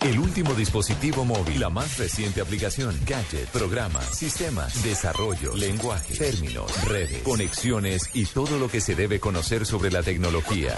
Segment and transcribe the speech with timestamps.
[0.00, 7.20] El último dispositivo móvil, la más reciente aplicación, gadget, programa, sistemas, desarrollo, lenguaje, términos, redes,
[7.24, 10.76] conexiones y todo lo que se debe conocer sobre la tecnología.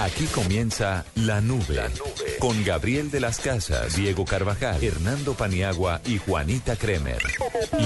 [0.00, 2.38] Aquí comienza La Nube, la nube.
[2.40, 7.22] con Gabriel de las Casas, Diego Carvajal, Hernando Paniagua y Juanita Kremer.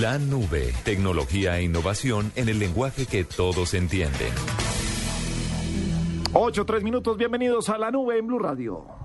[0.01, 4.33] La Nube, tecnología e innovación en el lenguaje que todos entienden.
[6.33, 9.02] 8, 3 minutos, bienvenidos a La Nube en Blue Radio.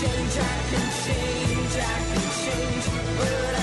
[0.00, 2.86] change, I can change, I can change,
[3.16, 3.55] but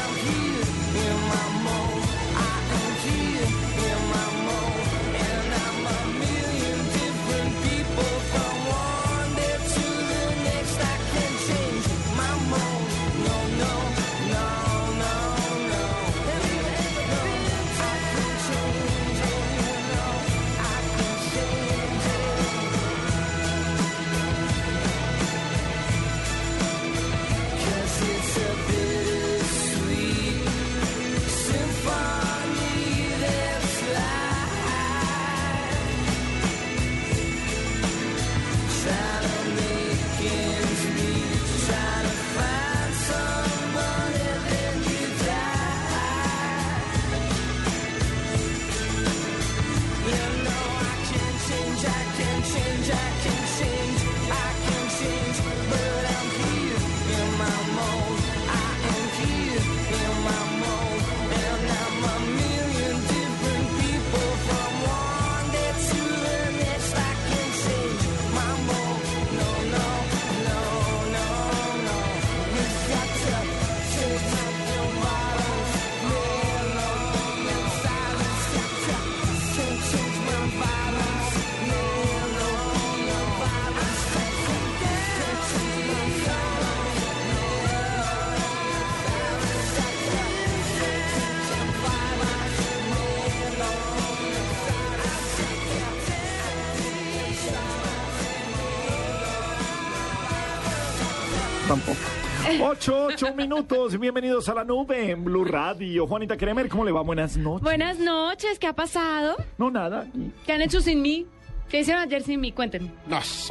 [102.85, 103.97] 8, 8 minutos.
[103.97, 106.06] Bienvenidos a la nube en Blue Radio.
[106.06, 107.00] Juanita Kremer, ¿cómo le va?
[107.00, 107.64] Buenas noches.
[107.64, 109.38] Buenas noches, ¿qué ha pasado?
[109.58, 110.06] No, nada.
[110.46, 111.26] ¿Qué han hecho sin mí?
[111.70, 112.52] ¿Qué hicieron ayer sin mí?
[112.52, 112.91] Cuéntenme.
[113.08, 113.50] Nos,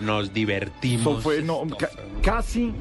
[0.00, 1.22] nos divertimos.
[1.22, 1.66] Fue, no,
[2.22, 2.72] casi,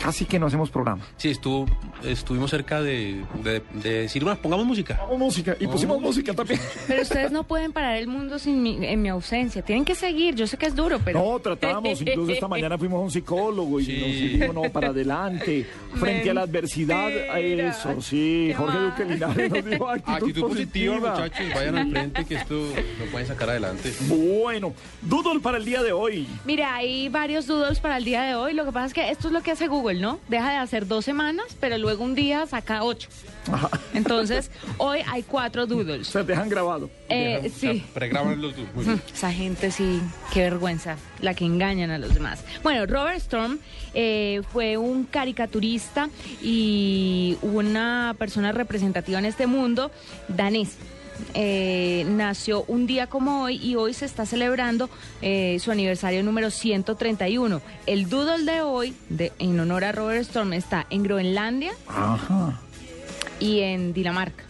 [0.00, 1.04] casi que no hacemos programa.
[1.16, 1.66] Sí, estuvo
[2.04, 4.96] estuvimos cerca de, de, de decir, bueno, pongamos música.
[4.98, 6.60] Pongamos música y pusimos música también.
[6.86, 9.62] Pero ustedes no pueden parar el mundo sin mi, en mi ausencia.
[9.62, 10.34] Tienen que seguir.
[10.34, 11.22] Yo sé que es duro, pero.
[11.22, 13.96] No, tratamos, incluso esta mañana fuimos a un psicólogo y Sí.
[13.98, 18.78] nos dijimos, no, para adelante, frente a la adversidad, eso, sí, ¿Qué Jorge?
[18.78, 21.14] Duque Linares nos dijo actitud, Actitud positiva, positiva.
[21.24, 23.92] muchachos, vayan al frente que esto lo pueden sacar adelante.
[24.08, 24.72] Bueno,
[25.02, 26.26] doodle para el día de hoy.
[26.44, 28.54] Mira, hay varios doodles para el día de hoy.
[28.54, 30.18] Lo que pasa es que esto es lo que hace Google, ¿no?
[30.28, 33.08] Deja de hacer dos semanas, pero luego un día saca ocho.
[33.94, 36.08] Entonces, hoy hay cuatro doodles.
[36.08, 36.90] Se dejan grabado.
[37.08, 37.84] Eh, sí.
[37.94, 38.66] pregraban los dos.
[38.74, 39.02] Muy bien.
[39.12, 40.00] Esa gente sí,
[40.32, 42.44] qué vergüenza, la que engañan a los demás.
[42.62, 43.58] Bueno, Robert Storm
[43.94, 46.10] eh, fue un caricaturista
[46.42, 49.90] y una persona representativa en este mundo
[50.28, 50.76] danés.
[51.34, 54.88] Eh, nació un día como hoy y hoy se está celebrando
[55.22, 57.60] eh, su aniversario número 131.
[57.86, 62.60] El doodle de hoy, de, en honor a Robert Storm, está en Groenlandia Ajá.
[63.40, 64.44] y en Dinamarca.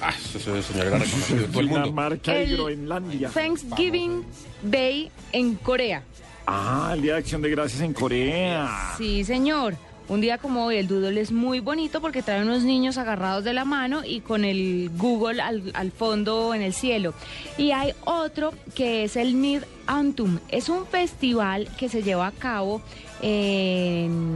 [0.00, 1.84] Ah, ese señor era reconocido en todo el mundo.
[1.84, 3.30] Dinamarca y El Groenlandia.
[3.30, 4.24] Thanksgiving
[4.62, 6.02] Day en Corea.
[6.46, 8.94] Ah, el Día de Acción de Gracias en Corea.
[8.98, 9.76] Sí, señor.
[10.06, 13.54] Un día como hoy, el doodle es muy bonito porque trae unos niños agarrados de
[13.54, 17.14] la mano y con el Google al, al fondo en el cielo.
[17.56, 20.40] Y hay otro que es el Mid Antum.
[20.50, 22.82] Es un festival que se lleva a cabo
[23.22, 24.33] en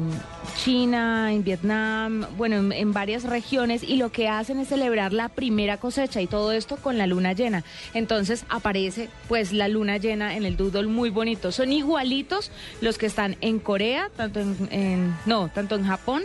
[0.63, 5.29] China, en Vietnam, bueno, en, en varias regiones y lo que hacen es celebrar la
[5.29, 7.63] primera cosecha y todo esto con la luna llena.
[7.95, 11.53] Entonces aparece pues la luna llena en el doodle muy bonito.
[11.53, 12.51] Son igualitos
[12.81, 16.23] los que están en Corea, tanto en, en- no, tanto en Japón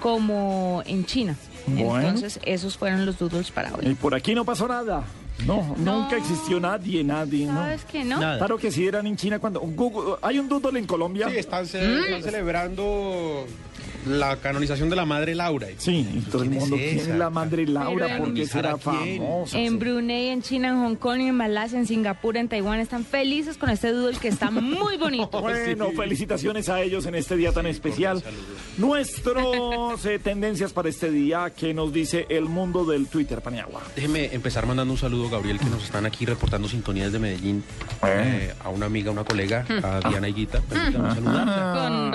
[0.00, 1.36] como en China.
[1.66, 1.98] Bueno.
[2.08, 3.94] Entonces esos fueron los doodles para Y hoy.
[3.94, 5.04] por aquí no pasó nada.
[5.46, 7.54] No, nunca existió nadie, nadie, ¿no?
[7.54, 8.18] ¿Sabes qué no?
[8.20, 8.38] Nada.
[8.38, 9.60] Claro que sí eran en China cuando...
[9.60, 11.28] Google- hay un doodle en Colombia.
[11.30, 13.46] Sí, están, ce- están celebrando
[14.06, 15.66] la canonización de la madre Laura.
[15.76, 18.06] Sí, y todo el ¿Quién es mundo, es la madre Laura?
[18.06, 19.58] Pero en- ¿Por qué será famosa?
[19.58, 19.76] En Sí.
[19.76, 23.70] Brunei, en China, en Hong Kong, en Malasia, en Singapur, en Taiwán están felices con
[23.70, 25.40] este doodle que está muy bonito.
[25.40, 28.22] Bueno, felicitaciones a ellos en este día tan especial.
[28.78, 33.82] Nuestros eh, tendencias para este día, que nos dice el mundo del Twitter, Paniagua.
[33.94, 37.62] Déjeme empezar mandando un saludo, Gabriel, que nos están aquí reportando sintonías de Medellín.
[38.02, 38.48] Eh.
[38.50, 40.60] eh, a una amiga, una colega, a Diana Higuita.
[40.60, 41.72] Permítame saludarla.
[41.74, 42.10] Con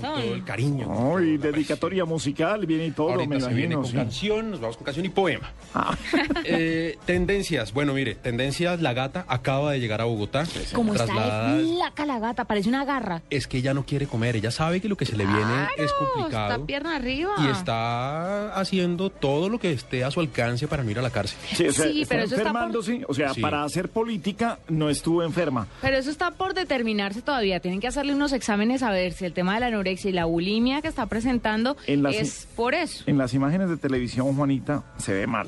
[0.00, 0.40] Todo el razón.
[0.42, 1.16] cariño.
[1.16, 3.94] Ay, dedicatoria musical, viene y todo, Ahorita me se viene con sí.
[3.94, 5.52] canción, nos vamos con canción y poema.
[5.74, 5.96] Ah.
[6.48, 10.44] Eh, tendencias, bueno, mire, tendencias, la gata acaba de llegar a Bogotá.
[10.72, 13.22] Como está de flaca la gata, parece una garra.
[13.30, 15.92] Es que ella no quiere comer, ella sabe que lo que se le viene es
[15.92, 16.52] complicado.
[16.54, 17.34] Está pierna arriba.
[17.38, 21.10] Y está haciendo todo lo que esté a su alcance para no ir a la
[21.10, 21.38] cárcel.
[21.54, 22.76] Sí, o sea, Sí, pero eso está por-
[23.08, 23.40] o sea, Sí.
[23.40, 25.66] para hacer política no estuvo enferma.
[25.82, 27.60] Pero eso está por determinarse todavía.
[27.60, 30.24] Tienen que hacerle unos exámenes a ver si el tema de la anorexia y la
[30.24, 33.04] bulimia que está presentando En las- es por eso.
[33.06, 35.46] En las imágenes de televisión, Juanita, se ve mal.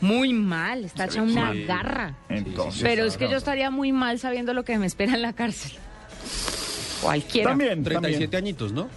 [0.00, 2.16] Muy mal, está hecha una garra.
[2.28, 5.32] Entonces, Pero es que yo estaría muy mal sabiendo lo que me espera en la
[5.32, 5.72] cárcel.
[7.02, 7.50] Cualquiera.
[7.50, 8.44] También, 37 también.
[8.44, 8.88] añitos, ¿no?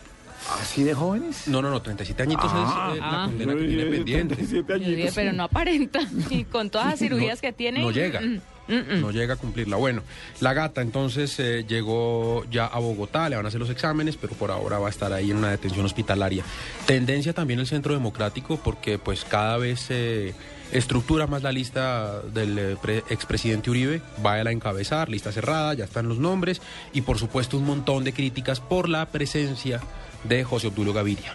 [0.61, 1.47] ¿Así de jóvenes?
[1.47, 2.89] No, no, no, 37 añitos Ah.
[2.91, 3.25] es eh, la Ah.
[3.27, 4.35] condena que tiene pendiente.
[4.35, 5.37] 37 Yo dije, añitos, pero sí.
[5.37, 5.99] no aparenta.
[6.29, 7.79] Y con todas las cirugías No- que tiene.
[7.81, 8.19] No llega.
[8.21, 9.01] mm, mm, mm.
[9.01, 9.77] No llega a cumplirla.
[9.77, 10.03] Bueno,
[10.41, 14.33] la gata entonces eh, llegó ya a Bogotá, le van a hacer los exámenes, pero
[14.33, 16.43] por ahora va a estar ahí en una detención hospitalaria.
[16.85, 20.33] Tendencia también el Centro Democrático porque pues cada vez se
[20.71, 25.73] estructura más la lista del eh, pre- expresidente Uribe, va a la encabezar, lista cerrada,
[25.73, 26.61] ya están los nombres
[26.93, 29.81] y por supuesto un montón de críticas por la presencia
[30.23, 31.33] de José Obdulio Gaviria.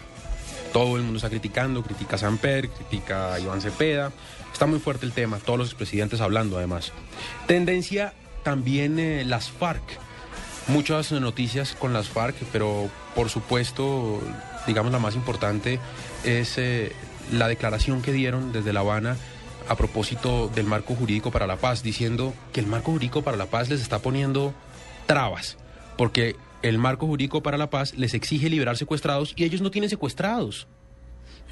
[0.73, 4.13] Todo el mundo está criticando, critica a Samper, critica a Iván Cepeda.
[4.53, 6.93] Está muy fuerte el tema, todos los expresidentes hablando además.
[7.47, 8.13] Tendencia
[8.43, 9.83] también eh, las FARC.
[10.67, 14.21] Muchas noticias con las FARC, pero por supuesto,
[14.67, 15.79] digamos la más importante
[16.25, 16.93] es eh,
[17.31, 19.17] la declaración que dieron desde La Habana
[19.69, 23.47] a propósito del marco jurídico para la paz, diciendo que el marco jurídico para la
[23.47, 24.55] paz les está poniendo
[25.07, 25.57] trabas,
[25.97, 26.37] porque
[26.69, 30.67] el marco jurídico para la paz les exige liberar secuestrados y ellos no tienen secuestrados.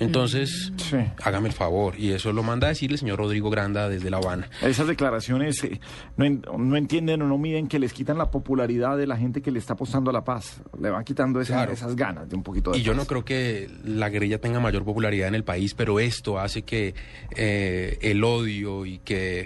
[0.00, 0.96] Entonces, Sí.
[1.22, 4.16] hágame el favor, y eso lo manda a decir el señor Rodrigo Granda desde La
[4.16, 4.48] Habana.
[4.62, 5.80] Esas declaraciones eh,
[6.16, 9.42] no, en- no entienden o no miden que les quitan la popularidad de la gente
[9.42, 10.60] que le está apostando a la paz.
[10.80, 11.72] Le van quitando esa- Claro.
[11.72, 14.82] esas ganas de un poquito de Y yo no creo que la guerrilla tenga mayor
[14.84, 16.94] popularidad en el país, pero esto hace que
[17.36, 19.44] eh, el odio y que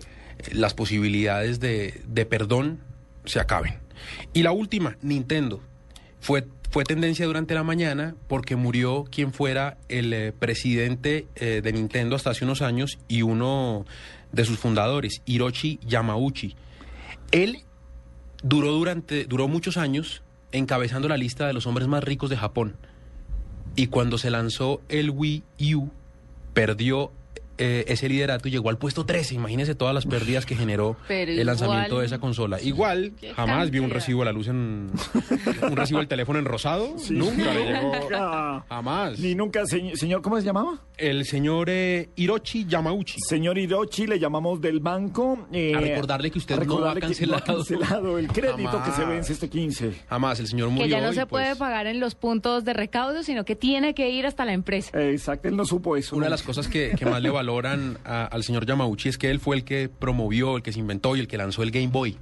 [0.53, 2.81] las posibilidades de, de perdón
[3.25, 3.75] se acaben.
[4.33, 5.61] Y la última, Nintendo.
[6.21, 11.73] Fue, fue tendencia durante la mañana porque murió quien fuera el eh, presidente eh, de
[11.73, 13.85] Nintendo hasta hace unos años y uno
[14.33, 16.57] de sus fundadores, Hiroshi Yamauchi.
[17.33, 17.59] Él
[18.43, 20.23] duró durante duró muchos años
[20.53, 22.77] encabezando la lista de los hombres más ricos de Japón.
[23.75, 25.43] Y cuando se lanzó el Wii
[25.75, 25.91] U,
[26.55, 27.13] perdió
[27.59, 29.35] eh, ese liderato y llegó al puesto 13.
[29.35, 32.61] Imagínense todas las pérdidas que generó Pero el lanzamiento igual- de esa consola.
[32.61, 34.91] Igual, jamás vi un recibo de la luz en.
[35.63, 36.95] un recibo del teléfono en rosado.
[37.11, 37.93] Nunca le llegó.
[38.01, 38.65] Nunca.
[38.69, 39.19] Jamás.
[39.19, 40.81] Ni nunca, señ- señor, ¿cómo se llamaba?
[40.97, 43.17] El señor eh, Hiroshi Yamauchi.
[43.27, 45.47] Señor Hirochi, le llamamos del banco.
[45.53, 47.59] eh, A recordarle que usted a no ha recordarle que no ha cancelado.
[47.59, 49.93] cancelado el crédito que se vence este 15.
[50.09, 50.41] Jamás.
[50.41, 50.85] El señor murió.
[50.85, 53.95] Que ya no se puede pues, pagar en los puntos de recaudo, sino que tiene
[53.95, 54.91] que ir hasta la empresa.
[55.03, 56.17] Exacto, él no supo eso.
[56.17, 56.35] Una de ¿no?
[56.35, 59.57] las cosas que, que más le valoran a- al señor Yamauchi es que él fue
[59.57, 62.17] el que promovió, el que se inventó y el que lanzó el Game Boy.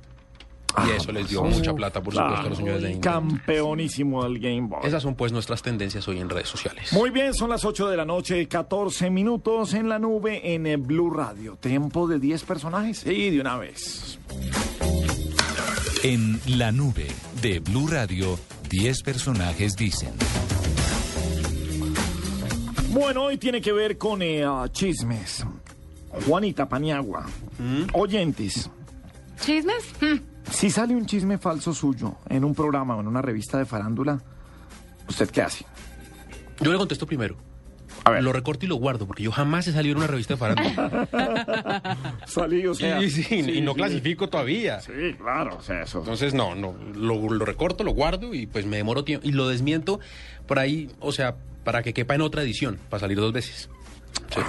[0.86, 3.20] Y eso les dio mucha plata, por supuesto, a los señores de Nintendo.
[3.20, 4.80] Campeonísimo del Game Boy.
[4.82, 6.92] Esas son pues nuestras tendencias hoy en redes sociales.
[6.92, 10.76] Muy bien, son las 8 de la noche, 14 minutos en la nube en eh,
[10.76, 11.56] Blue Radio.
[11.56, 12.98] Tiempo de 10 personajes.
[12.98, 14.18] Sí, de una vez.
[16.02, 17.06] En la nube
[17.40, 18.36] de Blue Radio,
[18.68, 20.12] 10 personajes dicen.
[22.94, 25.44] Bueno, hoy tiene que ver con eh, ah, chismes.
[26.28, 27.26] Juanita Paniagua.
[27.92, 28.70] Oyentes,
[29.40, 29.92] ¿Chismes?
[30.00, 30.18] Hmm.
[30.48, 34.22] si sale un chisme falso suyo en un programa o en una revista de farándula,
[35.08, 35.66] ¿usted qué hace?
[36.60, 37.36] Yo le contesto primero.
[38.04, 38.22] A ver.
[38.22, 41.08] Lo recorto y lo guardo, porque yo jamás he salido en una revista de farándula.
[42.28, 43.02] Salí, o sea.
[43.02, 43.78] y, sí, y no sí.
[43.78, 44.80] clasifico todavía.
[44.80, 45.98] Sí, claro, o sea, eso.
[45.98, 49.26] Entonces, no, no, lo, lo recorto, lo guardo y pues me demoro tiempo.
[49.26, 49.98] Y lo desmiento
[50.46, 53.68] por ahí, o sea, para que quepa en otra edición, para salir dos veces.
[54.30, 54.40] Sí.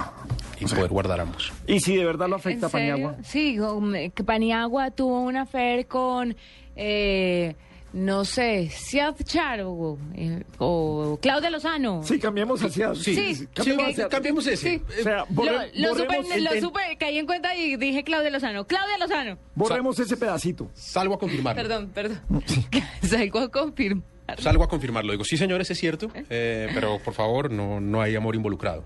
[0.60, 1.52] Y poder guardar ambos.
[1.66, 2.70] Y si de verdad lo ¿En afecta a?
[2.70, 3.16] Paniagua.
[3.24, 6.34] Sí, um, que Paniagua tuvo una affair con,
[6.76, 7.54] eh,
[7.92, 12.02] no sé, Siad Charo eh, o Claudia Lozano.
[12.04, 12.94] Sí, cambiemos hacia.
[12.94, 14.78] Sí, cambiemos sí, hacia- cambiemos ese.
[14.78, 14.82] Sí.
[15.00, 18.66] O sea, borre- lo, lo supe, lo supe, caí en cuenta y dije Claudia Lozano.
[18.66, 19.38] Claudia Lozano.
[19.54, 20.70] borremos ese pedacito.
[20.74, 21.60] Salgo a confirmarlo.
[21.62, 22.20] Perdón, perdón.
[23.02, 24.04] Salgo a confirmar.
[24.38, 25.12] Salgo a confirmarlo.
[25.12, 28.84] Digo, sí, señores, es cierto, eh, pero por favor, no, no hay amor involucrado.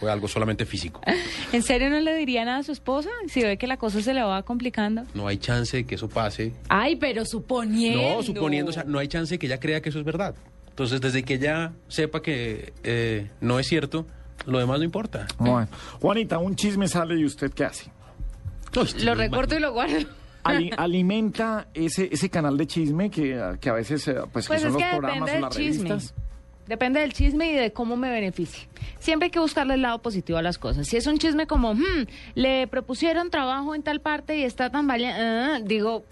[0.00, 1.00] Fue algo solamente físico.
[1.52, 4.14] ¿En serio no le diría nada a su esposa si ve que la cosa se
[4.14, 5.02] le va complicando?
[5.14, 6.52] No hay chance de que eso pase.
[6.68, 8.16] Ay, pero suponiendo.
[8.16, 10.34] No, suponiendo, o sea, no hay chance de que ella crea que eso es verdad.
[10.68, 14.06] Entonces, desde que ella sepa que eh, no es cierto,
[14.44, 15.26] lo demás no importa.
[15.38, 15.68] Bueno.
[16.00, 17.90] Juanita, un chisme sale y usted qué hace?
[19.02, 20.06] Lo recorto y lo guardo.
[20.48, 24.66] Ali- alimenta ese, ese canal de chisme que, que a veces eh, pues, Pues que
[24.68, 25.88] es son que los programas depende o del las chisme.
[25.90, 26.14] revistas.
[26.66, 28.68] Depende del chisme y de cómo me beneficie.
[28.98, 30.88] Siempre hay que buscarle el lado positivo a las cosas.
[30.88, 34.86] Si es un chisme como, "Hmm, le propusieron trabajo en tal parte y está tan
[34.88, 35.22] valiente,
[35.64, 36.04] digo,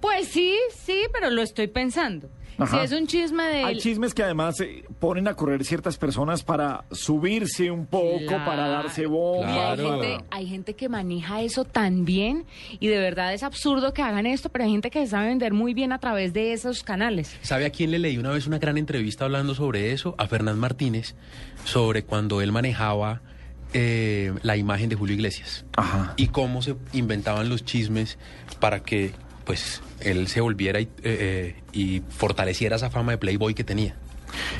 [0.00, 2.28] pues sí, sí, pero lo estoy pensando.
[2.58, 2.78] Ajá.
[2.78, 3.64] Si es un chisme de...
[3.64, 8.44] Hay chismes que además eh, ponen a correr ciertas personas para subirse un poco, Claro.
[8.44, 9.46] para darse bomba.
[9.50, 10.00] Y hay, Claro.
[10.02, 12.46] gente, hay gente que maneja eso tan bien
[12.80, 15.52] y de verdad es absurdo que hagan esto, pero hay gente que se sabe vender
[15.52, 17.36] muy bien a través de esos canales.
[17.42, 20.14] ¿Sabe a quién le leí una vez una gran entrevista hablando sobre eso?
[20.18, 21.14] A Fernán Martínez,
[21.64, 23.20] sobre cuando él manejaba
[23.74, 25.66] eh, la imagen de Julio Iglesias.
[25.76, 26.14] Ajá.
[26.16, 28.18] Y cómo se inventaban los chismes
[28.60, 29.12] para que
[29.46, 33.96] pues él se volviera y, eh, eh, y fortaleciera esa fama de Playboy que tenía.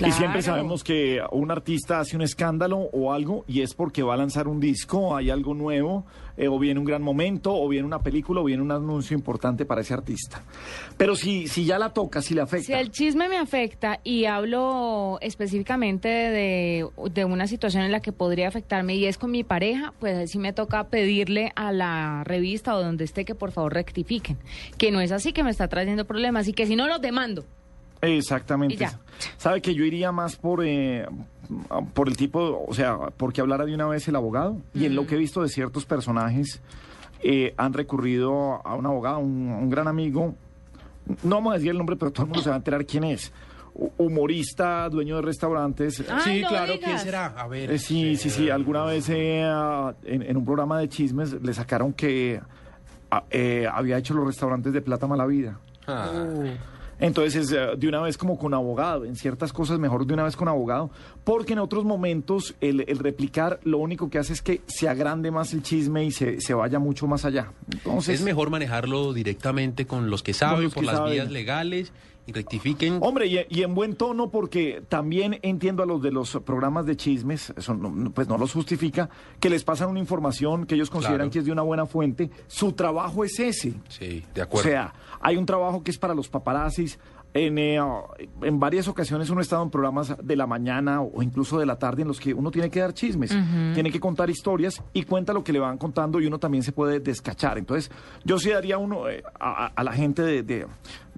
[0.06, 4.14] Y siempre sabemos que un artista hace un escándalo o algo y es porque va
[4.14, 7.86] a lanzar un disco, hay algo nuevo, eh, o viene un gran momento, o viene
[7.86, 10.42] una película, o viene un anuncio importante para ese artista.
[10.96, 12.80] Pero si, si ya la toca, si le Si afecta.
[12.80, 18.48] el chisme me afecta y hablo específicamente de, de una situación en la que podría
[18.48, 22.82] afectarme y es con mi pareja, pues sí me toca pedirle a la revista o
[22.82, 24.36] donde esté que por favor rectifiquen.
[24.78, 27.44] Que no es así que me está trayendo problemas y que si no los demando.
[28.00, 28.74] Exactamente.
[28.74, 28.98] Y ya.
[29.38, 31.06] ¿Sabe que yo iría más por, eh,
[31.94, 34.60] por el tipo, o sea, porque hablara de una vez el abogado?
[34.74, 34.96] Y en Mm.
[34.96, 36.60] lo que he visto de ciertos personajes,
[37.22, 40.34] eh, han recurrido a un abogado, un, un gran amigo,
[41.22, 43.04] no vamos a decir el nombre, pero todo el mundo se va a enterar quién
[43.04, 43.32] es.
[43.74, 46.04] Hu- Humorista, dueño de restaurantes.
[46.10, 46.84] Ay, sí, claro, digas.
[46.88, 47.26] ¿quién será?
[47.26, 47.70] A ver.
[47.70, 48.50] Eh, sí, sí, sí.
[48.50, 49.40] Alguna vez eh,
[50.04, 52.40] en, en un programa de chismes le sacaron que
[53.30, 55.58] eh, había hecho los restaurantes de Plata Mala Vida.
[55.86, 56.12] Ah.
[56.98, 60.34] Entonces, eh, de una vez como con abogado, en ciertas cosas mejor de una vez
[60.36, 60.90] con abogado,
[61.24, 65.30] porque en otros momentos el, el replicar lo único que hace es que se agrande
[65.30, 67.52] más el chisme y se, se vaya mucho más allá.
[67.72, 71.12] Entonces, Es mejor manejarlo directamente con los que saben, los por que las saben.
[71.12, 71.92] vías legales
[72.28, 72.98] y rectifiquen.
[73.02, 76.96] Hombre, y, y en buen tono porque también entiendo a los de los programas de
[76.96, 81.18] chismes, eso no- pues no los justifica, que les pasan una información que ellos consideran
[81.28, 81.30] Claro.
[81.30, 82.30] que es de una buena fuente.
[82.48, 83.74] Su trabajo es ese.
[83.88, 84.68] Sí, de O acuerdo.
[84.68, 84.92] sea,
[85.26, 87.00] hay un trabajo que es para los paparazzis,
[87.34, 87.80] en, eh,
[88.42, 91.76] en varias ocasiones uno ha estado en programas de la mañana o incluso de la
[91.80, 93.36] tarde en los que uno tiene que dar chismes,
[93.74, 96.70] tiene que contar historias y cuenta lo que le van contando y uno también se
[96.70, 97.58] puede descachar.
[97.58, 97.90] Entonces,
[98.24, 100.66] yo sí daría uno eh, a, a la gente de, de,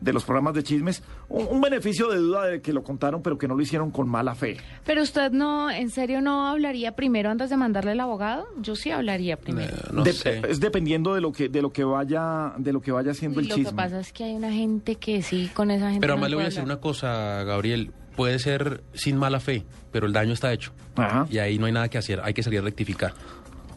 [0.00, 3.36] de los programas de chismes un, un beneficio de duda de que lo contaron, pero
[3.38, 4.56] que no lo hicieron con mala fe.
[4.84, 8.46] Pero usted no, en serio, no hablaría primero antes de mandarle al abogado?
[8.60, 9.76] Yo sí hablaría primero.
[9.76, 10.42] Eh, no De- sé.
[10.48, 13.48] Es dependiendo de lo que de lo que vaya de lo que vaya haciendo el
[13.48, 13.70] lo chisme.
[13.70, 16.00] que pasa es que hay una gente que sí, con esa gente.
[16.00, 17.92] Pero no además le voy a decir una cosa, Gabriel.
[18.16, 20.72] Puede ser sin mala fe, pero el daño está hecho.
[20.96, 21.26] Ajá.
[21.30, 23.14] Y ahí no hay nada que hacer, hay que salir a rectificar.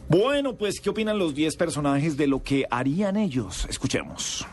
[0.08, 3.66] Bueno, pues, ¿qué opinan los 10 personajes de lo que harían ellos?
[3.70, 4.44] Escuchemos.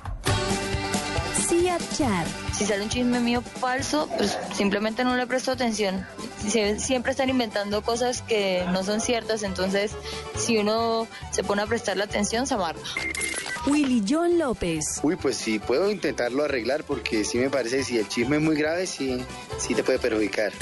[1.50, 6.06] Cia Char, Si sale un chisme mío falso, pues simplemente no le presto atención.
[6.48, 9.92] Sie- Siempre están inventando cosas que no son ciertas, entonces
[10.38, 12.82] si uno se pone a prestarle atención, se amarga.
[13.68, 17.98] Willy John López, Uy, pues sí, puedo intentarlo arreglar porque sí me parece que si
[17.98, 19.24] el chisme es muy grave, sí,
[19.58, 20.54] sí te puede perjudicar.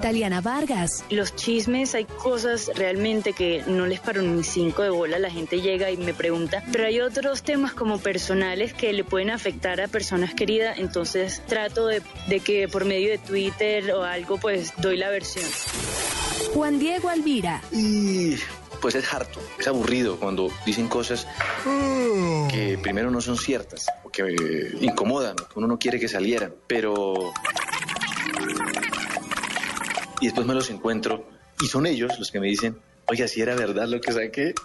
[0.00, 5.18] Taliana Vargas, Los chismes, hay cosas realmente que no les paro ni cinco de bola,
[5.18, 9.30] la gente llega y me pregunta, pero hay otros temas como personales que le pueden
[9.30, 14.38] afectar a personas queridas, entonces trato de, de que por medio de Twitter o algo
[14.38, 15.44] pues doy la versión.
[16.54, 18.36] Juan Diego Alvira, Y
[18.80, 21.26] pues es harto, es aburrido cuando dicen cosas
[22.50, 26.54] que primero no son ciertas, o que eh, incomodan, que uno no quiere que salieran,
[26.66, 27.32] pero...
[30.20, 31.28] Y después me los encuentro
[31.60, 34.54] y son ellos los que me dicen, oiga, si era verdad lo que saqué.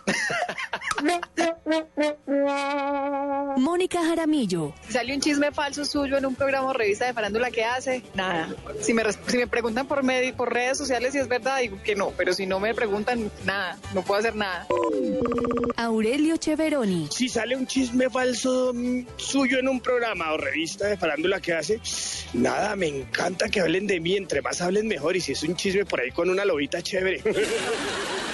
[3.57, 7.51] Mónica Jaramillo, Si sale un chisme falso suyo en un programa o revista de farándula,
[7.51, 8.03] ¿qué hace?
[8.13, 8.49] Nada.
[8.79, 11.95] Si me, si me preguntan por, medio, por redes sociales si es verdad, digo que
[11.95, 12.11] no.
[12.17, 13.77] Pero si no me preguntan, nada.
[13.93, 14.67] No puedo hacer nada.
[15.77, 18.73] Aurelio Cheveroni, Si sale un chisme falso
[19.17, 21.79] suyo en un programa o revista de farándula que hace,
[22.33, 25.55] nada, me encanta que hablen de mí, entre más hablen mejor y si es un
[25.55, 27.21] chisme por ahí con una lobita chévere.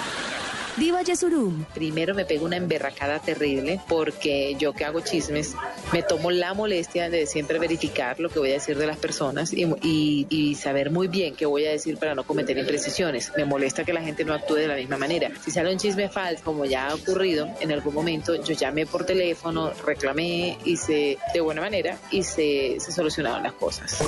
[0.78, 5.54] Diva Yesurum, Primero me pego una emberracada terrible porque yo que hago chismes
[5.92, 9.52] me tomo la molestia de siempre verificar lo que voy a decir de las personas
[9.52, 13.32] y, y- y saber muy bien qué voy a decir para no cometer imprecisiones.
[13.36, 15.30] Me molesta que la gente no actúe de la misma manera.
[15.44, 19.04] Si sale un chisme falso, como ya ha ocurrido en algún momento, yo llamé por
[19.04, 23.98] teléfono, reclamé, hice de buena manera y se, se solucionaron las cosas.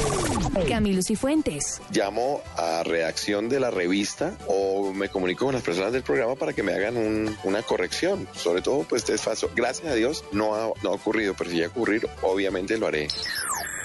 [0.68, 6.02] Camilo Cifuentes, llamo a redacción de la revista o me comunico con las personas del
[6.02, 8.28] programa para que me hagan un- una corrección.
[8.34, 9.50] Sobre todo, pues desfaso.
[9.54, 12.86] Gracias a Dios no ha, no ha ocurrido, pero si llega a ocurrir, obviamente lo
[12.86, 13.08] haré.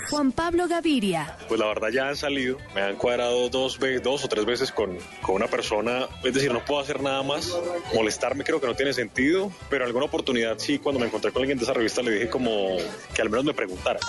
[0.10, 4.28] Juan Pablo Gaviria, Pues la verdad ya han salido, me han cuadrado dos, dos o
[4.28, 7.56] tres veces con, con una persona, es decir, no puedo hacer nada más,
[7.94, 11.42] molestarme creo que no tiene sentido, pero en alguna oportunidad sí, cuando me encontré con
[11.42, 12.78] alguien de esa revista le dije como
[13.14, 14.00] que al menos me preguntara.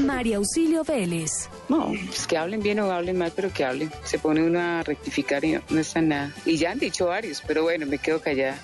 [0.00, 3.90] María Auxilio Vélez, No, pues que hablen bien o hablen mal, pero que hablen.
[4.04, 6.34] Se pone uno a rectificar y no, no está nada.
[6.44, 8.60] Y ya han dicho varios, pero bueno, me quedo callada.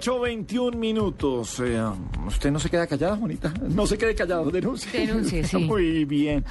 [0.00, 1.60] Ocho veintiún minutos.
[1.60, 1.78] Eh,
[2.26, 3.52] ¿Usted no se queda callada, Juanita?
[3.68, 5.06] No se quede callado, denuncie.
[5.06, 5.58] Denuncie, sí.
[5.58, 6.42] Muy bien.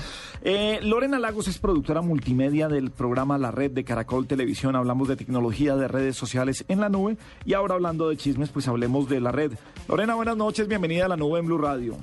[0.43, 4.75] Eh, Lorena Lagos es productora multimedia del programa La Red de Caracol Televisión.
[4.75, 7.17] Hablamos de tecnología de redes sociales en la nube.
[7.43, 9.53] Y ahora hablando de chismes, pues hablemos de la red.
[9.87, 10.67] Lorena, buenas noches.
[10.67, 11.95] Bienvenida a la nube en Blue Radio.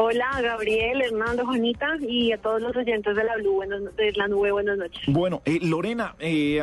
[0.00, 4.28] Hola, Gabriel, Hernando, Juanita y a todos los oyentes de la Blue, buenos- de la
[4.28, 5.02] nube, buenas noches.
[5.08, 6.62] Bueno, eh, Lorena, eh,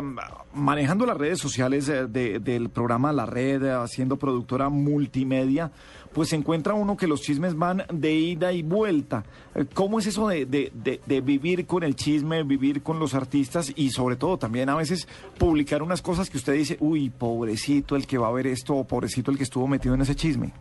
[0.53, 5.69] manejando las redes sociales eh, de- del programa La Red, eh, siendo productora multimedia,
[6.13, 9.25] pues se encuentra uno que los chismes van de ida y vuelta.
[9.53, 13.89] Eh, ¿Cómo es eso de- de vivir con el chisme, vivir con los artistas y
[13.89, 18.17] sobre todo también a veces publicar unas cosas que usted dice, uy, pobrecito el que
[18.17, 20.53] va a ver esto o pobrecito el que estuvo metido en ese chisme?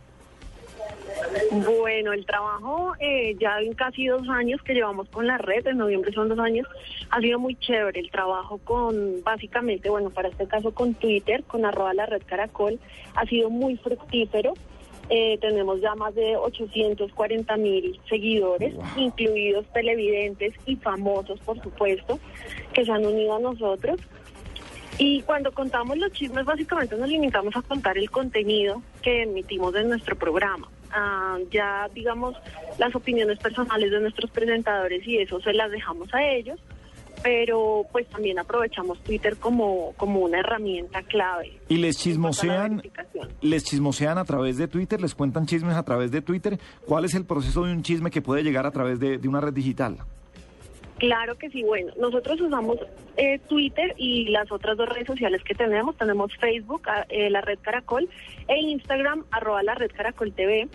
[1.51, 5.77] Bueno, el trabajo eh, ya en casi dos años que llevamos con la red, en
[5.77, 6.67] noviembre son dos años,
[7.09, 7.99] ha sido muy chévere.
[7.99, 12.79] El trabajo con, básicamente, bueno, para este caso con Twitter, con arroba la red caracol,
[13.15, 14.53] ha sido muy fructífero.
[15.09, 22.19] Eh, tenemos ya más de 840 mil seguidores, incluidos televidentes y famosos, por supuesto,
[22.73, 23.99] que se han unido a nosotros.
[24.97, 29.89] Y cuando contamos los chismes, básicamente nos limitamos a contar el contenido que emitimos en
[29.89, 30.69] nuestro programa.
[30.91, 32.35] Ah, ya, digamos,
[32.77, 36.57] las opiniones personales de nuestros presentadores y eso se las dejamos a ellos,
[37.21, 41.59] pero pues también aprovechamos Twitter como, como una herramienta clave.
[41.67, 42.81] Y les la chismosean,
[43.41, 46.57] les chismosean a través de Twitter, les cuentan chismes a través de Twitter.
[46.85, 49.41] ¿Cuál es el proceso de un chisme que puede llegar a través de, de una
[49.41, 49.97] red digital?
[50.97, 52.77] Claro que sí, bueno, nosotros usamos
[53.17, 57.41] eh, Twitter y las otras dos redes sociales que tenemos, tenemos Facebook, a- eh, la
[57.41, 58.07] red Caracol,
[58.47, 60.69] e Instagram, arroba la red Caracol TV.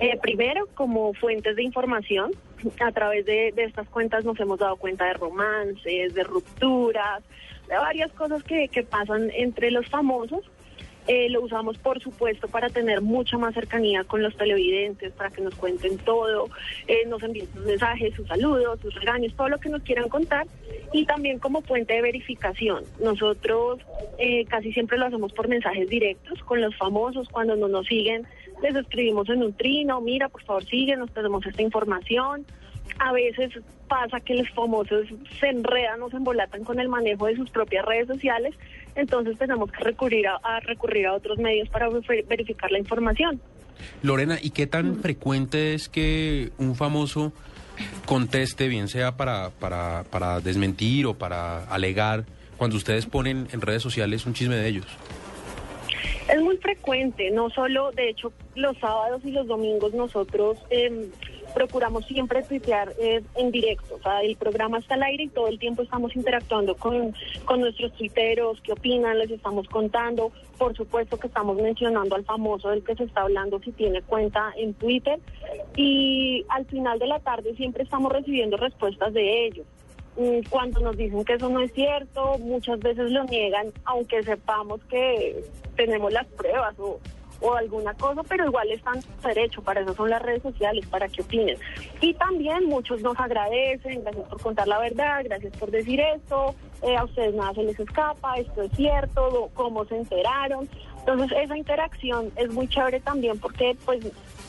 [0.00, 2.32] Eh, primero, como fuentes de información,
[2.80, 7.22] a través de, de estas cuentas nos hemos dado cuenta de romances, de rupturas,
[7.66, 10.44] de varias cosas que, que pasan entre los famosos.
[11.08, 15.42] Eh, lo usamos, por supuesto, para tener mucha más cercanía con los televidentes, para que
[15.42, 16.48] nos cuenten todo,
[16.86, 20.46] eh, nos envíen sus mensajes, sus saludos, sus regaños, todo lo que nos quieran contar.
[20.92, 22.84] Y también como fuente de verificación.
[23.00, 23.80] Nosotros
[24.18, 27.28] eh, casi siempre lo hacemos por mensajes directos con los famosos.
[27.30, 28.26] Cuando no nos siguen,
[28.62, 32.46] les escribimos en un trino, mira, por favor, síguenos, tenemos esta información.
[32.98, 33.52] A veces
[33.88, 35.06] pasa que los famosos
[35.38, 38.54] se enredan o se embolatan con el manejo de sus propias redes sociales,
[38.94, 43.40] entonces tenemos que recurrir a, recurrir a otros medios para ver- verificar la información.
[44.02, 47.32] Lorena, ¿y qué tan frecuente es que un famoso
[48.06, 52.24] conteste, bien sea para, para, para desmentir o para alegar,
[52.56, 54.86] cuando ustedes ponen en redes sociales un chisme de ellos?
[56.28, 61.10] Es muy frecuente, no solo, de hecho, los sábados y los domingos nosotros em,
[61.52, 63.96] procuramos siempre tuitear eh, en directo.
[63.96, 67.60] O sea, el programa está al aire y todo el tiempo estamos interactuando con, con
[67.60, 70.32] nuestros tuiteros, qué opinan, les estamos contando.
[70.58, 74.52] Por supuesto que estamos mencionando al famoso del que se está hablando si tiene cuenta
[74.56, 75.18] en Twitter.
[75.76, 79.66] Y al final de la tarde siempre estamos recibiendo respuestas de ellos.
[80.16, 84.80] Mm, Cuando nos dicen que eso no es cierto, muchas veces lo niegan, aunque sepamos
[84.84, 85.42] que
[85.76, 87.00] tenemos las pruebas o,
[87.56, 91.56] alguna cosa, pero igual están derecho, para eso son las redes sociales, para que opinen.
[92.00, 96.96] Y también muchos nos agradecen, gracias por contar la verdad, gracias por decir esto, eh,
[96.96, 100.68] a ustedes nada se les escapa, esto es cierto, cómo se enteraron.
[101.06, 104.00] Entonces esa interacción es muy chévere también porque pues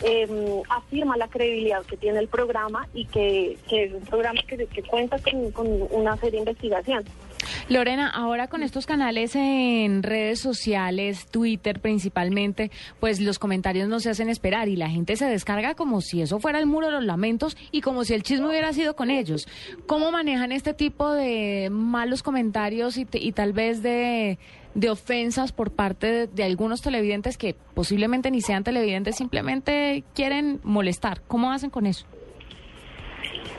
[0.03, 0.27] eh,
[0.69, 5.17] afirma la credibilidad que tiene el programa y que, es un programa que, que cuenta
[5.19, 7.03] con, con una seria investigación.
[7.69, 14.09] Lorena, ahora con estos canales en redes sociales, Twitter principalmente, pues los comentarios no se
[14.09, 17.03] hacen esperar y la gente se descarga como si eso fuera el muro de los
[17.05, 19.47] lamentos y como si el chisme hubiera sido con ellos.
[19.87, 24.37] ¿Cómo manejan este tipo de malos comentarios y, te- y tal vez de,
[24.75, 31.21] de ofensas por parte de, algunos televidentes que posiblemente ni sean televidentes, simplemente quieren molestar?
[31.27, 32.05] ¿Cómo hacen con eso?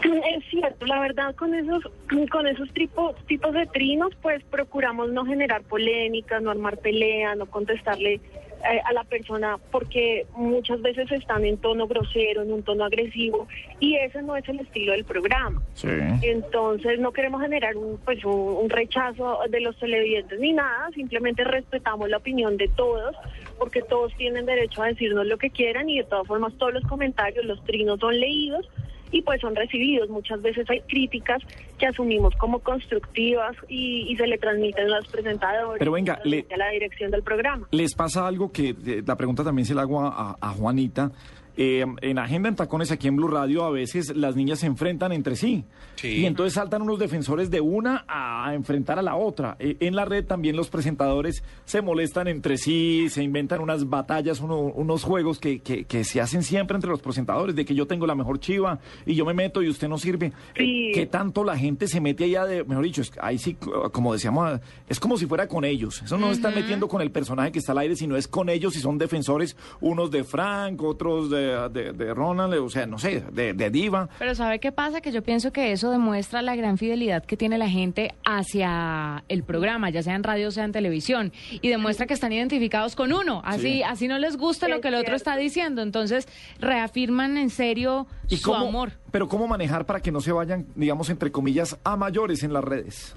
[0.05, 1.83] Es cierto, la verdad con esos
[2.31, 7.47] con esos tipos tipos de trinos pues procuramos no generar polémicas, no armar pelea, no
[7.47, 12.85] contestarle eh, a la persona porque muchas veces están en tono grosero, en un tono
[12.85, 13.49] agresivo
[13.81, 15.63] y ese no es el estilo del programa.
[15.73, 15.89] Sí.
[16.23, 21.45] Entonces no queremos generar un, pues, un, un rechazo de los televidentes ni nada, simplemente
[21.45, 23.17] respetamos la opinión de todos
[23.59, 26.85] porque todos tienen derecho a decirnos lo que quieran y de todas formas todos los
[26.85, 28.69] comentarios, los trinos son leídos
[29.15, 30.11] y pues son recibidos.
[30.11, 31.41] Muchas veces hay críticas
[31.79, 36.55] que asumimos como constructivas y, y se le transmiten a los presentadores, Pero venga, transmite
[36.55, 37.69] a la dirección del programa.
[37.71, 41.13] ¿Les pasa algo que eh, la pregunta también se la hago a, a Juanita?
[41.57, 45.13] Eh, en Agenda en Tacones aquí en Blue Radio a veces las niñas se enfrentan
[45.13, 45.65] entre sí.
[46.03, 49.57] Y entonces saltan unos defensores de una a enfrentar a la otra.
[49.59, 54.41] Eh, en la red también los presentadores se molestan entre sí, se inventan unas batallas,
[54.41, 57.87] uno- unos juegos que, que- que se hacen siempre entre los presentadores, de que yo
[57.87, 60.33] tengo la mejor chiva y yo me meto y usted no sirve.
[60.57, 63.57] Eh, ¿Qué tanto la gente se mete allá de, mejor dicho, es- ahí sí,
[63.93, 66.03] como decíamos, es como si fuera con ellos.
[66.03, 68.77] Eso no están metiendo con el personaje que está al aire, sino es con ellos
[68.77, 73.23] y son defensores, unos de Frank, otros de, de- de Ronald, o sea, no sé,
[73.33, 74.09] de, de Diva.
[74.19, 75.01] Pero ¿sabe qué pasa?
[75.01, 79.43] Que yo pienso que eso demuestra la gran fidelidad que tiene la gente hacia el
[79.43, 83.13] programa, ya sea en radio o sea en televisión, y demuestra que están identificados con
[83.13, 83.43] uno.
[83.45, 83.83] Así, Sí.
[83.83, 85.83] así no les gusta lo que el otro está diciendo.
[85.83, 86.29] Entonces
[86.61, 88.93] reafirman en serio ¿Y su cómo- amor.
[89.11, 92.65] Pero ¿cómo manejar para que no se vayan, digamos, entre comillas, a mayores en las
[92.65, 93.15] redes?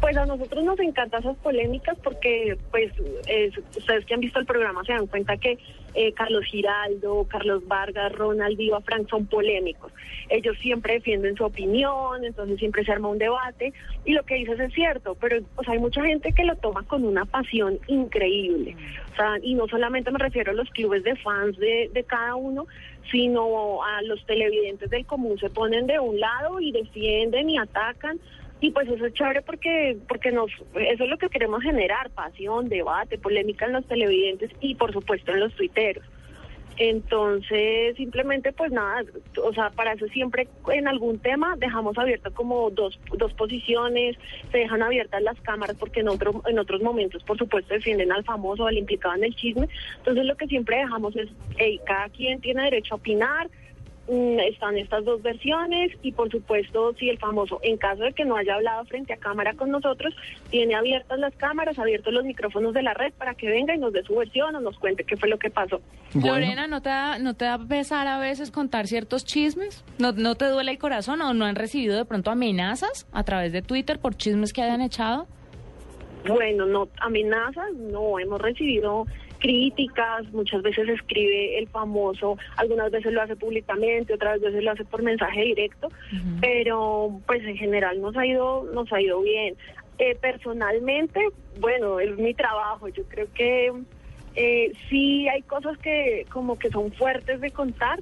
[0.00, 2.92] Pues a nosotros nos encantan esas polémicas porque, pues,
[3.26, 5.58] es- ustedes que han visto el programa se dan cuenta que
[5.94, 9.90] eh, Carlos Giraldo, Carlos Vargas, Ronald Viva, Frank son polémicos.
[10.28, 13.72] Ellos siempre defienden su opinión, entonces siempre se arma un debate
[14.04, 17.04] y lo que dices es cierto, pero sea, hay mucha gente que lo toma con
[17.04, 18.76] una pasión increíble.
[19.12, 22.36] O sea, y no solamente me refiero a los clubes de fans de, de cada
[22.36, 22.66] uno,
[23.10, 28.20] sino a los televidentes del común se ponen de un lado y defienden y atacan
[28.60, 32.68] y pues eso es chévere porque porque nos eso es lo que queremos generar pasión
[32.68, 36.04] debate polémica en los televidentes y por supuesto en los tuiteros.
[36.76, 39.02] Entonces simplemente pues nada
[39.42, 44.16] o sea para eso siempre en algún tema dejamos abiertas como dos dos posiciones
[44.50, 48.24] se dejan abiertas las cámaras porque en otro en otros momentos por supuesto defienden al
[48.24, 49.68] famoso al implicado en el chisme.
[49.98, 53.48] Entonces lo que siempre dejamos es hey, cada quien tiene derecho a opinar
[54.08, 58.36] están estas dos versiones y por supuesto si el famoso, en caso de que no
[58.36, 60.14] haya hablado frente a cámara con nosotros,
[60.50, 63.92] tiene abiertas las cámaras, abiertos los micrófonos de la red para que venga y nos
[63.92, 65.80] dé su versión o nos cuente qué fue lo que pasó.
[66.14, 69.84] Lorena, ¿no te, da, ¿no te da pesar a veces contar ciertos chismes?
[69.98, 73.52] ¿No, ¿No te duele el corazón o no han recibido de pronto amenazas a través
[73.52, 75.26] de Twitter por chismes que hayan echado?
[76.26, 79.06] Bueno, no amenazas, no hemos recibido
[79.38, 84.84] críticas, muchas veces escribe el famoso, algunas veces lo hace públicamente, otras veces lo hace
[84.84, 85.88] por mensaje directo,
[86.40, 89.54] pero pues en general nos ha ido, nos ha ido bien.
[89.98, 91.20] Eh, personalmente,
[91.58, 93.72] bueno, es mi trabajo, yo creo que
[94.36, 98.00] eh, sí hay cosas que como que son fuertes de contar,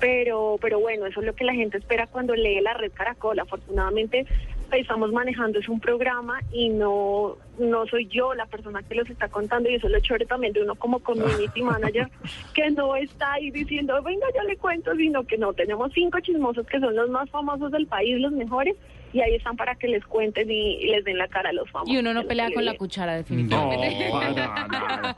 [0.00, 3.38] pero pero bueno, eso es lo que la gente espera cuando lee la red Caracol.
[3.38, 4.26] Afortunadamente
[4.72, 9.28] estamos manejando es un programa y no no soy yo la persona que los está
[9.28, 12.08] contando y eso lo chévere también de uno como community manager
[12.54, 16.66] que no está ahí diciendo venga yo le cuento sino que no tenemos cinco chismosos
[16.66, 18.76] que son los más famosos del país los mejores
[19.12, 21.70] y ahí están para que les cuenten y, y les den la cara a los
[21.70, 24.10] famosos Y uno no pelea con la cuchara, definitivamente.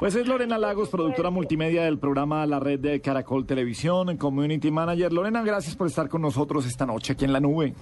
[0.00, 5.12] Pues es Lorena Lagos, productora multimedia del programa La Red de Caracol Televisión, Community Manager.
[5.12, 7.72] Lorena, gracias por estar con nosotros esta noche aquí en la nube.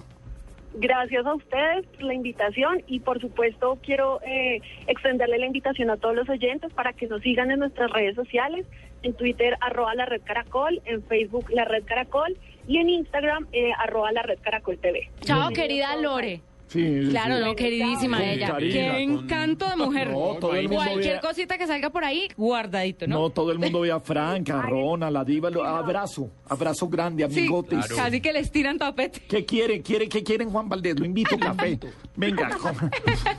[0.73, 5.97] Gracias a ustedes por la invitación y por supuesto quiero eh, extenderle la invitación a
[5.97, 8.65] todos los oyentes para que nos sigan en nuestras redes sociales,
[9.03, 13.71] en Twitter arroba la red caracol, en Facebook la red caracol y en Instagram eh,
[13.79, 15.09] arroba la red caracol TV.
[15.21, 16.41] Chao, querida Lore.
[16.71, 17.43] Sí, Claro, sí.
[17.43, 18.47] no, queridísima Con ella.
[18.51, 20.09] Karina, Qué con- encanto de mujer.
[20.11, 23.19] No, todo el mundo Cualquier vea- cosita que salga por ahí, guardadito, ¿no?
[23.19, 27.27] No, todo el mundo ve a Frank, a Rona, la diva, lo- abrazo, abrazo grande,
[27.29, 27.87] Sí, amigotes.
[27.93, 29.21] casi que les tiran tapete.
[29.27, 29.81] ¿Qué quiere?
[29.81, 30.07] ¿Quiere?
[30.07, 30.97] ¿Qué quieren, Juan Valdés?
[30.97, 31.77] Lo invito a café.
[32.15, 32.49] Venga.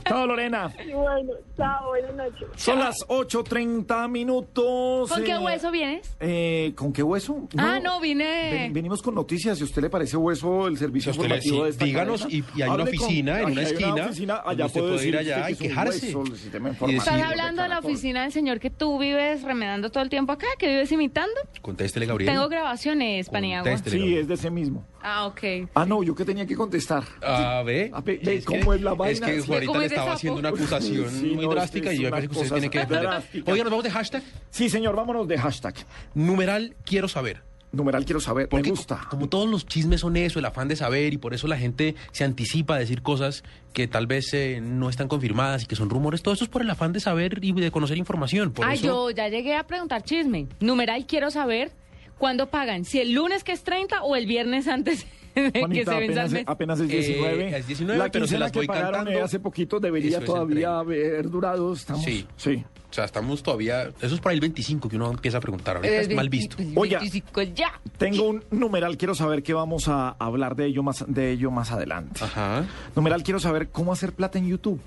[0.07, 0.71] Chao, Lorena.
[0.93, 2.47] Bueno, chao, buenas noches.
[2.55, 5.09] Son las 8.30 minutos.
[5.09, 6.15] ¿Con qué eh, hueso vienes?
[6.19, 7.47] eh, ¿Con qué hueso?
[7.57, 8.51] Ah, no, vine...
[8.51, 9.57] Ven- venimos con noticias.
[9.57, 12.21] Si a usted le parece hueso el servicio Si a informativo sí, de esta díganos,
[12.23, 12.87] cadena, y- y hay una con-
[13.31, 16.13] oficina en una hay esquina oficina, donde allá usted puede ir allá y que quejarse.
[16.35, 20.31] sistema ¿Estás hablando de la oficina del señor que tú vives remedando todo el tiempo
[20.31, 21.33] acá, que vives imitando?
[21.61, 22.31] Contéstele, Gabriel.
[22.33, 23.77] Tengo grabaciones, Paniagua.
[23.77, 24.85] Sí, es de ese mismo.
[25.01, 25.69] Ah, ok.
[25.73, 27.03] Ah, no, yo que tenía que contestar.
[27.21, 27.91] A ver.
[27.93, 29.27] A ver, ve es cómo que- es la vaina.
[29.29, 32.01] Es que Juanita ¿cómo le estaba haciendo una acusación Sí, muy no, drástica y yo
[32.03, 33.43] una parece que usted cosa tiene que defender.
[33.45, 34.23] Oiga, nos vamos de hashtag.
[34.49, 35.75] Sí, señor, vámonos de hashtag.
[36.13, 37.41] Numeral quiero saber.
[37.73, 38.47] Numeral quiero saber.
[38.47, 39.01] Porque Me gusta.
[39.09, 41.95] Como todos los chismes son eso, el afán de saber, y por eso la gente
[42.11, 45.89] se anticipa a decir cosas que tal vez eh, no están confirmadas y que son
[45.89, 48.51] rumores, todo eso es por el afán de saber y de conocer información.
[48.53, 50.47] Por Ah, eso, yo ya llegué a preguntar chisme.
[50.59, 51.71] Numeral, quiero saber
[52.19, 52.85] cuándo pagan.
[52.85, 55.05] Si el lunes que es 30 o el viernes antes
[55.35, 57.57] de que Juanita, se apenas, apenas es Eh, 19.
[57.57, 59.19] es 19, la pero se las que voy pagaron cantando.
[59.19, 60.79] eh, hace poquito debería es todavía 30.
[60.79, 61.73] haber durado.
[61.73, 62.03] Estamos.
[62.03, 62.27] Sí.
[62.37, 62.63] Sí.
[62.93, 63.89] O sea, estamos todavía...
[64.03, 65.77] Eso es para el 25 que uno empieza a preguntar.
[65.77, 66.57] Ahorita Eh, es mal visto.
[66.57, 67.71] 25 ya.
[67.97, 71.71] Tengo un numeral, quiero saber que vamos a hablar de ello más, de ello más
[71.71, 72.23] adelante.
[72.23, 72.65] Ajá.
[72.95, 74.79] Numeral, quiero saber cómo hacer plata en YouTube.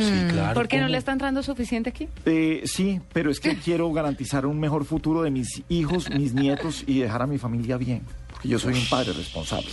[0.00, 0.54] Sí, claro.
[0.54, 2.08] ¿Por qué no le está entrando suficiente aquí?
[2.24, 6.82] Eh, sí, pero es que quiero garantizar un mejor futuro de mis hijos, mis nietos
[6.86, 8.00] y dejar a mi familia bien.
[8.30, 9.68] Porque yo soy un padre responsable.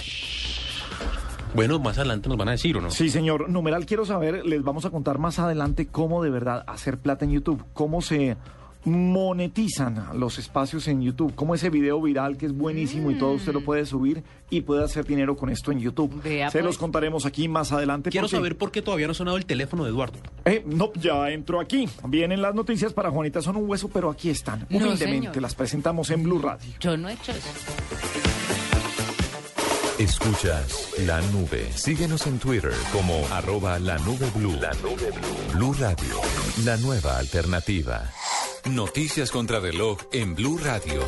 [1.53, 2.91] Bueno, más adelante nos van a decir, ¿o no?
[2.91, 3.49] Sí, señor.
[3.49, 7.31] Numeral, quiero saber, les vamos a contar más adelante cómo de verdad hacer plata en
[7.31, 8.37] YouTube, cómo se
[8.85, 13.51] monetizan los espacios en YouTube, cómo ese video viral que es buenísimo y todo usted
[13.51, 16.21] lo puede subir y puede hacer dinero con esto en YouTube.
[16.23, 16.65] Vea, se pues.
[16.65, 18.09] los contaremos aquí más adelante.
[18.09, 20.19] Quiero porque- saber por qué todavía no ha sonado el teléfono de Eduardo.
[20.45, 21.89] Eh, no, ya entró aquí.
[22.07, 24.65] Vienen las noticias para Juanita, son un hueso, pero aquí están.
[24.71, 26.71] Humildemente las presentamos en Blue Radio.
[26.79, 27.49] Yo no he hecho eso.
[29.99, 31.69] Escuchas la nube.
[31.75, 34.53] Síguenos en Twitter como arroba la nube blue.
[34.53, 35.57] La nube blue.
[35.57, 36.15] Blue Radio,
[36.63, 38.09] la nueva alternativa.
[38.71, 41.03] Noticias contra reloj en Blue Radio.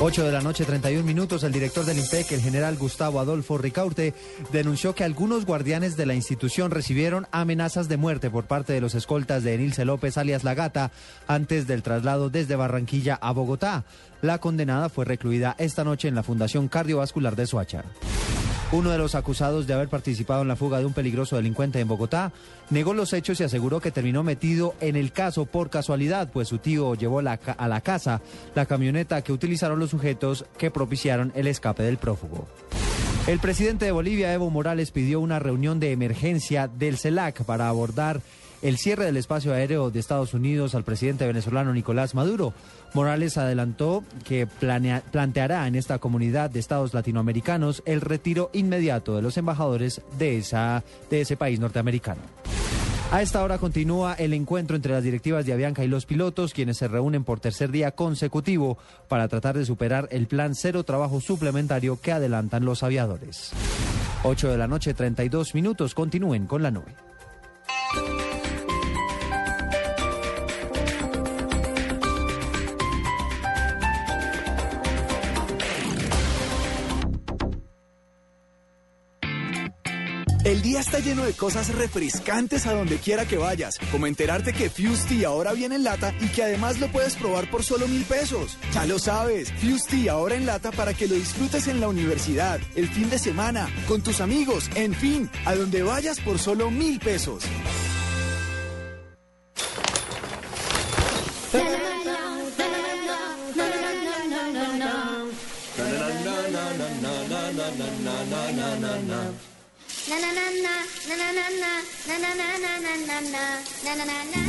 [0.00, 4.14] 8 de la noche, 31 minutos, el director del IMPEC, el general Gustavo Adolfo Ricaurte,
[4.52, 8.94] denunció que algunos guardianes de la institución recibieron amenazas de muerte por parte de los
[8.94, 10.92] escoltas de Enilce López, alias La Gata,
[11.26, 13.84] antes del traslado desde Barranquilla a Bogotá.
[14.20, 17.84] La condenada fue recluida esta noche en la Fundación Cardiovascular de Soacha.
[18.70, 21.88] Uno de los acusados de haber participado en la fuga de un peligroso delincuente en
[21.88, 22.32] Bogotá
[22.68, 26.58] negó los hechos y aseguró que terminó metido en el caso por casualidad, pues su
[26.58, 28.20] tío llevó a la casa
[28.54, 32.46] la camioneta que utilizaron los sujetos que propiciaron el escape del prófugo.
[33.26, 38.20] El presidente de Bolivia, Evo Morales, pidió una reunión de emergencia del CELAC para abordar
[38.62, 42.52] el cierre del espacio aéreo de Estados Unidos al presidente venezolano Nicolás Maduro.
[42.94, 49.36] Morales adelantó que planteará en esta comunidad de estados latinoamericanos el retiro inmediato de los
[49.36, 50.42] embajadores de,
[51.10, 52.20] de ese país norteamericano.
[53.10, 56.76] A esta hora continúa el encuentro entre las directivas de Avianca y los pilotos, quienes
[56.76, 58.76] se reúnen por tercer día consecutivo
[59.08, 63.52] para tratar de superar el plan cero trabajo suplementario que adelantan los aviadores.
[64.24, 65.94] 8 de la noche, 32 minutos.
[65.94, 66.94] Continúen con la nube.
[80.48, 84.70] El día está lleno de cosas refrescantes a donde quiera que vayas, como enterarte que
[84.70, 88.56] Fusti ahora viene en lata y que además lo puedes probar por solo mil pesos.
[88.72, 92.88] Ya lo sabes, Fusti ahora en lata para que lo disfrutes en la universidad, el
[92.88, 97.44] fin de semana, con tus amigos, en fin, a donde vayas por solo mil pesos.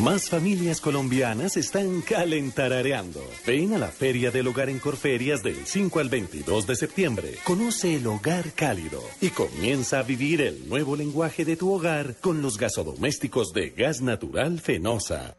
[0.02, 3.22] Más familias colombianas están calentarareando.
[3.46, 7.36] Ven a la Feria del Hogar en Corferias del 5 al 22 de septiembre.
[7.44, 12.42] Conoce el hogar cálido y comienza a vivir el nuevo lenguaje de tu hogar con
[12.42, 15.36] los gasodomésticos de gas natural Fenosa.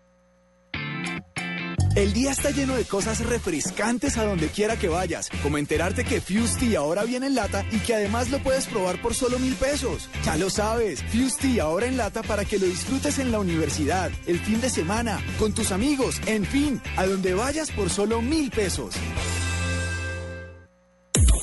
[1.97, 6.21] El día está lleno de cosas refrescantes a donde quiera que vayas, como enterarte que
[6.21, 10.09] Fusti ahora viene en lata y que además lo puedes probar por solo mil pesos.
[10.25, 14.39] Ya lo sabes, Fusti ahora en lata para que lo disfrutes en la universidad, el
[14.39, 18.95] fin de semana, con tus amigos, en fin, a donde vayas por solo mil pesos.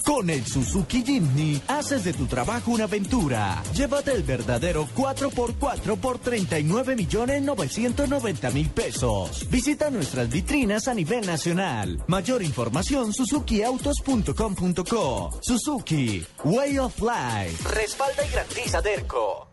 [0.08, 3.62] Con el Suzuki Jimny haces de tu trabajo una aventura.
[3.74, 9.46] Llévate el verdadero 4x4 por 39 millones 990 mil pesos.
[9.50, 12.02] Visita nuestras vitrinas a nivel nacional.
[12.08, 15.40] Mayor información suzukiautos.com.co.
[15.42, 17.70] Suzuki, Way of Life.
[17.70, 19.47] Respalda y garantiza Derco.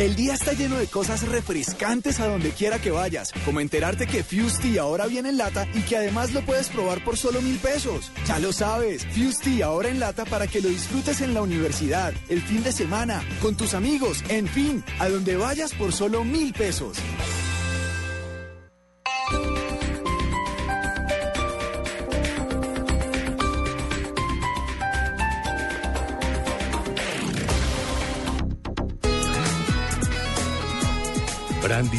[0.00, 4.24] El día está lleno de cosas refrescantes a donde quiera que vayas, como enterarte que
[4.24, 8.10] Fusti ahora viene en lata y que además lo puedes probar por solo mil pesos.
[8.26, 12.40] Ya lo sabes, Fusti ahora en lata para que lo disfrutes en la universidad, el
[12.40, 16.96] fin de semana, con tus amigos, en fin, a donde vayas por solo mil pesos.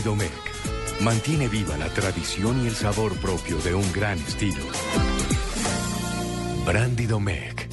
[0.01, 0.51] Domecq
[1.01, 4.63] mantiene viva la tradición y el sabor propio de un gran estilo.
[6.65, 7.71] Brandy Domecq,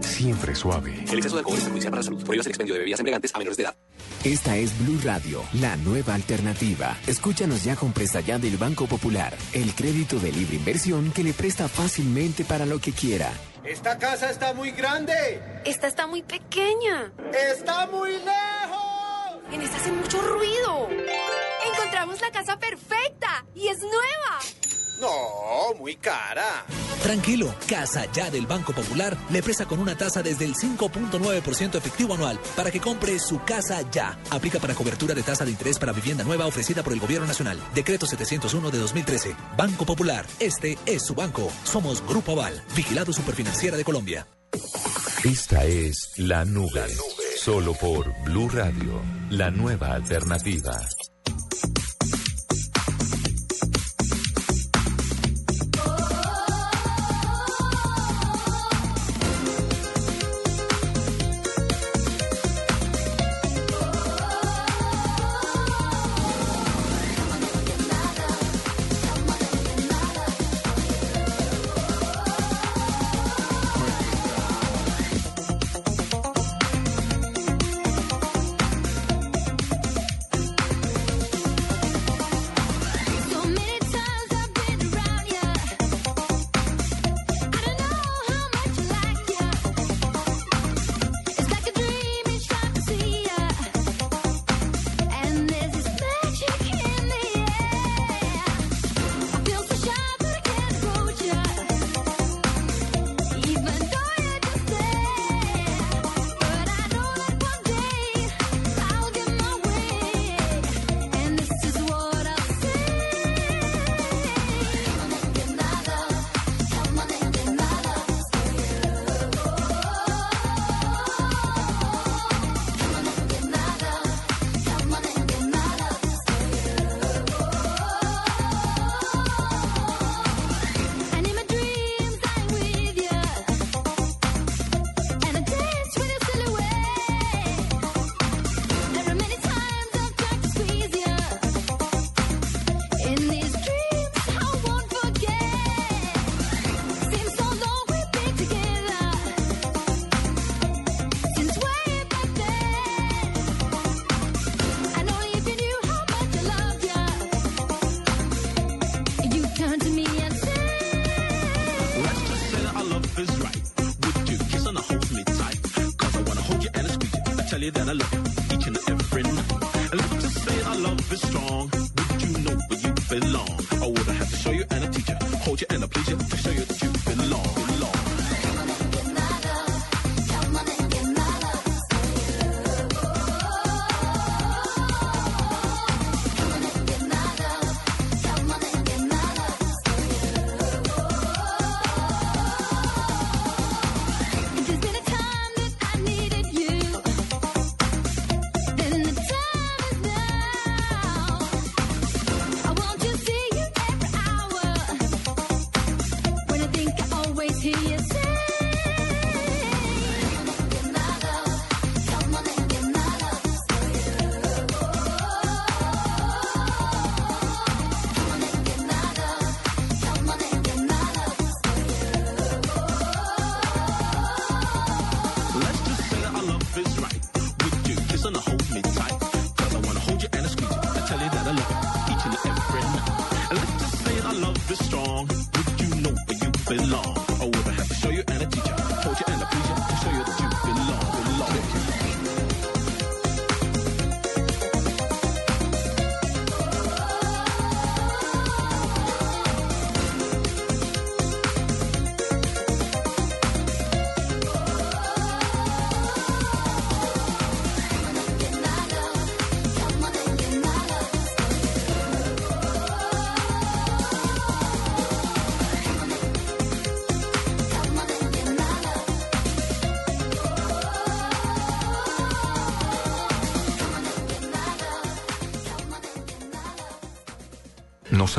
[0.00, 1.04] siempre suave.
[1.10, 2.24] El exceso de alcohol es perjudicial para la salud.
[2.24, 3.76] Prohíbas el expendio de bebidas embriagantes a menores de edad.
[4.24, 6.96] Esta es Blue Radio, la nueva alternativa.
[7.06, 11.32] Escúchanos ya con presta ya del Banco Popular, el crédito de libre inversión que le
[11.32, 13.30] presta fácilmente para lo que quiera.
[13.64, 15.12] Esta casa está muy grande.
[15.64, 17.12] Esta está muy pequeña.
[17.52, 19.42] Está muy lejos.
[19.52, 20.88] En esta hace mucho ruido.
[21.72, 24.38] Encontramos la casa perfecta y es nueva.
[25.00, 26.64] No, muy cara.
[27.02, 32.14] Tranquilo, Casa Ya del Banco Popular le presta con una tasa desde el 5.9% efectivo
[32.14, 34.18] anual para que compre su casa ya.
[34.30, 37.60] Aplica para cobertura de tasa de interés para vivienda nueva ofrecida por el Gobierno Nacional.
[37.74, 39.36] Decreto 701 de 2013.
[39.56, 41.50] Banco Popular, este es su banco.
[41.62, 44.26] Somos Grupo Aval, vigilado superfinanciera de Colombia.
[45.24, 46.88] Esta es La Nube.
[47.36, 49.00] Solo por Blue Radio,
[49.30, 50.80] la nueva alternativa.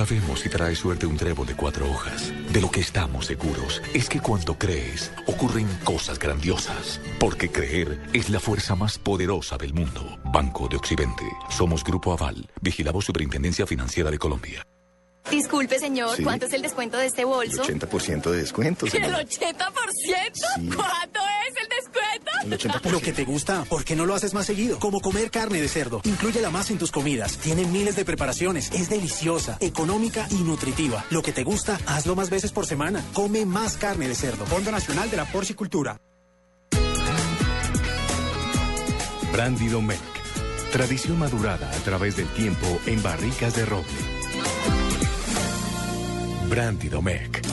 [0.10, 2.34] Sabemos si trae suerte un trébol de cuatro hojas.
[2.52, 7.00] De lo que estamos seguros es que cuando crees, ocurren cosas grandiosas.
[7.20, 10.18] Porque creer es la fuerza más poderosa del mundo.
[10.26, 11.26] Banco de Occidente.
[11.50, 12.50] Somos Grupo Aval.
[12.60, 14.66] Vigilamos Superintendencia Financiera de Colombia.
[15.30, 16.24] Disculpe, señor, Sí.
[16.24, 17.62] ¿cuánto es el descuento de este bolso?
[17.64, 19.12] 80% de descuento, ¿El señor.
[19.12, 19.69] 80%?
[22.60, 22.92] 80%.
[22.92, 24.80] Lo que te gusta, ¿por qué no lo haces más seguido?
[24.80, 26.02] Como comer carne de cerdo.
[26.04, 27.38] Inclúyela más en tus comidas.
[27.38, 28.72] Tiene miles de preparaciones.
[28.72, 31.06] Es deliciosa, económica y nutritiva.
[31.10, 33.04] Lo que te gusta, hazlo más veces por semana.
[33.14, 34.46] Come más carne de cerdo.
[34.46, 36.00] Fondo Nacional de la Porcicultura.
[39.32, 40.20] Brandy Domecq.
[40.72, 43.88] Tradición madurada a través del tiempo en barricas de roble.
[46.50, 47.49] Brandy Domecq.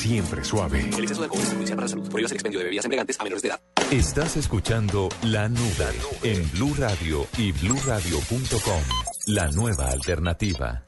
[0.00, 0.80] Siempre suave.
[0.96, 2.08] El exceso de alcohol es perjudicial para la salud.
[2.08, 3.60] Prohíbas el expendio de bebidas embriagantes a menores de edad.
[3.90, 5.92] Estás escuchando La Nube
[6.22, 8.82] en Blue Radio y bluradio.com.
[9.26, 10.84] La nueva alternativa.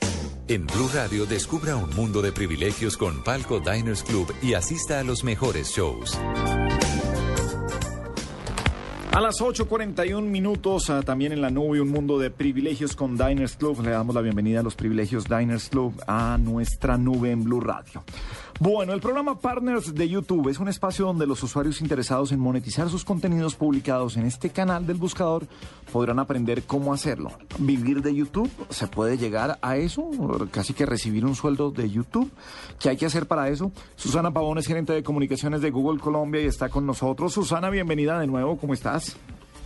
[0.49, 5.05] En Blue Radio descubra un mundo de privilegios con Palco Diners Club y asista a
[5.05, 6.19] los mejores shows.
[9.13, 13.57] A las 8.41 minutos, ah, también en la nube, un mundo de privilegios con Diners
[13.57, 13.83] Club.
[13.83, 18.05] Le damos la bienvenida a los privilegios Diners Club a nuestra nube en Blue Radio.
[18.61, 22.89] Bueno, el programa Partners de YouTube es un espacio donde los usuarios interesados en monetizar
[22.89, 25.47] sus contenidos publicados en este canal del buscador
[25.93, 27.31] podrán aprender cómo hacerlo.
[27.59, 30.09] Vivir de YouTube, se puede llegar a eso,
[30.51, 32.31] casi que recibir un sueldo de YouTube.
[32.79, 33.73] ¿Qué hay que hacer para eso?
[33.97, 37.33] Susana Pavón es gerente de comunicaciones de Google Colombia y está con nosotros.
[37.33, 39.17] Susana, bienvenida de nuevo, ¿cómo estás?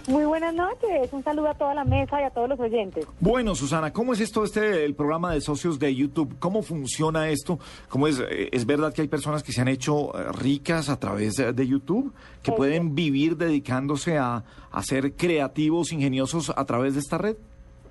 [0.09, 3.05] Muy buenas noches, un saludo a toda la mesa y a todos los oyentes.
[3.19, 6.37] Bueno, Susana, ¿cómo es esto, este, el programa de socios de YouTube?
[6.39, 7.59] ¿Cómo funciona esto?
[7.89, 11.01] ¿Cómo es, eh, es verdad que hay personas que se han hecho eh, ricas a
[11.01, 12.57] través de, de YouTube, que Sí.
[12.57, 17.37] pueden vivir dedicándose a, a ser creativos, ingeniosos a través de esta red?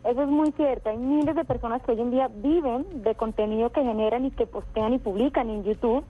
[0.06, 3.72] Eso es muy cierto, hay miles de personas que hoy en día viven de contenido
[3.72, 6.04] que generan y que postean y publican en YouTube.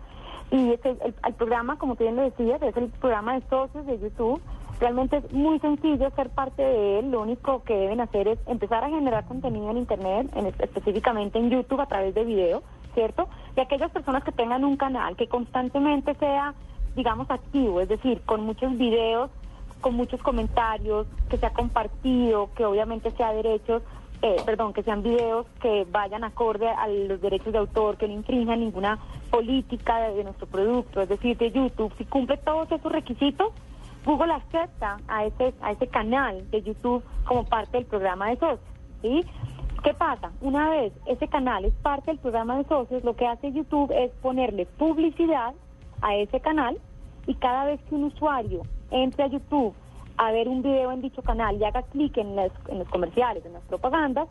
[0.52, 3.88] Y este, el, el programa, como tú bien lo decías, es el programa de socios
[3.88, 4.40] de YouTube.
[4.80, 7.12] Realmente es muy sencillo ser parte de él.
[7.12, 11.50] Lo único que deben hacer es empezar a generar contenido en Internet, en- específicamente en
[11.50, 12.62] YouTube a través de video,
[12.94, 13.28] ¿cierto?
[13.56, 16.54] Y aquellas personas que tengan un canal que constantemente sea,
[16.96, 19.32] digamos, activo, es decir, con muchos videos,
[19.80, 23.82] con muchos comentarios, que sea compartido, que obviamente sea derechos,
[24.22, 28.14] eh, perdón, que sean videos que vayan acorde a los derechos de autor, que no
[28.14, 28.98] infrinjan ninguna
[29.30, 31.94] política de, de nuestro producto, es decir, de YouTube.
[31.98, 33.50] Si cumple todos esos requisitos,
[34.06, 38.60] Google acepta a ese, a ese canal de YouTube como parte del programa de socios.
[39.02, 39.24] ¿sí?
[39.84, 40.32] ¿Qué pasa?
[40.42, 44.12] Una vez ese canal es parte del programa de socios, lo que hace YouTube es
[44.22, 45.54] ponerle publicidad
[46.02, 46.78] a ese canal
[47.28, 49.74] y cada vez que un usuario entre a YouTube
[50.18, 53.46] a ver un video en dicho canal y haga clic en, las- en los comerciales,
[53.46, 54.28] en las propagandas,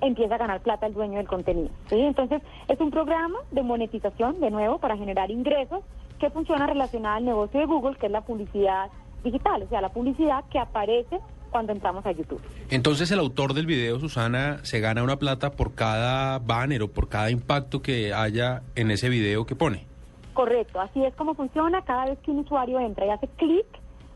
[0.00, 1.70] empieza a ganar plata el dueño del contenido.
[1.88, 2.00] ¿sí?
[2.00, 5.80] Entonces, es un programa de monetización, de nuevo, para generar ingresos
[6.18, 8.88] que funciona relacionada al negocio de Google, que es la publicidad
[9.26, 11.18] digital, o sea, la publicidad que aparece
[11.50, 12.40] cuando entramos a YouTube.
[12.70, 17.08] Entonces el autor del video, Susana, se gana una plata por cada banner o por
[17.08, 19.86] cada impacto que haya en ese video que pone.
[20.34, 21.82] Correcto, así es como funciona.
[21.82, 23.66] Cada vez que un usuario entra y hace clic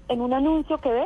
[0.09, 1.05] en un anuncio que ve,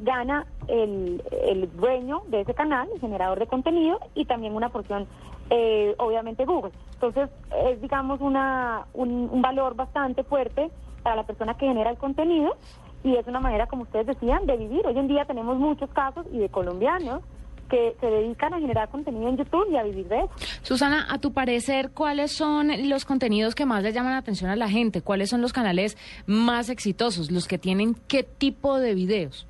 [0.00, 5.06] gana el, el dueño de ese canal, el generador de contenido, y también una porción,
[5.48, 6.72] eh, obviamente, Google.
[6.94, 7.30] Entonces,
[7.66, 10.70] es, digamos, una, un, un valor bastante fuerte
[11.02, 12.56] para la persona que genera el contenido
[13.02, 14.86] y es una manera, como ustedes decían, de vivir.
[14.86, 17.22] Hoy en día tenemos muchos casos y de colombianos
[17.70, 20.30] que se dedican a generar contenido en YouTube y a vivir de eso.
[20.62, 24.56] Susana, a tu parecer, ¿cuáles son los contenidos que más le llaman la atención a
[24.56, 25.02] la gente?
[25.02, 25.96] ¿Cuáles son los canales
[26.26, 29.46] más exitosos, los que tienen qué tipo de videos?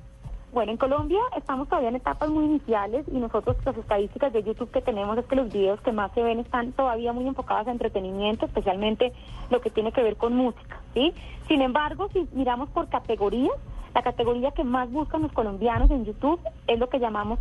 [0.53, 4.69] Bueno, en Colombia estamos todavía en etapas muy iniciales y nosotros las estadísticas de YouTube
[4.69, 7.71] que tenemos es que los videos que más se ven están todavía muy enfocados a
[7.71, 9.13] entretenimiento, especialmente
[9.49, 11.13] lo que tiene que ver con música, ¿sí?
[11.47, 13.55] Sin embargo, si miramos por categorías,
[13.93, 17.39] la categoría que más buscan los colombianos en YouTube es lo que llamamos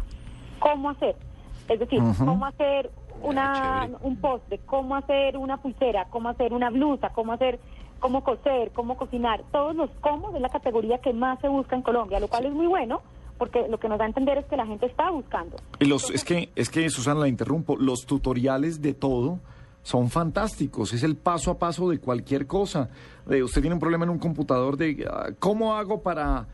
[0.61, 1.17] cómo hacer.
[1.69, 2.91] Es decir, cómo hacer
[3.23, 7.59] una, un postre, cómo hacer una pulsera, cómo hacer una blusa, cómo hacer,
[8.01, 9.45] cómo coser, cómo cocinar.
[9.53, 12.53] Todos los cómo es la categoría que más se busca en Colombia, lo cual es
[12.53, 13.03] muy bueno
[13.41, 15.57] porque lo que nos da a entender es que la gente está buscando.
[15.79, 19.39] Y los, es que, es que, Susana, la interrumpo, los tutoriales de todo
[19.83, 22.91] son fantásticos, es el paso a paso de cualquier cosa.
[23.25, 26.49] De, usted tiene un problema en un computador de ah, cómo hago para,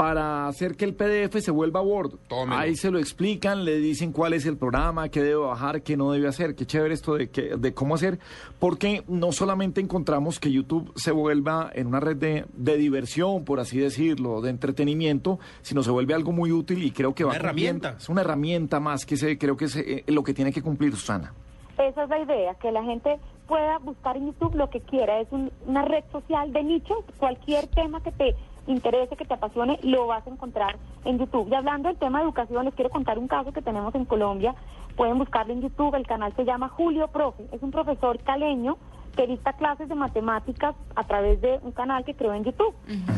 [0.00, 2.12] para hacer que el PDF se vuelva Word.
[2.48, 6.10] Ahí se lo explican, le dicen cuál es el programa, qué debe bajar, qué no
[6.12, 8.18] debe hacer, qué chévere esto de, que, de cómo hacer,
[8.58, 13.60] porque no solamente encontramos que YouTube se vuelva en una red de, de diversión, por
[13.60, 17.38] así decirlo, de entretenimiento, sino se vuelve algo muy útil y creo que va Una
[17.38, 17.96] herramienta.
[17.98, 20.92] Es una herramienta más que se, creo que es eh, lo que tiene que cumplir
[20.96, 21.34] Susana.
[21.76, 25.20] Esa es la idea, que la gente pueda buscar en YouTube lo que quiera.
[25.20, 28.34] Es un- una red social de nicho, cualquier tema que te
[28.72, 31.48] interese, que te apasione, lo vas a encontrar en YouTube.
[31.50, 34.54] Y hablando del tema de educación, les quiero contar un caso que tenemos en Colombia.
[34.96, 37.46] Pueden buscarlo en YouTube, el canal se llama Julio Profe.
[37.52, 38.76] Es un profesor caleño
[39.16, 42.74] que dicta clases de matemáticas a través de un canal que creó en YouTube.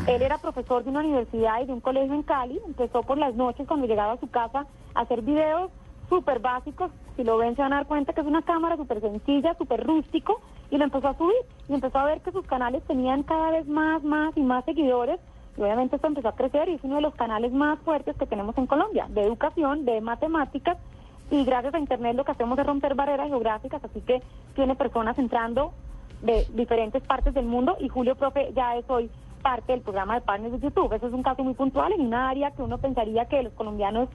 [0.07, 2.61] Él era profesor de una universidad y de un colegio en Cali.
[2.67, 5.71] Empezó por las noches cuando llegaba a su casa a hacer videos
[6.09, 6.91] súper básicos.
[7.17, 9.87] Si lo ven se van a dar cuenta que es una cámara súper sencilla, súper
[9.87, 10.41] rústico.
[10.71, 11.37] Y lo empezó a subir.
[11.69, 15.21] Y empezó a ver que sus canales tenían cada vez más, más y más seguidores.
[15.57, 18.57] Obviamente esto empezó a crecer y es uno de los canales más fuertes que tenemos
[18.57, 20.79] en Colombia, de educación, de matemáticas.
[21.31, 24.23] Y gracias a Internet lo que hacemos es romper barreras geográficas, así que
[24.55, 25.73] tiene personas entrando
[26.23, 29.11] de diferentes partes del mundo y Julio Profe ya es hoy
[29.43, 30.93] parte del programa de partners de YouTube.
[30.93, 34.09] Eso es un caso muy puntual en un área que uno pensaría que los colombianos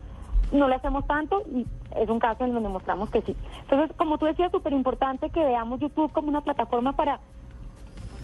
[0.52, 1.66] no le hacemos tanto y
[1.96, 3.36] es un caso en donde mostramos que sí.
[3.64, 7.20] Entonces, como tú decías, súper importante que veamos YouTube como una plataforma para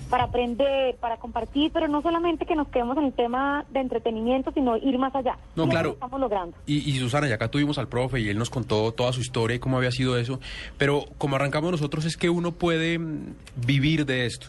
[0.09, 4.51] para aprender, para compartir, pero no solamente que nos quedemos en el tema de entretenimiento,
[4.51, 5.37] sino ir más allá.
[5.55, 5.89] No, Y claro.
[5.89, 6.57] lo estamos logrando.
[6.65, 9.55] Y, y Susana, ya acá tuvimos al profe y él nos contó toda su historia
[9.55, 10.39] y cómo había sido eso,
[10.77, 13.35] pero como arrancamos nosotros es que uno puede mm,
[13.65, 14.47] vivir de esto.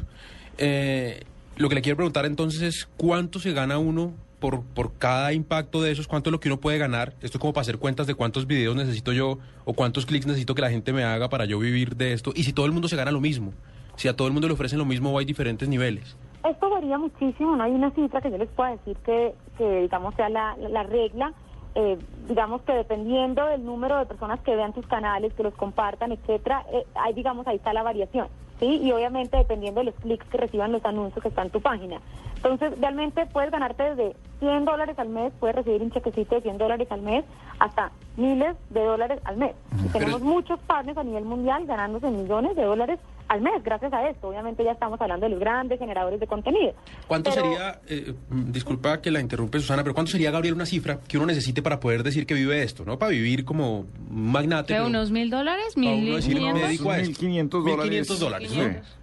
[0.58, 1.24] Eh,
[1.56, 5.80] lo que le quiero preguntar entonces es cuánto se gana uno por, por cada impacto
[5.80, 7.14] de esos, cuánto es lo que uno puede ganar.
[7.22, 10.54] Esto es como para hacer cuentas de cuántos videos necesito yo o cuántos clics necesito
[10.54, 12.32] que la gente me haga para yo vivir de esto.
[12.34, 13.54] Y si todo el mundo se gana lo mismo,
[13.96, 16.16] si a todo el mundo le ofrecen lo mismo o hay diferentes niveles.
[16.48, 20.14] Esto varía muchísimo, no hay una cifra que yo les pueda decir que, que digamos,
[20.14, 21.32] sea la, la regla.
[21.74, 26.12] Eh, digamos que dependiendo del número de personas que vean tus canales, que los compartan,
[26.12, 28.28] etcétera, eh, ahí, digamos, ahí está la variación.
[28.60, 28.80] ¿sí?
[28.82, 32.00] Y obviamente dependiendo de los clics que reciban los anuncios que están en tu página.
[32.36, 36.58] Entonces, realmente puedes ganarte desde 100 dólares al mes, puedes recibir un chequecito de 100
[36.58, 37.24] dólares al mes,
[37.58, 39.54] hasta miles de dólares al mes.
[39.82, 44.08] Y tenemos muchos partners a nivel mundial ganándose millones de dólares al mes gracias a
[44.08, 44.28] esto.
[44.28, 46.72] Obviamente ya estamos hablando de los grandes generadores de contenido.
[47.06, 50.66] ¿Cuánto Pero- sería, eh, mm, disculpa que la interrumpe Susana, pero cuánto sería, Gabriel, una
[50.66, 52.84] cifra que uno necesite para poder decir que vive de esto?
[52.84, 52.98] ¿No?
[52.98, 54.68] Para vivir como magnate.
[54.68, 55.76] ¿Qué, pero- unos mil dólares?
[55.76, 56.62] ¿Mil quinientos?
[56.68, 57.20] dedico a esto.
[57.20, 57.90] 1.500 dólares.
[57.90, 58.62] 1.500 dólares, ¿no?
[58.62, 58.96] 500.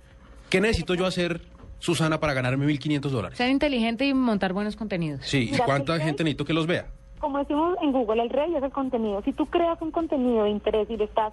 [0.50, 1.42] ¿Qué necesito yo hacer,
[1.80, 3.38] Susana, para ganarme 1.500 dólares?
[3.38, 5.22] Ser inteligente y montar buenos contenidos.
[5.26, 6.88] Sí, ¿y cuánta ¿qué- gente necesito que los vea?
[7.20, 9.22] como decimos en Google, el rey es el contenido.
[9.24, 11.32] Si tú creas un contenido de interés y lo estás,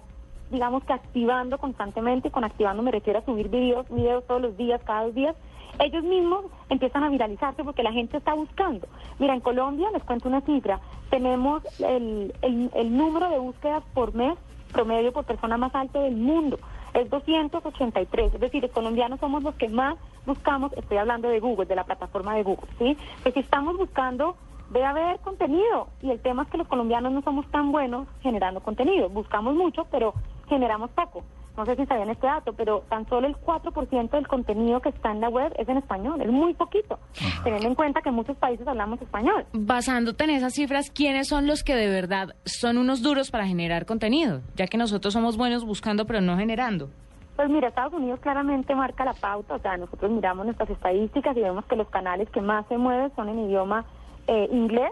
[0.51, 4.81] digamos que activando constantemente, con activando me refiero a subir videos, videos todos los días,
[4.83, 5.35] cada dos días,
[5.79, 8.87] ellos mismos empiezan a viralizarse porque la gente está buscando.
[9.17, 10.79] Mira, en Colombia, les cuento una cifra,
[11.09, 14.37] tenemos el, el, el número de búsquedas por mes
[14.71, 16.59] promedio por persona más alto del mundo.
[16.93, 19.95] Es 283, es decir, los colombianos somos los que más
[20.25, 22.97] buscamos, estoy hablando de Google, de la plataforma de Google, ¿sí?
[23.21, 24.35] Pues si estamos buscando
[24.69, 28.59] debe haber contenido y el tema es que los colombianos no somos tan buenos generando
[28.61, 29.09] contenido.
[29.09, 30.13] Buscamos mucho, pero
[30.49, 31.23] generamos poco.
[31.57, 35.11] no sé si sabían este dato, pero tan solo el 4% del contenido que está
[35.11, 36.99] en la web es en español, es muy poquito,
[37.43, 39.45] teniendo en cuenta que en muchos países hablamos español.
[39.53, 43.85] Basándote en esas cifras, ¿quiénes son los que de verdad son unos duros para generar
[43.85, 44.41] contenido?
[44.55, 46.89] Ya que nosotros somos buenos buscando pero no generando.
[47.35, 51.41] Pues mira, Estados Unidos claramente marca la pauta, o sea, nosotros miramos nuestras estadísticas y
[51.41, 53.85] vemos que los canales que más se mueven son en idioma
[54.27, 54.91] eh, inglés,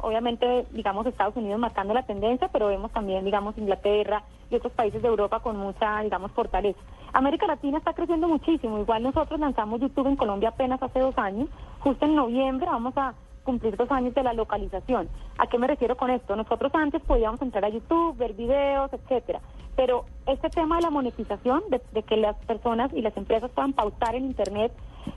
[0.00, 5.02] obviamente, digamos, Estados Unidos marcando la tendencia, pero vemos también, digamos, Inglaterra y otros países
[5.02, 6.78] de Europa con mucha, digamos, fortaleza.
[7.12, 11.48] América Latina está creciendo muchísimo, igual nosotros lanzamos YouTube en Colombia apenas hace dos años,
[11.80, 15.08] justo en noviembre vamos a cumplir dos años de la localización.
[15.38, 16.36] ¿A qué me refiero con esto?
[16.36, 19.40] Nosotros antes podíamos entrar a YouTube, ver videos, etcétera,
[19.74, 24.14] pero este tema de la monetización, de, que las personas y las empresas puedan pautar
[24.16, 24.72] en Internet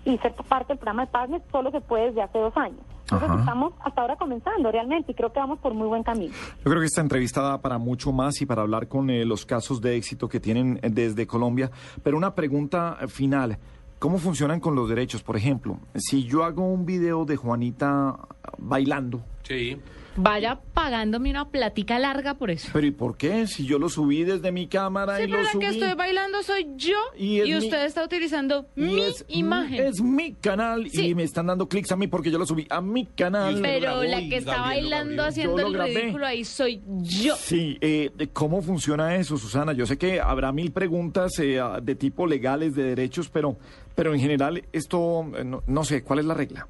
[0.06, 2.80] y ser parte del programa de Partners, solo se puede desde hace dos años.
[3.04, 3.40] Entonces Ajá.
[3.40, 6.34] estamos hasta ahora comenzando realmente y creo que vamos por muy buen camino.
[6.60, 9.46] Yo creo que esta entrevista da para mucho más y para hablar con eh, los
[9.46, 11.70] casos de éxito que tienen eh, desde Colombia.
[12.04, 13.58] Pero una pregunta eh, final.
[14.00, 15.22] ¿Cómo funcionan con los derechos?
[15.22, 18.18] Por ejemplo, si yo hago un video de Juanita
[18.58, 19.78] bailando, Sí.
[20.18, 22.70] Vaya pagándome una platica larga por eso.
[22.74, 23.48] ¿pero y por qué?
[23.48, 25.62] Si yo lo subí desde mi cámara Sí, y lo pero la subí...
[25.66, 29.86] que estoy bailando soy yo Y y, es mi- usted está utilizando mi es, imagen.
[29.88, 31.08] es mi canal Sí.
[31.08, 33.60] y me están dando clics a mí porque yo lo subí a mi canal.
[33.62, 37.36] Pero la que está bailando haciendo el ridículo ahí soy yo.
[37.38, 39.72] Sí, eh, ¿cómo funciona eso, Susana?
[39.74, 43.56] Yo sé que habrá mil preguntas eh, de tipo legales, de derechos, pero,
[43.96, 46.68] pero en general esto, eh, no, no sé, ¿cuál es la regla?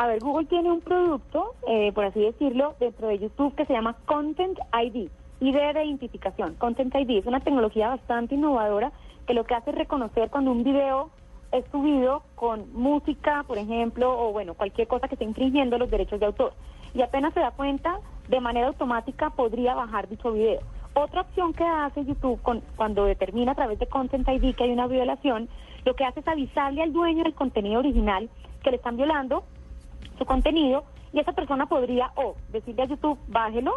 [0.00, 3.72] A ver, Google tiene un producto, eh, por así decirlo, dentro de YouTube que se
[3.72, 5.08] llama Content ID,
[5.40, 6.54] ID de identificación.
[6.54, 8.92] Content ID es una tecnología bastante innovadora
[9.26, 11.10] que lo que hace es reconocer cuando un video
[11.50, 16.20] es subido con música, por ejemplo, o bueno, cualquier cosa que esté infringiendo los derechos
[16.20, 16.52] de autor.
[16.94, 20.60] Y apenas se da cuenta, de manera automática podría bajar dicho video.
[20.94, 24.70] Otra opción que hace YouTube con- cuando determina a través de Content ID que hay
[24.70, 25.48] una violación,
[25.84, 28.30] lo que hace es avisarle al dueño del contenido original
[28.62, 29.42] que le están violando
[30.18, 33.72] su contenido y esa persona podría o decirle a YouTube, bájelo,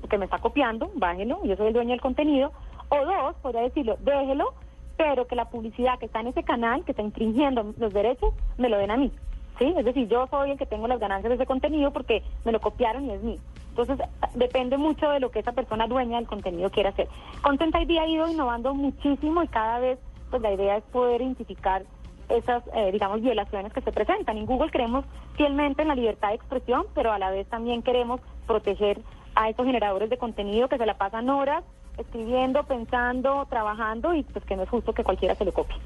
[0.00, 2.52] porque me está copiando, bájelo, yo soy el dueño del contenido,
[2.88, 4.54] o dos, podría decirlo, déjelo,
[4.96, 8.68] pero que la publicidad que está en ese canal, que está infringiendo los derechos, me
[8.68, 9.12] lo den a mí.
[9.58, 9.74] ¿Sí?
[9.76, 12.60] Es decir, yo soy el que tengo las ganancias de ese contenido porque me lo
[12.60, 13.38] copiaron y es mío.
[13.70, 13.98] Entonces,
[14.34, 17.08] depende mucho de lo que esa persona dueña del contenido quiera hacer.
[17.42, 19.98] Content ID ha ido innovando muchísimo y cada vez
[20.30, 21.84] pues la idea es poder identificar
[22.30, 24.36] esas, eh, digamos, violaciones que se presentan.
[24.38, 25.04] En Google creemos
[25.36, 29.00] fielmente en la libertad de expresión, pero a la vez también queremos proteger
[29.34, 31.62] a estos generadores de contenido que se la pasan horas
[31.98, 35.76] escribiendo, pensando, trabajando y pues que no es justo que cualquiera se lo copie.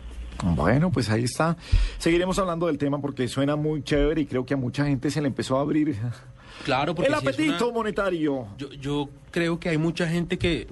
[0.45, 1.57] Bueno, pues ahí está.
[1.99, 5.21] Seguiremos hablando del tema porque suena muy chévere y creo que a mucha gente se
[5.21, 5.97] le empezó a abrir
[6.65, 8.47] Claro, porque el si es apetito una- monetario.
[8.59, 10.67] Yo, yo creo que hay mucha gente que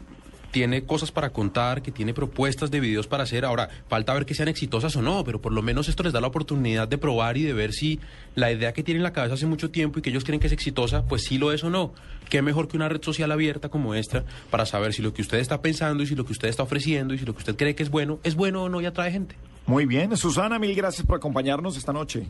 [0.53, 3.45] tiene cosas para contar, que tiene propuestas de videos para hacer.
[3.45, 6.21] Ahora, falta ver que sean exitosas o no, pero por lo menos esto les da
[6.21, 7.99] la oportunidad de probar y de ver si
[8.35, 10.47] la idea que tienen en la cabeza hace mucho tiempo y que ellos creen que
[10.47, 11.95] es exitosa, pues sí lo es o no.
[12.29, 15.39] Qué mejor que una red social abierta como esta para saber si lo que usted
[15.39, 17.75] está pensando y si lo que usted está ofreciendo y si lo que usted cree
[17.75, 19.37] que es bueno, es bueno o no y atrae gente.
[19.67, 22.27] Muy bien, Susana, mil gracias por acompañarnos esta noche.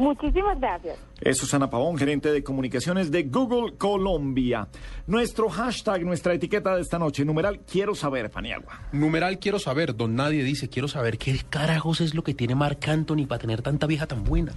[0.00, 0.98] Muchísimas gracias.
[1.20, 4.66] Es Susana Pavón, gerente de comunicaciones de Google Colombia.
[5.06, 8.80] Nuestro hashtag, nuestra etiqueta de esta noche, numeral quiero saber, Paniagua.
[8.92, 12.88] Numeral quiero saber, don nadie dice, quiero saber qué carajos es lo que tiene Marc
[12.88, 14.52] Anthony para tener tanta vieja tan buena.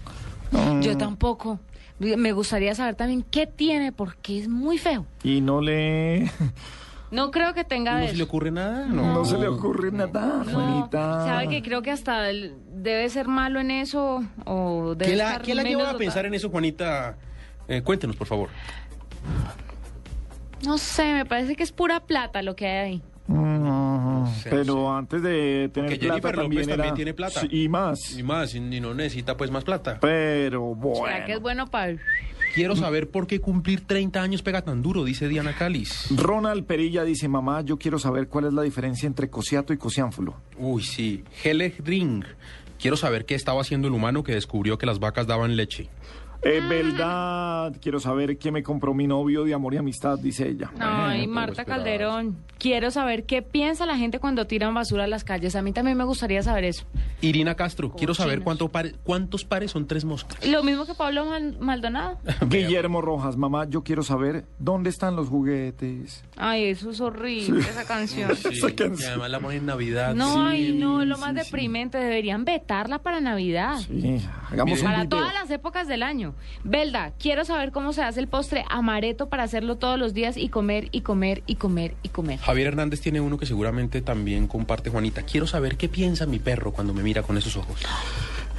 [0.79, 1.59] Yo tampoco.
[1.99, 5.05] Me gustaría saber también qué tiene, porque es muy feo.
[5.25, 6.31] Y no le...
[7.13, 8.87] No creo que tenga ¿No de se le ocurre nada?
[8.87, 11.25] No, se le ocurre nada, No, Juanita.
[11.25, 15.25] sabe que creo que hasta él debe ser malo en eso o debe ¿Qué la,
[15.27, 15.99] estar qué la menos lleva a dotado.
[15.99, 17.15] pensar en eso, Juanita?
[17.67, 18.49] Eh, cuéntenos, por favor.
[20.65, 23.01] No sé, me parece que es pura plata lo que hay ahí.
[23.27, 26.75] Mm, pero antes de tener Que plata Jennifer también López era...
[26.77, 27.41] también tiene plata.
[27.41, 28.17] Sí, y más.
[28.17, 29.97] Y más, y, y no necesita pues más plata.
[30.01, 31.65] Pero ¿Será que es bueno.
[31.65, 31.95] bueno para
[32.53, 36.05] Quiero saber por qué cumplir 30 años pega tan duro, dice Diana Calis.
[36.15, 40.35] Ronald Perilla dice, mamá, yo quiero saber cuál es la diferencia entre cosiato y cosiánfulo.
[40.59, 41.23] Uy, sí.
[41.43, 42.23] Helle Ring.
[42.79, 45.89] Quiero saber qué estaba haciendo el humano que descubrió que las vacas daban leche.
[46.43, 50.71] Es verdad, quiero saber qué me compró mi novio de amor y amistad, dice ella.
[50.79, 51.63] Ay, Marta.
[51.65, 52.37] Calderón.
[52.57, 55.55] Quiero saber qué piensa la gente cuando tiran basura a las calles.
[55.55, 56.85] A mí también me gustaría saber eso.
[57.21, 60.45] Irina Castro, quiero saber cuánto pare- cuántos pares son tres moscas.
[60.47, 62.19] Lo mismo que Pablo Mal- Maldonado.
[62.47, 66.23] Guillermo Rojas, mamá, yo quiero saber dónde están los juguetes.
[66.37, 68.31] Ay, eso es horrible, esa canción.
[68.51, 68.99] Esa canción.
[68.99, 70.13] Y además la ponen en Navidad.
[70.15, 70.39] No, Sí.
[70.41, 71.35] ay, no, lo sí, más sí.
[71.37, 71.97] deprimente.
[71.97, 73.77] Deberían vetarla para Navidad.
[73.79, 74.21] Sí,
[74.51, 75.09] hagamos un Para video.
[75.09, 76.32] todas las épocas del año.
[76.63, 80.49] Belda, quiero saber cómo se hace el postre amareto para hacerlo todos los días y
[80.49, 82.39] comer y comer y comer y comer.
[82.39, 85.23] Javier Hernández tiene uno que seguramente también comparte Juanita.
[85.23, 87.81] Quiero saber qué piensa mi perro cuando me mira con esos ojos.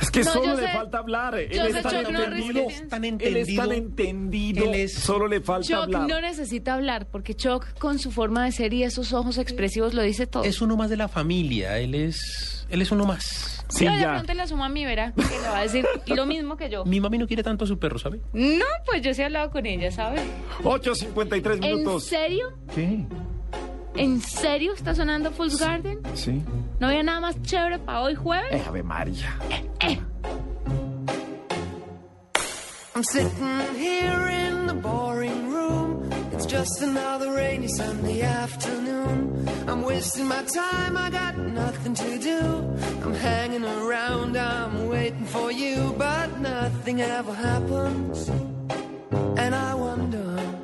[0.01, 1.35] Es que No, solo le sé- falta hablar.
[1.39, 2.67] Él yo es tan entendido.
[2.89, 4.65] tan Él es tan entendido.
[4.65, 6.09] Él es- Solo le falta Chuck hablar.
[6.09, 10.03] no necesita hablar porque Chuck con su forma de ser y esos ojos expresivos lo
[10.03, 10.45] dice todo.
[10.45, 13.51] Es uno más de la familia, él es, él es uno más.
[13.69, 14.13] Sí, Pero de ya.
[14.15, 16.85] pronto le suma a mi verá que le va a decir lo mismo que yo.
[16.85, 18.21] Mi mami no quiere tanto a su perro, ¿sabe?
[18.35, 20.21] No, pues yo sí he hablado con ella, ¿sabes?
[20.63, 22.05] 8.53 ¿En minutos.
[22.05, 22.53] serio?
[22.75, 23.07] ¿Qué?
[23.97, 25.99] ¿En serio está sonando Fool's Garden?
[26.15, 26.43] Sí.
[26.81, 28.53] ¿No había nada más chévere para hoy jueves?
[28.53, 29.39] Eh, Ave María.
[32.97, 36.09] I'm sitting here in the boring room.
[36.33, 39.49] It's just another rainy Sunday afternoon.
[39.69, 42.41] I'm wasting my time, I got nothing to do.
[43.05, 48.29] I'm hanging around, I'm waiting for you, but nothing ever happens.
[49.39, 50.64] And I wonder.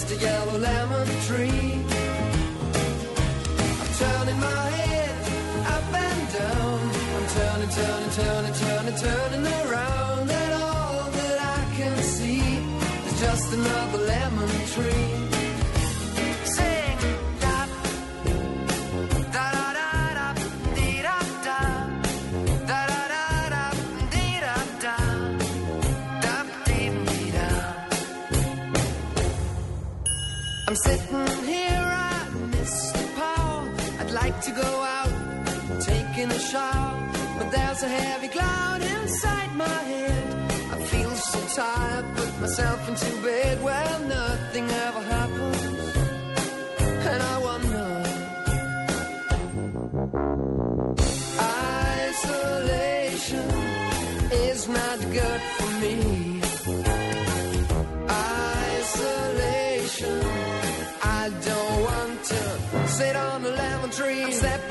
[0.00, 1.84] just a yellow lemon tree.
[3.80, 5.10] I'm turning my head
[5.74, 6.80] up and down.
[7.16, 9.67] I'm turning, turning, turning, turning, turning around,
[30.68, 31.96] I'm sitting here,
[32.50, 33.66] miss the power.
[34.00, 35.12] I'd like to go out,
[35.80, 40.24] taking a shower, but there's a heavy cloud inside my head.
[40.70, 45.62] I feel so tired, put myself into bed where nothing ever happens,
[47.12, 48.04] and I wonder.
[52.10, 53.48] Isolation
[54.32, 55.57] is not good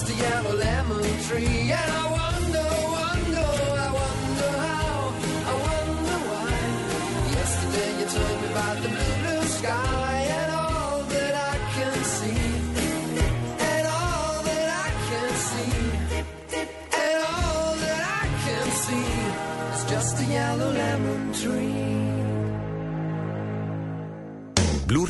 [0.00, 1.69] just a yellow lemon tree.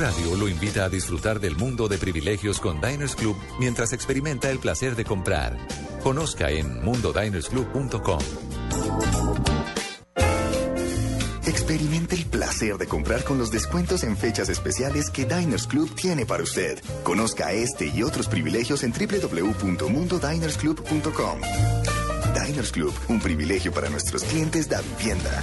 [0.00, 4.58] Radio lo invita a disfrutar del mundo de privilegios con Diners Club mientras experimenta el
[4.58, 5.58] placer de comprar.
[6.02, 8.20] Conozca en mundodinersclub.com.
[11.46, 16.24] Experimente el placer de comprar con los descuentos en fechas especiales que Diners Club tiene
[16.24, 16.82] para usted.
[17.02, 21.40] Conozca este y otros privilegios en www.mundodinersclub.com.
[22.46, 25.42] Diners Club, un privilegio para nuestros clientes da vivienda.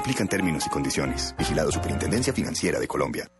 [0.00, 1.34] Aplican términos y condiciones.
[1.36, 3.30] Vigilado Superintendencia Financiera de Colombia.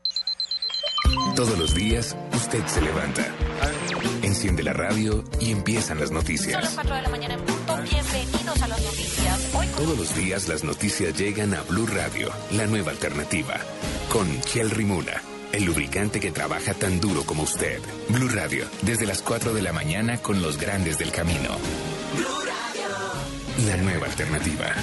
[1.34, 3.26] Todos los días, usted se levanta,
[4.20, 6.72] enciende la radio y empiezan las Son las noticias.
[6.74, 7.76] 4 de la mañana en punto.
[7.82, 9.54] Bienvenidos a las noticias.
[9.54, 13.54] Hoy con Todos los días las noticias llegan a Blue Radio, la nueva alternativa,
[14.12, 17.80] con Chel Rimuna, el lubricante que trabaja tan duro como usted.
[18.10, 21.56] Blue Radio, desde las 4 de la mañana con los grandes del camino.
[23.66, 24.74] La nueva alternativa.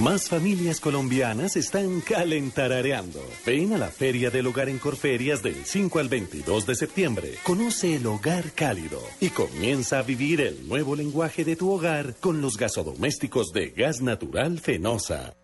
[0.00, 3.20] Más familias colombianas están calentarareando.
[3.46, 7.34] Ven a la Feria del Hogar en Corferias del 5 al 22 de septiembre.
[7.44, 12.40] Conoce el hogar cálido y comienza a vivir el nuevo lenguaje de tu hogar con
[12.40, 15.34] los gasodomésticos de gas natural Fenosa.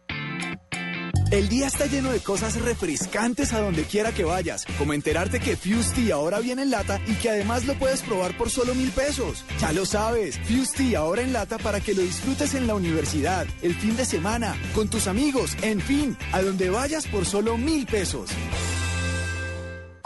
[1.30, 5.58] El día está lleno de cosas refrescantes a donde quiera que vayas, como enterarte que
[5.58, 9.44] Fusti ahora viene en lata y que además lo puedes probar por solo mil pesos.
[9.60, 13.74] Ya lo sabes, Fusti ahora en lata para que lo disfrutes en la universidad, el
[13.74, 18.30] fin de semana, con tus amigos, en fin, a donde vayas por solo mil pesos.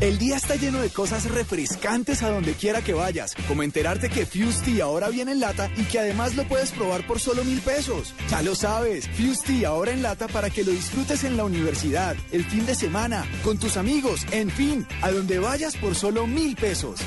[0.00, 4.26] El día está lleno de cosas refrescantes a donde quiera que vayas, como enterarte que
[4.26, 8.14] Fusti ahora viene en lata y que además lo puedes probar por solo mil pesos.
[8.30, 12.44] Ya lo sabes, Fusti ahora en lata para que lo disfrutes en la universidad, el
[12.44, 17.00] fin de semana, con tus amigos, en fin, a donde vayas por solo mil pesos.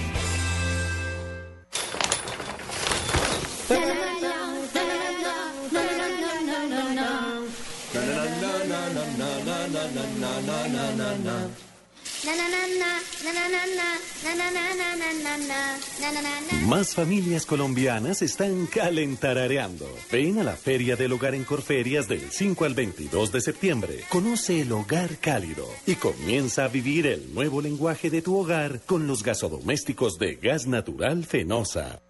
[16.68, 19.88] Más familias colombianas están calentarareando.
[20.12, 24.00] Ven a la Feria del Hogar en Corferias del 5 al 22 de septiembre.
[24.10, 29.08] Conoce el hogar cálido y comienza a vivir el nuevo lenguaje de tu hogar con
[29.08, 32.02] los gasodomésticos de gas natural Fenosa.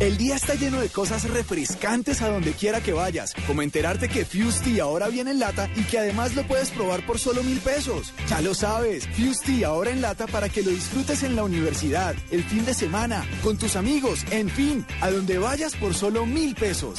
[0.00, 4.24] El día está lleno de cosas refrescantes a donde quiera que vayas, como enterarte que
[4.24, 8.14] Fusti ahora viene en lata y que además lo puedes probar por solo mil pesos.
[8.26, 12.42] Ya lo sabes, Fusti ahora en lata para que lo disfrutes en la universidad, el
[12.44, 16.98] fin de semana, con tus amigos, en fin, a donde vayas por solo mil pesos.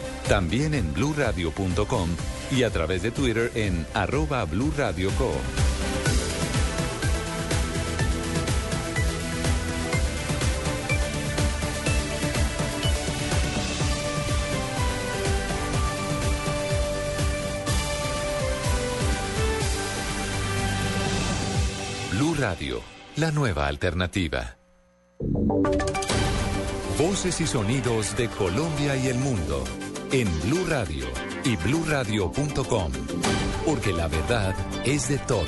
[0.27, 2.09] También en bluradio.com
[2.51, 5.31] y a través de Twitter en arroba Blue Radio Co.
[22.11, 22.81] Blue Radio,
[23.15, 24.57] la nueva alternativa.
[26.97, 29.63] Voces y sonidos de Colombia y el mundo
[30.11, 31.05] en Blue Radio
[31.45, 32.91] y bluradio.com,
[33.65, 34.53] porque la verdad
[34.85, 35.47] es de todos.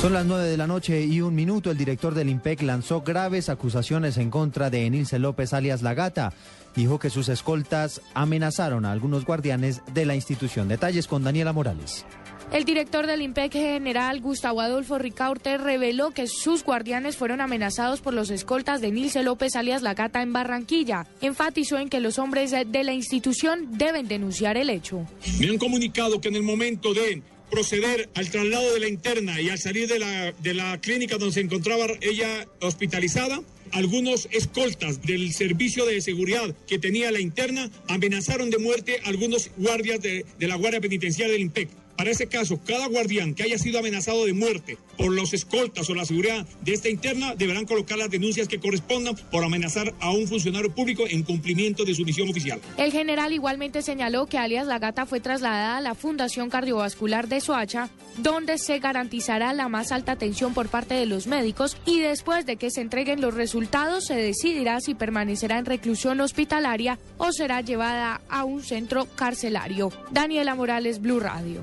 [0.00, 1.70] Son las 9 de la noche y un minuto.
[1.70, 6.32] El director del IMPEC lanzó graves acusaciones en contra de Enilce López alias La Gata.
[6.74, 10.68] Dijo que sus escoltas amenazaron a algunos guardianes de la institución.
[10.68, 12.06] Detalles con Daniela Morales.
[12.52, 18.12] El director del IMPEC general Gustavo Adolfo Ricaurte reveló que sus guardianes fueron amenazados por
[18.12, 21.06] los escoltas de Nilce López alias La Gata en Barranquilla.
[21.20, 25.06] Enfatizó en que los hombres de la institución deben denunciar el hecho.
[25.38, 27.22] Me han comunicado que en el momento de
[27.52, 31.34] proceder al traslado de la interna y al salir de la, de la clínica donde
[31.34, 33.40] se encontraba ella hospitalizada,
[33.70, 39.52] algunos escoltas del servicio de seguridad que tenía la interna amenazaron de muerte a algunos
[39.56, 41.68] guardias de, de la Guardia Penitenciaria del IMPEC.
[42.00, 45.94] Para ese caso, cada guardián que haya sido amenazado de muerte por los escoltas o
[45.94, 50.26] la seguridad de esta interna deberán colocar las denuncias que correspondan por amenazar a un
[50.26, 52.58] funcionario público en cumplimiento de su misión oficial.
[52.78, 57.42] El general igualmente señaló que alias La Gata fue trasladada a la Fundación Cardiovascular de
[57.42, 62.46] Soacha, donde se garantizará la más alta atención por parte de los médicos y después
[62.46, 67.60] de que se entreguen los resultados se decidirá si permanecerá en reclusión hospitalaria o será
[67.60, 69.92] llevada a un centro carcelario.
[70.10, 71.60] Daniela Morales, Blue Radio.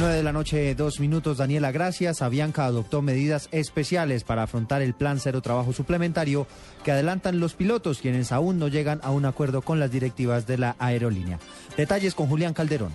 [0.00, 1.36] 9 de la noche, dos minutos.
[1.36, 2.22] Daniela, gracias.
[2.22, 6.46] Avianca adoptó medidas especiales para afrontar el plan cero trabajo suplementario
[6.82, 10.56] que adelantan los pilotos, quienes aún no llegan a un acuerdo con las directivas de
[10.56, 11.38] la aerolínea.
[11.76, 12.92] Detalles con Julián Calderón.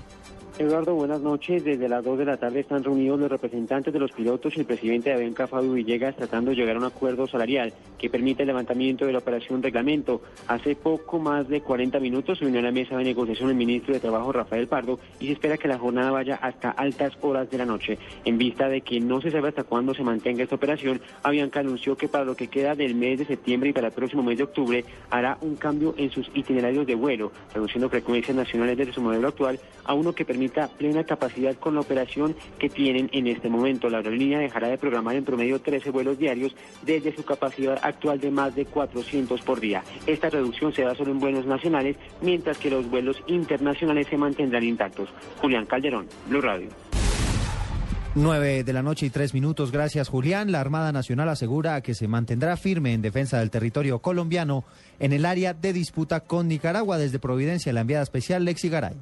[0.58, 1.66] Eduardo, buenas noches.
[1.66, 4.66] Desde las 2 de la tarde están reunidos los representantes de los pilotos y el
[4.66, 8.48] presidente de Avianca, Fabio Villegas, tratando de llegar a un acuerdo salarial que permita el
[8.48, 10.22] levantamiento de la operación reglamento.
[10.48, 13.94] Hace poco más de 40 minutos se unió a la mesa de negociación el ministro
[13.94, 17.58] de Trabajo, Rafael Pardo, y se espera que la jornada vaya hasta altas horas de
[17.58, 17.98] la noche.
[18.24, 21.98] En vista de que no se sabe hasta cuándo se mantenga esta operación, Avianca anunció
[21.98, 24.46] que para lo que queda del mes de septiembre y para el próximo mes de
[24.46, 29.28] octubre hará un cambio en sus itinerarios de vuelo, reduciendo frecuencias nacionales desde su modelo
[29.28, 33.90] actual a uno que permita plena capacidad con la operación que tienen en este momento.
[33.90, 38.32] La aerolínea dejará de programar en promedio 13 vuelos diarios desde su capacidad actual de
[38.32, 39.84] más de 400 por día.
[40.06, 44.64] Esta reducción se da solo en vuelos nacionales, mientras que los vuelos internacionales se mantendrán
[44.64, 45.10] intactos.
[45.42, 46.70] Julián Calderón, Blue Radio.
[48.18, 49.74] 9 de la noche y tres minutos.
[49.74, 50.50] Gracias, Julián.
[50.52, 54.64] La Armada Nacional asegura que se mantendrá firme en defensa del territorio colombiano
[55.00, 56.98] en el área de disputa con Nicaragua.
[56.98, 58.96] Desde Providencia, la enviada especial Lexi Garay.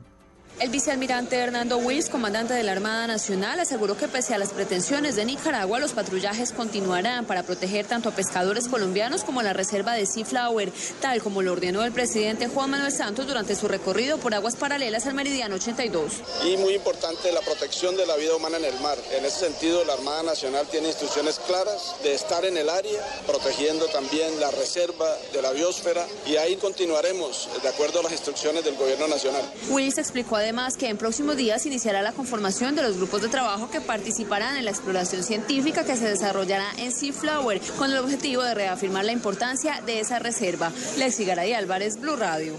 [0.60, 5.16] El vicealmirante Hernando Wills, comandante de la Armada Nacional, aseguró que pese a las pretensiones
[5.16, 9.94] de Nicaragua, los patrullajes continuarán para proteger tanto a pescadores colombianos como a la reserva
[9.94, 14.36] de Seaflower, tal como lo ordenó el presidente Juan Manuel Santos durante su recorrido por
[14.36, 16.14] aguas paralelas al Meridiano 82.
[16.46, 18.98] Y muy importante la protección de la vida humana en el mar.
[19.18, 23.88] En ese sentido, la Armada Nacional tiene instrucciones claras de estar en el área, protegiendo
[23.88, 28.76] también la reserva de la biosfera, y ahí continuaremos de acuerdo a las instrucciones del
[28.76, 29.42] Gobierno Nacional.
[29.70, 33.72] Wills explicó además que en próximos días iniciará la conformación de los grupos de trabajo
[33.72, 38.54] que participarán en la exploración científica que se desarrollará en Seaflower con el objetivo de
[38.54, 40.72] reafirmar la importancia de esa reserva.
[40.98, 42.56] Lexi Garay Álvarez, Blue Radio.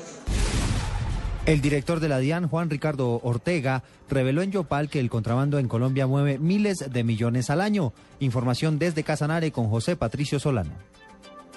[1.44, 5.68] El director de la DIAN, Juan Ricardo Ortega, reveló en Yopal que el contrabando en
[5.68, 7.92] Colombia mueve miles de millones al año.
[8.18, 10.72] Información desde Casanare con José Patricio Solano.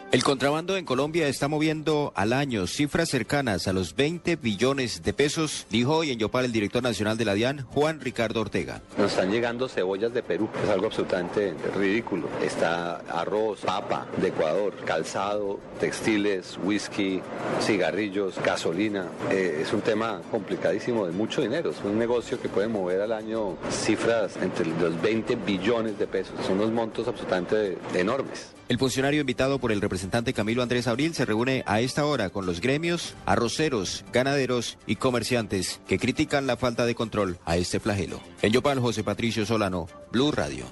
[0.10, 5.12] El contrabando en Colombia está moviendo al año cifras cercanas a los 20 billones de
[5.12, 8.82] pesos, dijo hoy en Yopal el director nacional de la DIAN, Juan Ricardo Ortega.
[8.98, 12.30] Nos están llegando cebollas de Perú, es algo absolutamente ridículo.
[12.42, 17.22] Está arroz, papa de Ecuador, calzado, textiles, whisky,
[17.60, 19.08] cigarrillos, gasolina.
[19.30, 21.72] Eh, es un tema complicadísimo de mucho dinero.
[21.72, 26.34] Es un negocio que puede mover al año cifras entre los 20 billones de pesos.
[26.46, 28.57] Son unos montos absolutamente enormes.
[28.70, 32.46] El funcionario invitado por el representante Camilo Andrés Abril se reúne a esta hora con
[32.46, 38.20] los gremios, arroceros, ganaderos y comerciantes que critican la falta de control a este flagelo.
[38.42, 40.66] En Yopal, José Patricio Solano, Blue Radio.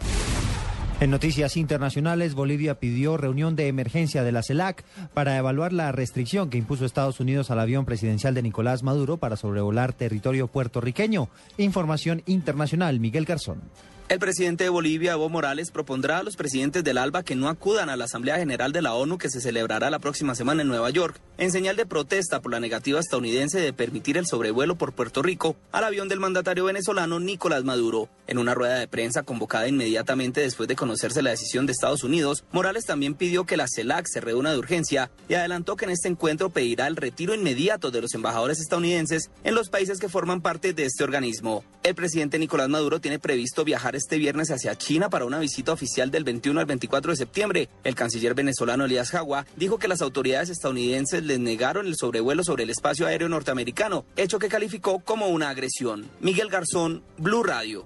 [0.99, 4.83] En noticias internacionales, Bolivia pidió reunión de emergencia de la CELAC
[5.13, 9.37] para evaluar la restricción que impuso Estados Unidos al avión presidencial de Nicolás Maduro para
[9.37, 11.29] sobrevolar territorio puertorriqueño.
[11.57, 13.61] Información internacional, Miguel Garzón.
[14.07, 17.89] El presidente de Bolivia, Evo Morales, propondrá a los presidentes del ALBA que no acudan
[17.89, 20.91] a la Asamblea General de la ONU que se celebrará la próxima semana en Nueva
[20.91, 25.23] York, en señal de protesta por la negativa estadounidense de permitir el sobrevuelo por Puerto
[25.23, 28.07] Rico al avión del mandatario venezolano Nicolás Maduro.
[28.27, 32.43] En una rueda de prensa convocada inmediatamente después de conocerse la decisión de Estados Unidos,
[32.51, 36.09] Morales también pidió que la CELAC se reúna de urgencia y adelantó que en este
[36.09, 40.73] encuentro pedirá el retiro inmediato de los embajadores estadounidenses en los países que forman parte
[40.73, 41.63] de este organismo.
[41.81, 46.11] El presidente Nicolás Maduro tiene previsto viajar este viernes hacia China para una visita oficial
[46.11, 47.69] del 21 al 24 de septiembre.
[47.83, 52.63] El canciller venezolano Elías Jagua dijo que las autoridades estadounidenses les negaron el sobrevuelo sobre
[52.63, 56.07] el espacio aéreo norteamericano, hecho que calificó como una agresión.
[56.19, 57.85] Miguel Garzón, Blue Radio.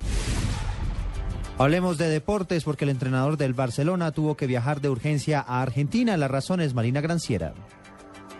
[1.59, 6.15] Hablemos de deportes porque el entrenador del Barcelona tuvo que viajar de urgencia a Argentina.
[6.15, 7.53] La razón es Marina Granciera.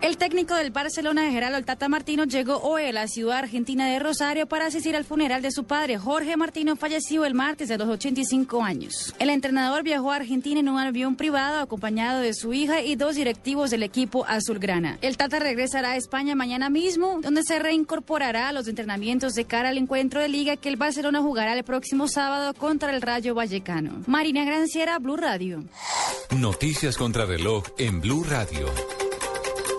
[0.02, 3.98] El técnico del Barcelona de Geraldo Tata Martino llegó hoy a la ciudad argentina de
[3.98, 7.86] Rosario para asistir al funeral de su padre, Jorge Martino, fallecido el martes a los
[7.86, 9.14] 85 años.
[9.18, 13.16] El entrenador viajó a Argentina en un avión privado acompañado de su hija y dos
[13.16, 14.96] directivos del equipo azulgrana.
[15.02, 19.68] El Tata regresará a España mañana mismo, donde se reincorporará a los entrenamientos de cara
[19.68, 24.02] al encuentro de liga que el Barcelona jugará el próximo sábado contra el Rayo Vallecano.
[24.06, 25.62] Marina Granciera, Blue Radio.
[26.34, 28.66] Noticias contra reloj en Blue Radio.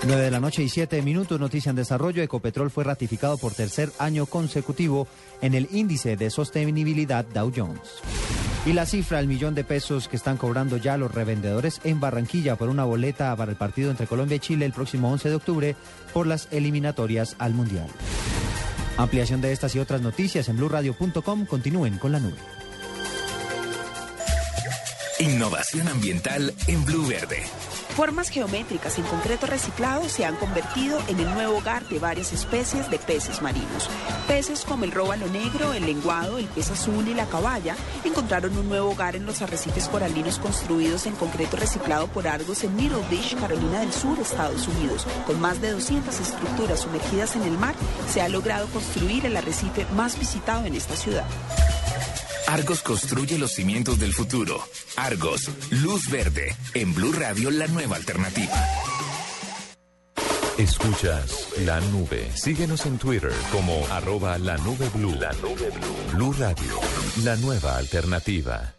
[0.03, 2.23] 9 de la noche y 7 minutos, noticia en desarrollo.
[2.23, 5.07] Ecopetrol fue ratificado por tercer año consecutivo
[5.41, 8.01] en el índice de sostenibilidad Dow Jones.
[8.65, 12.55] Y la cifra, el millón de pesos que están cobrando ya los revendedores en Barranquilla
[12.55, 15.75] por una boleta para el partido entre Colombia y Chile el próximo 11 de octubre
[16.13, 17.87] por las eliminatorias al Mundial.
[18.97, 21.45] Ampliación de estas y otras noticias en blurradio.com.
[21.45, 22.37] Continúen con la nube.
[25.19, 27.43] Innovación ambiental en Blue Verde.
[28.01, 32.89] Formas geométricas en concreto reciclado se han convertido en el nuevo hogar de varias especies
[32.89, 33.91] de peces marinos.
[34.27, 38.69] Peces como el róbalo negro, el lenguado, el pez azul y la caballa encontraron un
[38.69, 43.39] nuevo hogar en los arrecifes coralinos construidos en concreto reciclado por Argos en Middle Beach,
[43.39, 45.05] Carolina del Sur, Estados Unidos.
[45.27, 47.75] Con más de 200 estructuras sumergidas en el mar,
[48.09, 51.27] se ha logrado construir el arrecife más visitado en esta ciudad.
[52.47, 54.61] Argos construye los cimientos del futuro.
[54.97, 56.55] Argos, luz verde.
[56.73, 58.67] En Blue Radio, la nueva alternativa.
[60.57, 62.29] Escuchas la nube.
[62.35, 65.15] Síguenos en Twitter como arroba la nube blue.
[65.15, 66.13] La nube blue.
[66.13, 66.79] Blue Radio,
[67.23, 68.75] la nueva alternativa.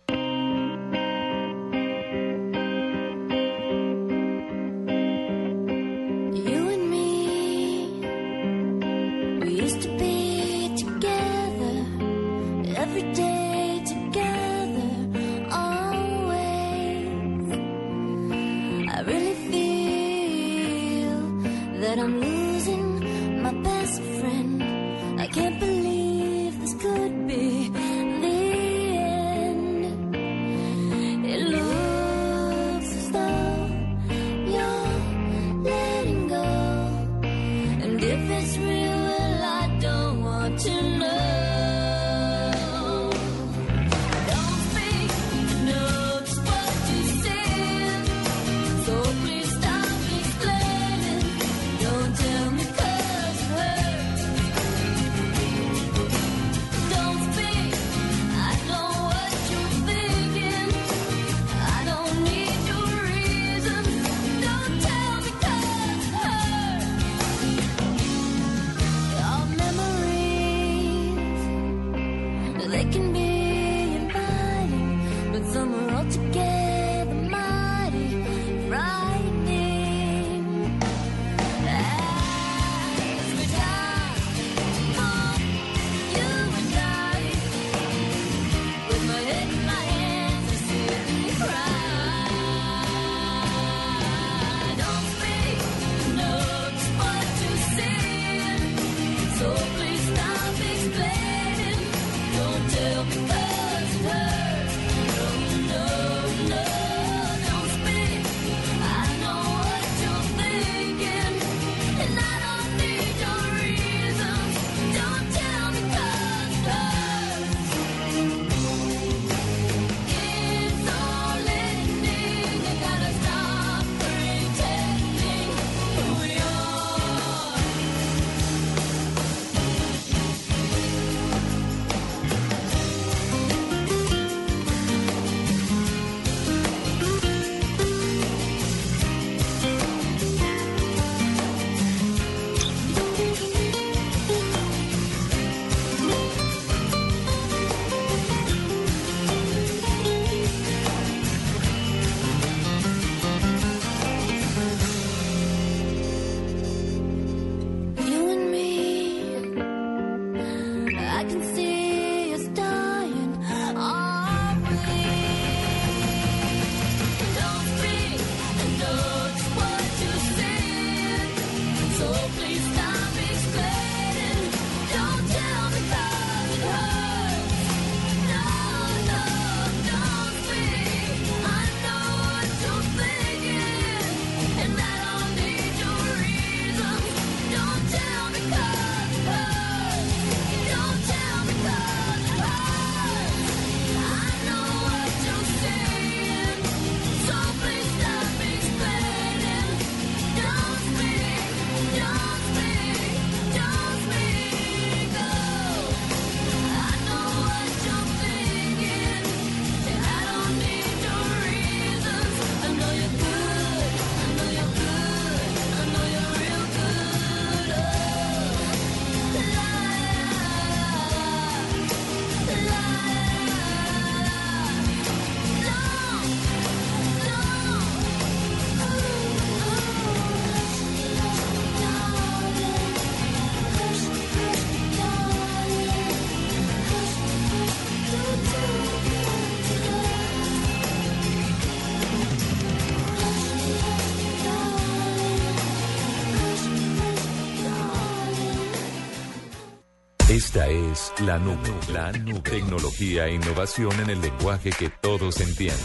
[250.44, 252.40] Esta es la nube, la nube.
[252.40, 255.78] Tecnología e innovación en el lenguaje que todos entienden.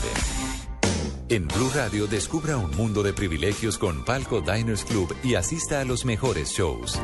[1.30, 5.86] En Blue Radio descubra un mundo de privilegios con Palco Diners Club y asista a
[5.86, 7.00] los mejores shows.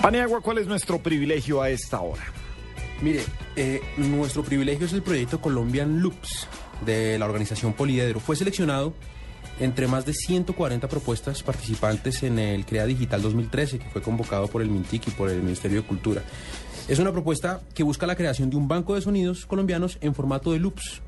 [0.00, 2.22] Paniagua, ¿cuál es nuestro privilegio a esta hora?
[3.02, 3.24] Mire,
[3.56, 6.46] eh, nuestro privilegio es el proyecto Colombian Loops
[6.86, 8.20] de la organización Poliedro.
[8.20, 8.94] Fue seleccionado
[9.60, 14.62] entre más de 140 propuestas participantes en el CREA Digital 2013, que fue convocado por
[14.62, 16.22] el MINTIC y por el Ministerio de Cultura.
[16.88, 20.52] Es una propuesta que busca la creación de un banco de sonidos colombianos en formato
[20.52, 21.00] de loops.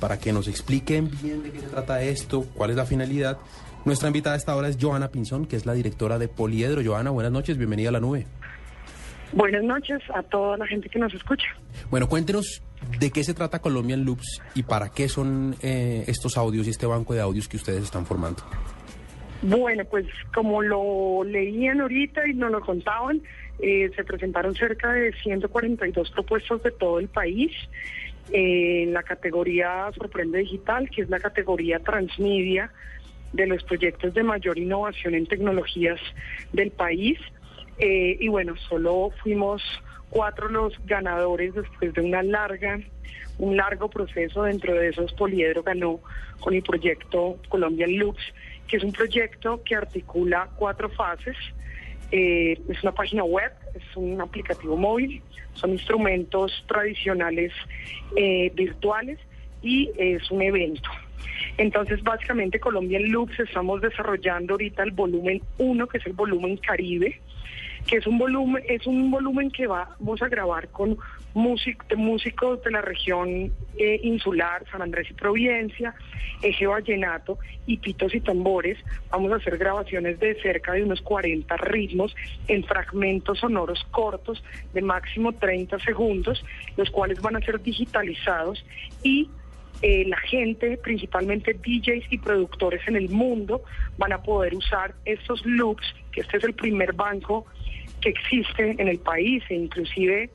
[0.00, 3.36] Para que nos expliquen bien de qué se trata esto, cuál es la finalidad.
[3.84, 6.82] Nuestra invitada a esta hora es Johanna Pinzón, que es la directora de Poliedro.
[6.82, 8.26] Johanna, buenas noches, bienvenida a la nube.
[9.32, 11.46] Buenas noches a toda la gente que nos escucha.
[11.90, 12.62] Bueno, cuéntenos
[12.98, 16.86] de qué se trata Colombian Loops y para qué son eh, estos audios y este
[16.86, 18.42] banco de audios que ustedes están formando.
[19.42, 23.22] Bueno, pues como lo leían ahorita y nos lo contaban,
[23.60, 27.52] eh, se presentaron cerca de 142 propuestas de todo el país
[28.32, 32.70] eh, en la categoría Sorprende Digital, que es la categoría transmedia
[33.32, 36.00] de los proyectos de mayor innovación en tecnologías
[36.52, 37.18] del país.
[37.80, 39.62] Eh, y bueno, solo fuimos
[40.10, 42.78] cuatro los ganadores después de una larga,
[43.38, 44.42] un largo proceso.
[44.42, 46.00] Dentro de esos, Poliedro ganó
[46.40, 48.22] con el proyecto Colombian Loops,
[48.68, 51.36] que es un proyecto que articula cuatro fases.
[52.12, 55.22] Eh, es una página web, es un aplicativo móvil,
[55.54, 57.52] son instrumentos tradicionales
[58.16, 59.18] eh, virtuales
[59.62, 60.90] y es un evento.
[61.56, 67.20] Entonces, básicamente, Colombian Loops estamos desarrollando ahorita el volumen 1, que es el volumen Caribe,
[67.86, 70.98] que es un volumen, es un volumen que vamos a grabar con
[71.34, 75.94] músic- músicos de la región eh, insular, San Andrés y Providencia,
[76.42, 78.78] Eje Vallenato y pitos y tambores.
[79.10, 82.14] Vamos a hacer grabaciones de cerca de unos 40 ritmos
[82.48, 84.42] en fragmentos sonoros cortos
[84.72, 86.44] de máximo 30 segundos,
[86.76, 88.64] los cuales van a ser digitalizados
[89.02, 89.28] y
[89.82, 93.62] eh, la gente, principalmente DJs y productores en el mundo,
[93.96, 97.46] van a poder usar estos loops, que este es el primer banco
[98.00, 100.30] que existe en el país e inclusive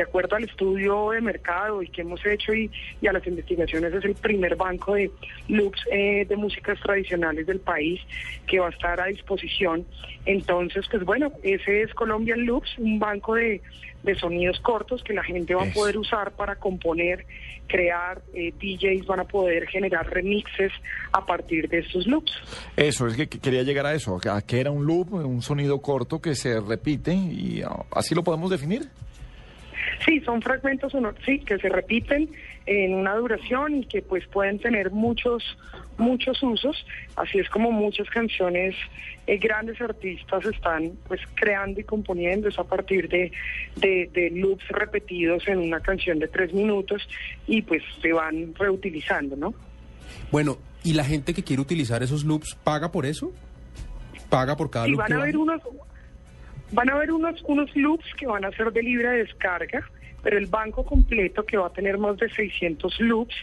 [0.00, 2.70] de acuerdo al estudio de mercado y que hemos hecho y,
[3.02, 5.10] y a las investigaciones es el primer banco de
[5.48, 8.00] loops eh, de músicas tradicionales del país
[8.46, 9.84] que va a estar a disposición.
[10.24, 13.60] Entonces, pues bueno, ese es Colombian Loops, un banco de,
[14.02, 17.26] de sonidos cortos que la gente va a poder usar para componer,
[17.66, 20.72] crear, eh, DJs van a poder generar remixes
[21.12, 22.32] a partir de estos loops.
[22.74, 25.82] Eso, es que que quería llegar a eso, a que era un loop, un sonido
[25.82, 28.88] corto que se repite y ah, así lo podemos definir.
[30.04, 32.30] Sí, son fragmentos sonoros, sí, que se repiten
[32.66, 35.42] en una duración y que pues pueden tener muchos
[35.98, 36.86] muchos usos,
[37.16, 38.74] así es como muchas canciones
[39.26, 43.30] eh, grandes artistas están pues creando y componiendo es a partir de,
[43.76, 47.06] de, de loops repetidos en una canción de tres minutos
[47.46, 49.54] y pues se van reutilizando, ¿no?
[50.30, 53.32] Bueno, ¿y la gente que quiere utilizar esos loops paga por eso?
[54.30, 55.60] ¿Paga por cada Y loop van que a haber unos
[56.72, 59.88] van a haber unos unos loops que van a ser de libre descarga,
[60.22, 63.34] pero el banco completo que va a tener más de 600 loops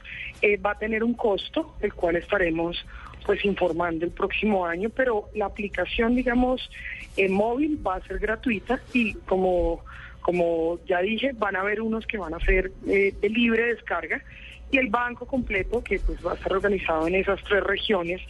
[0.41, 2.85] eh, va a tener un costo, el cual estaremos
[3.25, 6.69] pues informando el próximo año, pero la aplicación digamos
[7.17, 9.83] eh, móvil va a ser gratuita y como
[10.21, 14.21] como ya dije, van a haber unos que van a ser eh, de libre descarga
[14.69, 18.21] y el banco completo que pues va a estar organizado en esas tres regiones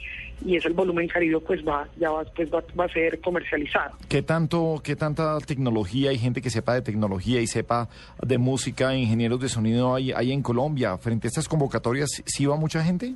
[0.45, 3.97] y es el volumen Caribe pues va ya va, pues, va, va a ser comercializado.
[4.07, 7.89] ¿Qué tanto, qué tanta tecnología hay gente que sepa de tecnología y sepa
[8.21, 10.97] de música, ingenieros de sonido hay, hay en Colombia?
[10.97, 13.15] Frente a estas convocatorias, ¿sí va mucha gente?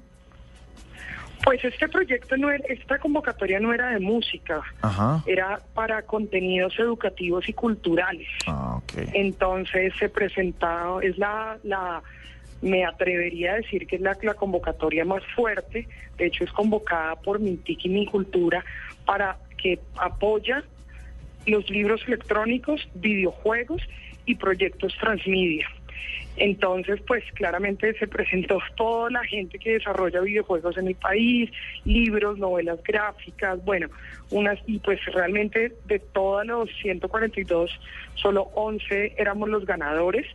[1.44, 5.24] Pues este proyecto no era, esta convocatoria no era de música, Ajá.
[5.26, 8.28] era para contenidos educativos y culturales.
[8.46, 9.10] Ah, ok.
[9.14, 12.04] Entonces se presentaba, es la, la,
[12.62, 17.40] me atrevería a decir que es la, convocatoria más fuerte, de hecho es convocada por
[17.40, 18.64] Mintic y Mi Cultura
[19.06, 20.64] para que apoya
[21.46, 23.82] los libros electrónicos, videojuegos
[24.26, 25.68] y proyectos transmedia.
[26.38, 31.52] Entonces, pues claramente se presentó toda la gente que desarrolla videojuegos en el país,
[31.84, 33.90] libros, novelas gráficas, bueno,
[34.30, 37.72] unas y pues realmente de todos los 142,
[38.16, 40.26] solo 11 éramos los ganadores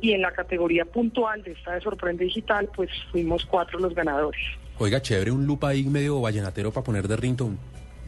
[0.00, 4.40] y en la categoría puntual de esta de Sorprende Digital, pues fuimos cuatro los ganadores.
[4.78, 7.56] Oiga, chévere, un loop ahí medio vallenatero para poner de ringtone.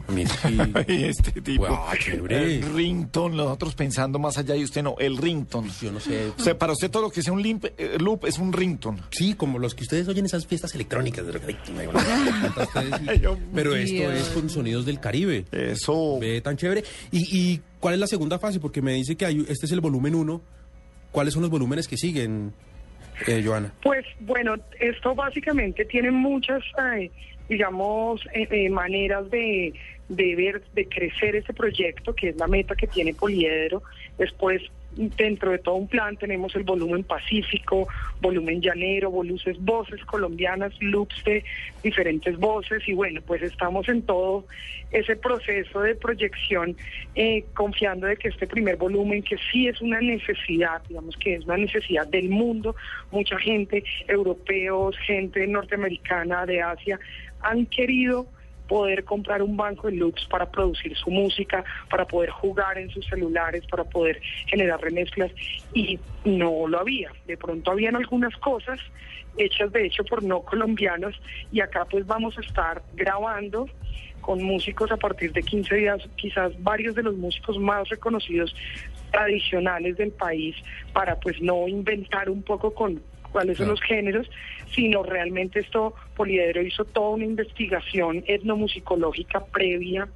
[0.07, 0.57] A mí sí.
[0.87, 1.67] Y este tipo.
[1.67, 2.55] Guau, chévere.
[2.55, 5.69] El rington, nosotros pensando más allá y usted no, el rington.
[5.81, 6.31] Yo no sé.
[6.35, 8.99] O sea, para usted todo lo que sea un limp- eh, loop es un rington.
[9.11, 11.25] Sí, como los que ustedes oyen en esas fiestas electrónicas.
[11.27, 11.33] de
[13.53, 15.45] Pero esto es con sonidos del Caribe.
[15.51, 16.17] Eso.
[16.19, 16.83] Ve tan chévere.
[17.11, 18.59] ¿Y, y cuál es la segunda fase?
[18.59, 20.41] Porque me dice que hay, este es el volumen 1.
[21.11, 22.53] ¿Cuáles son los volúmenes que siguen?
[23.27, 23.73] eh, Joana?
[23.81, 26.63] Pues bueno, esto básicamente tiene muchas,
[26.95, 27.11] eh,
[27.49, 29.73] digamos, eh, eh, maneras de,
[30.07, 33.83] de ver, de crecer este proyecto, que es la meta que tiene Poliedro.
[34.17, 34.61] Después,
[34.95, 37.87] dentro de todo un plan, tenemos el volumen pacífico,
[38.21, 41.43] volumen llanero, voluces, voces colombianas, loops de
[41.83, 44.45] diferentes voces y bueno, pues estamos en todo
[44.91, 46.75] ese proceso de proyección,
[47.15, 51.45] eh, confiando de que este primer volumen, que sí es una necesidad, digamos que es
[51.45, 52.75] una necesidad del mundo,
[53.11, 56.99] mucha gente, europeos, gente norteamericana, de Asia,
[57.41, 58.27] han querido
[58.69, 63.05] poder comprar un banco de loops para producir su música, para poder jugar en sus
[63.07, 65.31] celulares, para poder generar remezclas
[65.73, 67.11] y no lo había.
[67.25, 68.79] De pronto habían algunas cosas
[69.37, 71.19] hechas de hecho por no colombianos
[71.51, 73.67] y acá pues vamos a estar grabando
[74.21, 78.55] con músicos a partir de 15 días, quizás varios de los músicos más reconocidos
[79.11, 80.55] tradicionales del país
[80.93, 83.01] para pues no inventar un poco con
[83.31, 84.29] cuáles son los géneros,
[84.73, 90.07] sino realmente esto, Poliedro hizo toda una investigación etnomusicológica previa,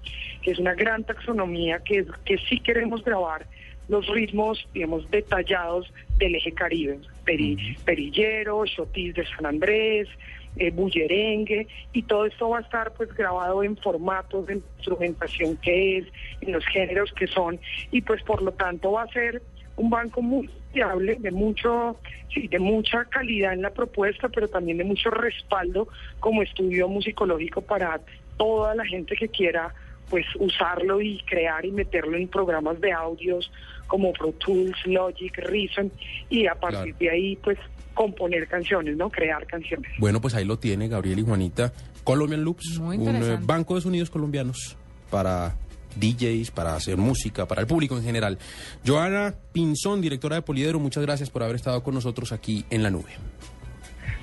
[0.42, 3.46] que es una gran taxonomía que, que sí queremos grabar
[3.90, 10.08] los ritmos, digamos, detallados del eje caribe, peri- perillero, chotis de San Andrés,
[10.56, 15.98] eh, bullerengue, y todo esto va a estar pues grabado en formatos de instrumentación que
[15.98, 16.08] es,
[16.42, 17.60] en los géneros que son,
[17.92, 19.42] y pues por lo tanto va a ser
[19.76, 21.98] un banco muy fiable, de mucho,
[22.34, 25.88] sí, de mucha calidad en la propuesta, pero también de mucho respaldo
[26.20, 28.00] como estudio musicológico para
[28.38, 29.74] toda la gente que quiera
[30.10, 33.52] pues usarlo y crear y meterlo en programas de audios
[33.88, 35.91] como Pro Tools, Logic, Reason
[36.30, 37.58] y a partir de ahí pues
[37.94, 39.10] componer canciones, ¿no?
[39.10, 39.91] Crear canciones.
[40.00, 41.74] Bueno, pues ahí lo tiene Gabriel y Juanita.
[42.04, 44.76] Colombian Loops, un eh, banco de sonidos colombianos
[45.10, 45.56] para
[45.95, 48.38] DJs, para hacer música, para el público en general.
[48.86, 52.90] Joana Pinzón, directora de Poliedro, muchas gracias por haber estado con nosotros aquí en la
[52.90, 53.11] nube.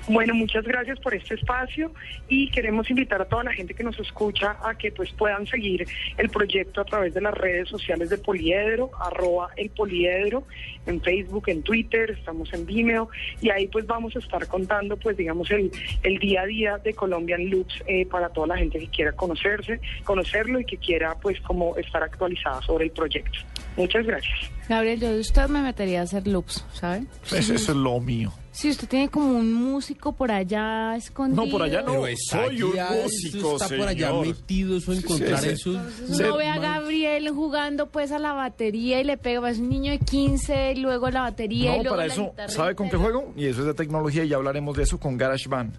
[0.07, 1.93] Bueno, muchas gracias por este espacio
[2.27, 5.85] y queremos invitar a toda la gente que nos escucha a que pues puedan seguir
[6.17, 10.43] el proyecto a través de las redes sociales de Poliedro, arroba el Poliedro,
[10.87, 13.09] en Facebook, en Twitter, estamos en Vimeo
[13.41, 15.71] y ahí pues vamos a estar contando pues digamos el,
[16.01, 19.79] el día a día de Colombian Loops eh, para toda la gente que quiera conocerse,
[20.03, 23.37] conocerlo y que quiera pues como estar actualizada sobre el proyecto.
[23.77, 24.51] Muchas gracias.
[24.71, 27.05] Gabriel, yo de usted me metería a hacer loops, ¿sabe?
[27.25, 28.33] Eso, eso es lo mío.
[28.53, 31.45] Si usted tiene como un músico por allá escondido.
[31.45, 32.01] No, por allá no.
[32.01, 32.73] Pero Soy un
[33.03, 34.27] músico, está por allá señor.
[34.27, 35.77] metido, eso encontrar Sí, sí.
[36.09, 36.23] eso.
[36.23, 39.91] No ve a Gabriel jugando pues a la batería y le pega, es un niño
[39.93, 42.49] de 15 y luego la batería y No, luego para la eso, guitarra.
[42.49, 43.33] ¿sabe con qué juego?
[43.37, 45.73] Y eso es de tecnología y ya hablaremos de eso con GarageBand.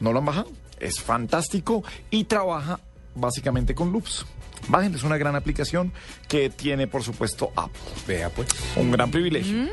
[0.00, 0.50] ¿No lo han bajado?
[0.80, 2.80] Es fantástico y trabaja
[3.14, 4.26] básicamente con loops.
[4.68, 5.92] Bajen, es una gran aplicación
[6.28, 7.80] que tiene, por supuesto, Apple.
[8.06, 8.48] Vea, pues.
[8.76, 9.68] Un gran privilegio.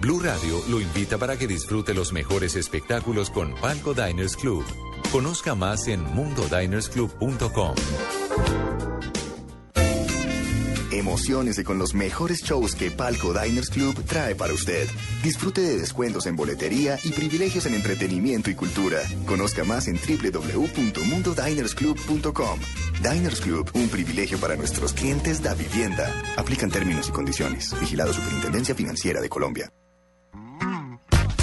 [0.00, 4.64] Blue Radio lo invita para que disfrute los mejores espectáculos con Palco Diners Club.
[5.10, 7.74] Conozca más en mundodinersclub.com.
[10.96, 14.88] Emociones con los mejores shows que Palco Diners Club trae para usted.
[15.22, 19.00] Disfrute de descuentos en boletería y privilegios en entretenimiento y cultura.
[19.26, 22.60] Conozca más en www.mundodinersclub.com.
[23.02, 26.10] Diners Club, un privilegio para nuestros clientes da vivienda.
[26.38, 27.78] Aplican términos y condiciones.
[27.78, 29.70] Vigilado Superintendencia Financiera de Colombia.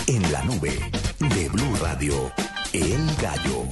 [0.07, 0.80] En la nube
[1.19, 2.31] de Blue Radio,
[2.73, 3.67] El Gallo.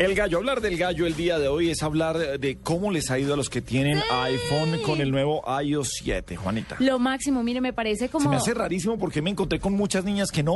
[0.00, 3.18] El gallo, hablar del gallo el día de hoy es hablar de cómo les ha
[3.18, 6.76] ido a los que tienen iPhone con el nuevo iOS 7, Juanita.
[6.78, 8.22] Lo máximo, mire, me parece como...
[8.22, 10.54] Se me hace rarísimo porque me encontré con muchas niñas que no.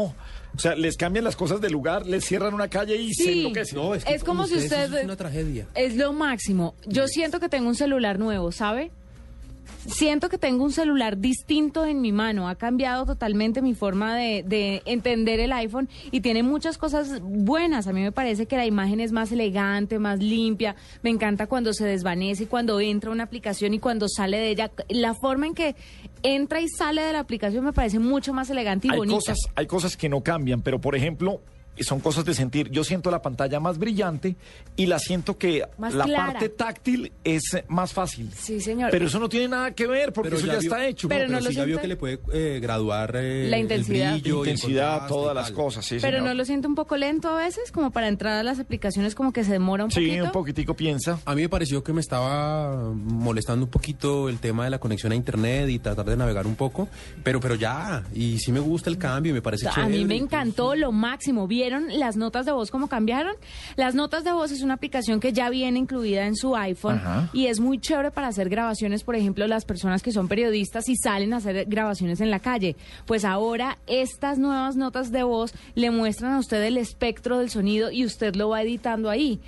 [0.56, 3.38] O sea, les cambian las cosas de lugar, les cierran una calle y se Sí.
[3.40, 3.76] enloquecen.
[3.78, 5.66] No, es que Es como si ustedes usted- eso es una tragedia.
[5.74, 6.74] Es lo máximo.
[6.86, 8.92] Yo siento que tengo un celular nuevo, ¿sabe?
[9.86, 12.48] Siento que tengo un celular distinto en mi mano.
[12.48, 17.86] Ha cambiado totalmente mi forma de, de entender el iPhone y tiene muchas cosas buenas.
[17.86, 20.76] A mí me parece que la imagen es más elegante, más limpia.
[21.02, 24.70] Me encanta cuando se desvanece cuando entra una aplicación y cuando sale de ella.
[24.88, 25.76] La forma en que
[26.22, 29.16] entra y sale de la aplicación me parece mucho más elegante y hay bonita.
[29.16, 31.40] cosas, hay cosas que no cambian, pero por ejemplo,
[31.82, 32.70] son cosas de sentir.
[32.70, 34.36] Yo siento la pantalla más brillante
[34.76, 36.32] y la siento que Más la clara.
[36.32, 38.30] parte táctil es más fácil.
[38.32, 38.90] Sí, señor.
[38.90, 41.08] Pero eso no tiene nada que ver porque eso ya, vio- está hecho.
[41.08, 44.12] Pero no lo sí ya vio que le puede eh, graduar eh, La el intensidad.
[44.12, 46.28] brillo Intensidad, todas las cosas, sí, Pero señor.
[46.28, 49.32] no lo siento un poco lento a veces, como para entrar a las aplicaciones como
[49.32, 50.24] que se demora un Sí, poquito.
[50.24, 51.18] un poquitico piensa.
[51.24, 55.12] A mí me pareció que me estaba molestando un poquito el tema de la conexión
[55.12, 56.88] a internet y tratar de navegar un poco,
[57.22, 59.98] pero pero ya, y sí me gusta el cambio y me parece A mí me
[59.98, 60.16] chévere.
[60.16, 61.46] encantó lo máximo.
[61.48, 63.36] Vi ¿vieron las notas de voz cómo cambiaron?
[63.76, 67.30] Las notas de voz es una aplicación que ya viene incluida en su iPhone Ajá.
[67.32, 70.96] y es muy chévere para hacer grabaciones, por ejemplo, las personas que son periodistas y
[70.96, 72.76] salen a hacer grabaciones en la calle.
[73.06, 77.90] Pues ahora estas nuevas notas de voz le muestran a usted el espectro del sonido
[77.90, 79.40] y usted lo va editando ahí.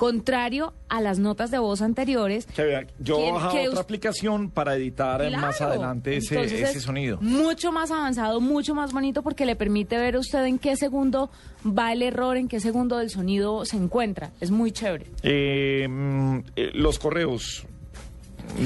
[0.00, 3.18] Contrario a las notas de voz anteriores, Que yo
[3.52, 7.18] que- que otra aplicación para editar más adelante ese, Entonces ese es sonido.
[7.20, 11.30] Mucho más avanzado, mucho más bonito porque le permite ver a usted en qué segundo
[11.66, 14.30] va el error, en qué segundo del sonido se encuentra.
[14.40, 15.04] Es muy chévere.
[15.22, 17.66] Eh, mm, eh, los correos,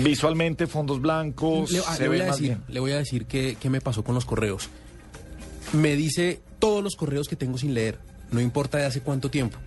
[0.04, 2.64] visualmente, fondos blancos, Le, ah, se le voy ve a más decir, bien.
[2.68, 4.68] le voy a decir qué, qué me pasó con los correos.
[5.72, 7.98] Me dice todos los correos que tengo sin leer,
[8.30, 9.58] no importa de hace cuánto tiempo.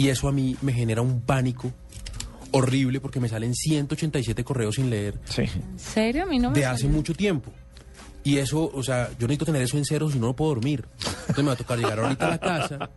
[0.00, 1.70] Y eso a mí me genera un pánico
[2.52, 6.22] horrible porque me salen 187 correos sin leer ¿En serio?
[6.24, 7.52] A mí no me de hace mucho tiempo.
[8.24, 10.84] Y eso, o sea, yo necesito tener eso en cero si no no puedo dormir.
[11.20, 12.90] Entonces me va a tocar llegar ahorita a la casa,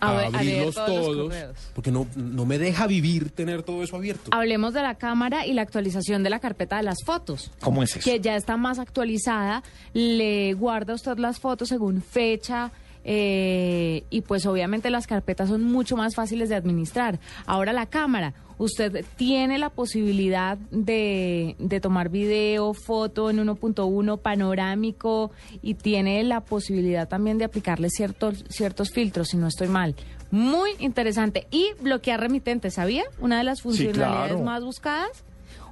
[0.00, 1.56] A ver, a leer abrirlos todos los todos, correos.
[1.74, 4.30] porque no, no me deja vivir tener todo eso abierto.
[4.32, 7.50] Hablemos de la cámara y la actualización de la carpeta de las fotos.
[7.60, 8.04] ¿Cómo es eso?
[8.08, 9.62] Que ya está más actualizada.
[9.92, 12.70] Le guarda usted las fotos según fecha.
[13.04, 17.18] Eh, y pues obviamente las carpetas son mucho más fáciles de administrar.
[17.46, 25.30] Ahora la cámara, usted tiene la posibilidad de, de tomar video, foto en 1.1 panorámico
[25.62, 29.94] y tiene la posibilidad también de aplicarle ciertos, ciertos filtros, si no estoy mal.
[30.30, 31.46] Muy interesante.
[31.50, 33.04] Y bloquear remitentes, ¿sabía?
[33.18, 34.44] Una de las funcionalidades claro.
[34.44, 35.24] más buscadas.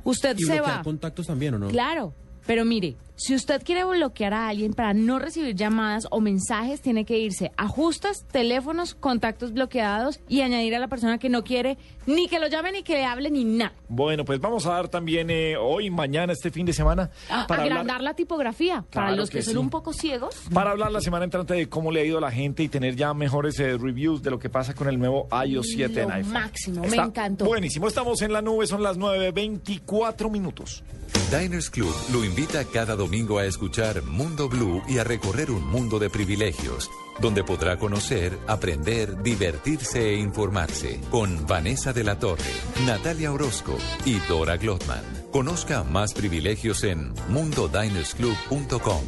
[0.05, 0.83] Usted y se va.
[0.83, 1.69] contactos también, ¿o no?
[1.69, 2.15] Claro,
[2.47, 7.05] pero mire, si usted quiere bloquear a alguien para no recibir llamadas o mensajes, tiene
[7.05, 11.79] que irse a ajustes, teléfonos, contactos bloqueados y añadir a la persona que no quiere
[12.07, 13.73] ni que lo llame ni que le hable ni nada.
[13.89, 17.79] Bueno, pues vamos a dar también eh, hoy, mañana, este fin de semana, para hablar,
[17.79, 19.59] Agrandar la tipografía para los que, que son sí.
[19.59, 20.37] un poco ciegos.
[20.55, 22.95] para hablar la semana entrante de cómo le ha ido a la gente y tener
[22.95, 26.15] ya mejores eh, reviews de lo que pasa con el nuevo iOS 7 en Lo
[26.15, 26.33] iPhone.
[26.33, 27.47] máximo, me encantó.
[27.47, 30.85] Buenísimo, estamos en la nube, son las 9.24 minutos.
[31.31, 33.08] Diners Club lo invita cada domingo
[33.39, 36.91] a escuchar Mundo Blue y a recorrer un mundo de privilegios,
[37.21, 42.53] donde podrá conocer, aprender, divertirse e informarse con Vanessa de la Torre,
[42.87, 45.03] Natalia Orozco y Dora Glotman.
[45.33, 49.03] Conozca más privilegios en mundodinersclub.com.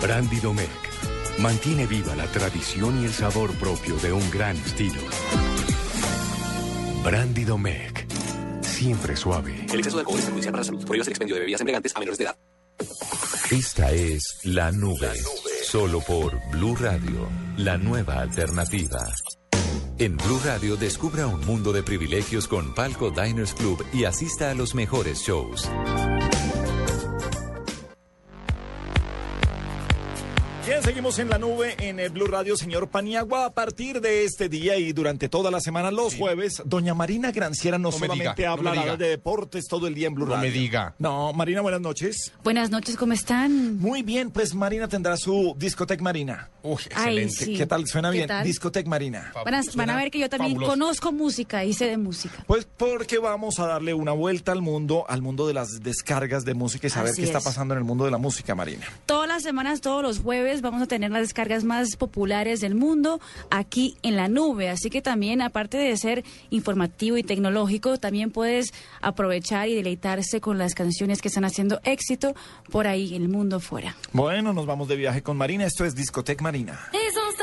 [0.00, 0.90] Brandy Domecq
[1.38, 5.00] mantiene viva la tradición y el sabor propio de un gran estilo.
[7.02, 8.09] Brandy Domecq,
[8.80, 9.66] siempre suave.
[9.70, 10.84] El exceso de alcohol es perjudicial para la salud.
[10.86, 12.36] Prohíbas el expendio de bebidas embriagantes a menores de edad.
[13.50, 15.12] Esta es La Nube,
[15.64, 17.28] solo por Blue Radio,
[17.58, 19.06] la nueva alternativa.
[19.98, 24.54] En Blue Radio descubra un mundo de privilegios con Palco Diners Club y asista a
[24.54, 25.68] los mejores shows.
[30.70, 33.44] Bien, seguimos en la nube en el Blue Radio, señor Paniagua.
[33.46, 37.76] A partir de este día y durante toda la semana, los jueves, doña Marina Granciera
[37.76, 38.96] no, No me solamente diga, no diga.
[38.96, 40.48] de deportes todo el día en Blue No Radio.
[40.48, 40.94] me diga.
[41.00, 42.32] No, Marina, buenas noches.
[42.44, 43.78] Buenas noches, ¿cómo están?
[43.78, 46.50] Muy bien, pues Marina tendrá su discoteca Marina.
[46.62, 47.34] Uy, Ay, excelente.
[47.46, 47.56] sí.
[47.56, 47.88] ¿Qué tal?
[47.88, 48.28] ¿Suena ¿Qué bien?
[48.28, 48.44] tal?
[48.46, 49.32] Discoteca Marina.
[49.44, 50.70] Van a, van a ver que yo también fabuloso.
[50.72, 52.44] conozco música y sé de música.
[52.46, 56.54] Pues porque vamos a darle una vuelta al mundo, al mundo de las descargas de
[56.54, 57.44] música y saber Así qué está es.
[57.44, 58.86] pasando en el mundo de la música, Marina.
[59.06, 63.20] Todas las semanas, todos los jueves, vamos a tener las descargas más populares del mundo
[63.50, 64.68] aquí en la nube.
[64.68, 70.58] Así que también, aparte de ser informativo y tecnológico, también puedes aprovechar y deleitarse con
[70.58, 72.34] las canciones que están haciendo éxito
[72.70, 73.96] por ahí en el mundo fuera.
[74.12, 75.66] Bueno, nos vamos de viaje con Marina.
[75.66, 76.78] Esto es Discoteca Marina.
[76.90, 77.36] Please don't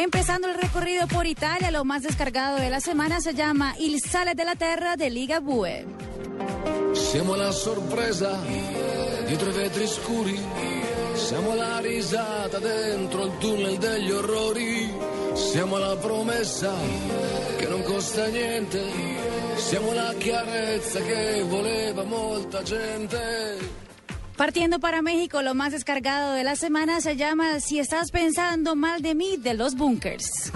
[0.00, 4.36] Empezando el recorrido por Italia, lo más descargado de la semana se llama Il Sale
[4.36, 5.84] della Terra de Liga Bue.
[6.92, 8.38] Siamo la sorpresa
[9.26, 10.40] dietro i vetri scuri,
[11.14, 14.94] siamo la risata dentro il tunnel degli orrori,
[15.34, 16.72] siamo la promessa
[17.56, 18.80] che non costa niente,
[19.56, 23.87] siamo la chiarezza che voleva molta gente.
[24.38, 29.02] Partiendo para México, lo más descargado de la semana se llama Si estás pensando mal
[29.02, 30.52] de mí, de los bunkers.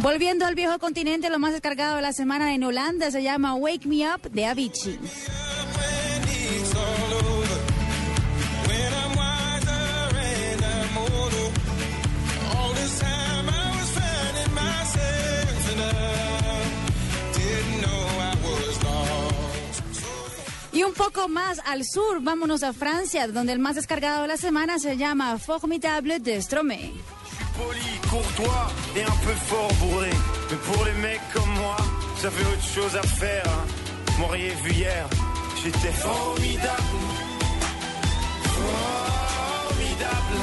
[0.00, 3.88] Volviendo al viejo continente, lo más descargado de la semana en Holanda se llama Wake
[3.88, 4.96] Me Up de Avicii.
[20.72, 24.36] Y un poco más al sur, vámonos a Francia, donde el más descargado de la
[24.36, 27.17] semana se llama Formidable de Stromae.
[28.10, 30.10] Courtois et un peu fort bourré.
[30.50, 31.76] Mais pour les mecs comme moi,
[32.22, 33.44] j'avais autre chose à faire.
[33.46, 33.66] hein.
[34.18, 35.06] M'auriez vu hier,
[35.62, 36.98] j'étais formidable.
[38.58, 40.38] Formidable.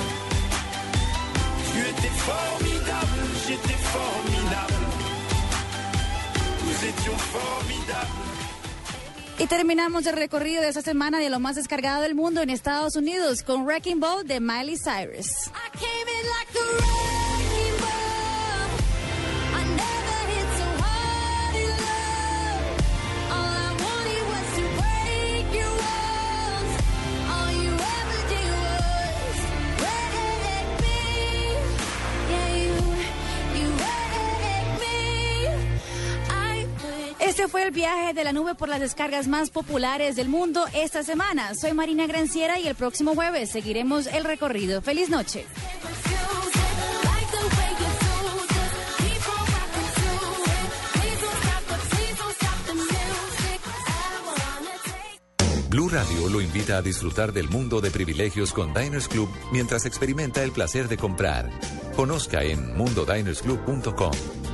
[1.72, 4.74] Tu étais formidable, j'étais formidable.
[6.66, 8.22] Nous étions formidables.
[9.38, 12.96] Y terminamos el recorrido de esta semana de lo más descargado del mundo en Estados
[12.96, 15.28] Unidos con Wrecking Ball de Miley Cyrus.
[37.46, 41.04] Este fue el viaje de la nube por las descargas más populares del mundo esta
[41.04, 41.54] semana.
[41.54, 44.82] Soy Marina Granciera y el próximo jueves seguiremos el recorrido.
[44.82, 45.46] Feliz noche.
[55.70, 60.42] Blue Radio lo invita a disfrutar del mundo de privilegios con Diners Club mientras experimenta
[60.42, 61.52] el placer de comprar.
[61.96, 64.45] Conozca en mundodinersclub.com.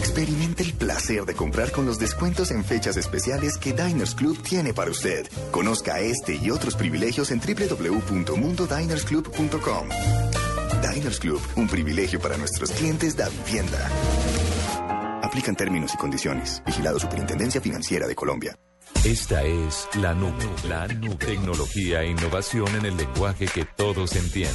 [0.00, 4.72] Experimente el placer de comprar con los descuentos en fechas especiales que Diners Club tiene
[4.72, 5.26] para usted.
[5.50, 9.88] Conozca este y otros privilegios en www.mundodinersclub.com.
[10.90, 13.90] Diners Club, un privilegio para nuestros clientes da vivienda.
[15.22, 16.62] Aplican términos y condiciones.
[16.64, 18.56] Vigilado Superintendencia Financiera de Colombia.
[19.04, 21.16] Esta es la nube, la nube.
[21.16, 24.54] Tecnología e innovación en el lenguaje que todos entienden.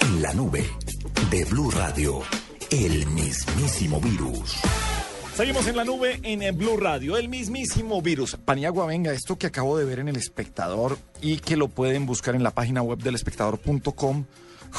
[0.00, 0.66] En la nube
[1.30, 2.20] de Blue Radio,
[2.72, 4.56] el mismísimo virus.
[5.36, 8.38] Seguimos en la nube en eh, Blue Radio, el mismísimo virus.
[8.42, 12.34] Paniagua, venga, esto que acabo de ver en El Espectador y que lo pueden buscar
[12.34, 14.24] en la página web del espectador.com.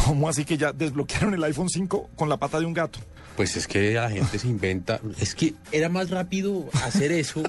[0.06, 2.98] ¿Cómo así que ya desbloquearon el iPhone 5 con la pata de un gato?
[3.36, 5.00] Pues es que la gente se inventa.
[5.20, 7.44] Es que era más rápido hacer eso.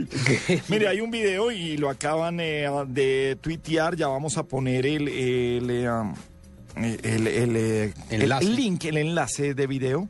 [0.68, 3.96] Mire, hay un video y lo acaban eh, de tuitear.
[3.96, 5.90] Ya vamos a poner el, el, eh,
[6.76, 10.08] el- el, eh, el- link, el enlace de video,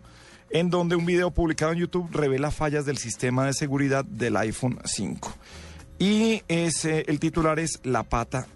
[0.51, 4.79] en donde un video publicado en YouTube revela fallas del sistema de seguridad del iPhone
[4.85, 5.35] 5.
[5.99, 8.47] Y es, eh, el titular es La pata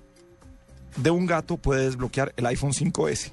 [0.96, 3.30] de un gato puede desbloquear el iPhone 5S.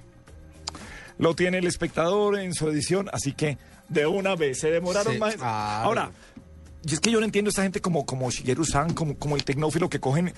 [1.18, 3.58] Lo tiene el espectador en su edición, así que
[3.90, 5.36] de una vez se demoraron Sí, más.
[5.40, 6.12] Ahora,
[6.86, 9.36] y es que yo no entiendo a esta gente como, como Shigeru San, como, como
[9.36, 10.34] el tecnófilo que cogen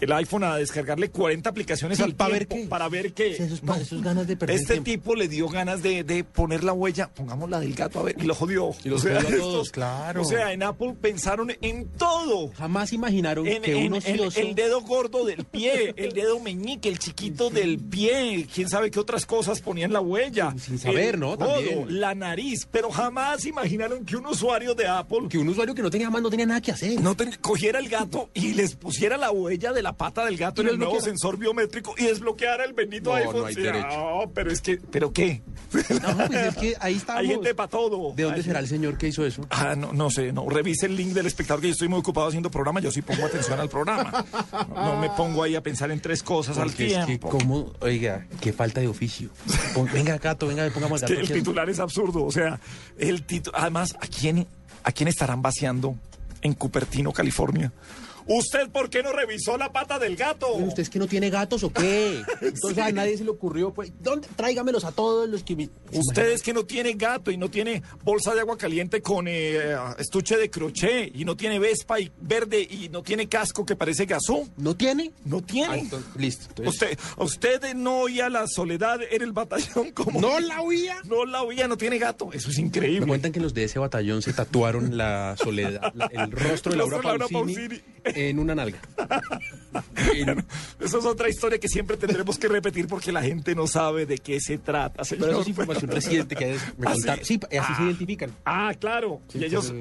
[0.00, 2.66] el iPhone a descargarle 40 aplicaciones Sí, al ¿pa' ver qué?
[2.68, 3.32] para ver qué.
[3.36, 4.90] Esos, pa- esos ganas de perder Este tiempo.
[4.90, 8.16] tipo le dio ganas de, de poner la huella, pongamos la del gato, a ver,
[8.18, 8.70] y lo jodió.
[8.84, 10.22] Y los O sea, jodió a todos, estos- claro.
[10.22, 12.50] O sea, en Apple pensaron en todo.
[12.56, 14.40] Jamás imaginaron En, que en- un ocioso...
[14.40, 18.98] el dedo gordo del pie, el dedo meñique, el chiquito del pie, quién sabe qué
[19.00, 20.54] otras cosas ponían la huella.
[20.58, 21.36] Sin saber, El ¿no?
[21.36, 22.00] codo, También.
[22.00, 25.90] la nariz, pero jamás imaginaron que un usuario de Apple Que un usuario que no
[25.90, 27.00] tenía más no tenía nada que hacer.
[27.00, 30.62] no ten- cogiera el gato y les pusiera la huella de la pata del gato
[30.62, 33.36] Y en el nuevo sensor biométrico y desbloqueara el bendito No, iPhone.
[33.40, 33.88] no hay Sí, derecho.
[33.88, 35.42] no, pero es que, ¿pero qué?
[36.02, 37.20] No, pues es que ahí estamos.
[37.22, 38.12] Hay gente para todo.
[38.14, 39.46] ¿De dónde será el señor que hizo eso?
[39.50, 40.48] Ah, no, no sé, no.
[40.48, 42.80] Revise el link del espectador que yo estoy muy ocupado haciendo programa.
[42.80, 44.24] Yo sí pongo atención al programa.
[44.68, 47.28] No, no me pongo ahí a pensar en tres cosas Porque al es que, tiempo.
[47.28, 47.72] ¿cómo?
[47.80, 49.30] Oiga, qué falta de oficio.
[49.74, 51.26] Pon- venga, gato, venga, pongamos Es que gato.
[51.26, 51.38] el aquí.
[51.40, 52.24] titular es absurdo.
[52.24, 52.58] O sea,
[52.98, 53.56] el título.
[53.56, 54.46] Además, ¿a quién,
[54.82, 55.94] ¿a quién estarán vaciando
[56.42, 57.72] en Cupertino, California?
[58.32, 60.48] ¿Usted por qué no revisó la pata del gato?
[60.52, 62.22] Bueno, ¿Usted es que no tiene gatos o qué?
[62.40, 64.28] Entonces a nadie se le ocurrió, pues, ¿dónde?
[64.36, 65.56] Tráigamelos a todos los que...
[65.56, 69.74] me- Ustedes que no tiene gato y no tiene bolsa de agua caliente con eh,
[69.98, 74.06] estuche de crochet y no tiene vespa y verde y no tiene casco que parece
[74.06, 74.48] gasú.
[74.56, 75.10] ¿No tiene?
[75.24, 75.72] No tiene.
[75.74, 76.44] Ah, entonces, listo.
[76.50, 76.98] entonces- Usted,
[77.60, 80.20] usted no oía la soledad en el batallón como...
[80.20, 80.98] ¿No la oía?
[81.04, 82.30] No la oía, no tiene gato.
[82.32, 83.08] Eso es Me increíble.
[83.08, 87.00] cuentan que los de ese batallón se tatuaron la soledad, la- el rostro de Laura,
[87.02, 87.80] Laura Pausini, Pausini.
[88.28, 88.78] En una nalga.
[90.14, 90.44] En-
[90.80, 94.18] Eso es otra historia que siempre tendremos que repetir porque la gente no sabe de
[94.18, 95.20] qué se trata, señor.
[95.26, 97.38] pero eso es información reciente que es- ¿Ah, sí?
[97.38, 98.30] Sí, así se identifican.
[98.44, 99.20] Ah, claro.
[99.28, 99.72] Sí, y ellos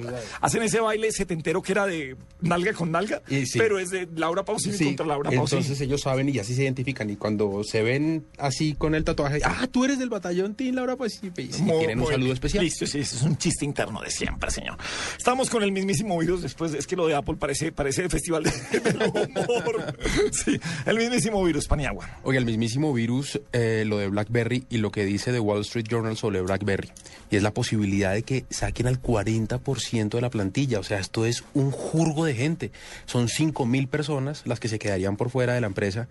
[0.42, 3.58] hacen ese baile setentero que era de nalga con nalga, Y sí.
[3.58, 5.62] pero es de Laura Pausini contra Laura Pausini.
[5.62, 7.10] entonces ellos saben y así se identifican.
[7.10, 10.96] Y cuando se ven así con el tatuaje, ah, tú eres del batallón Team Laura,
[10.98, 12.64] pues sí, y sí, Muy quieren un saludo especial.
[12.64, 14.78] Listo, sí, eso es un chiste interno de siempre, señor.
[15.18, 19.96] Estamos con el mismísimo virus después, es que lo de Apple parece, parece festival humor.
[20.32, 22.20] Sí, el mismísimo virus, Paniagua.
[22.24, 25.86] Oye, el mismísimo virus, eh, lo de BlackBerry y lo que dice The Wall Street
[25.90, 26.90] Journal sobre BlackBerry.
[27.32, 30.80] Y es la posibilidad de que saquen al 40% de la plantilla.
[30.80, 32.72] O sea, esto es un jurgo de gente.
[33.06, 36.08] Son 5 mil personas las que se quedarían por fuera de la empresa.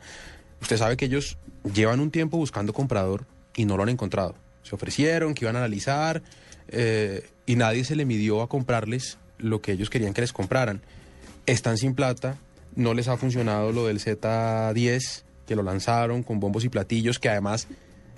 [0.61, 1.39] Usted sabe que ellos
[1.75, 3.27] llevan un tiempo buscando comprador
[3.57, 4.35] y no lo han encontrado.
[4.63, 6.23] Se ofrecieron que iban a analizar
[6.69, 10.83] eh, y nadie se le midió a comprarles lo que ellos querían que les compraran.
[11.49, 12.37] Están sin plata,
[12.77, 17.31] no les ha funcionado lo del Z10, que lo lanzaron con bombos y platillos, que
[17.31, 17.69] además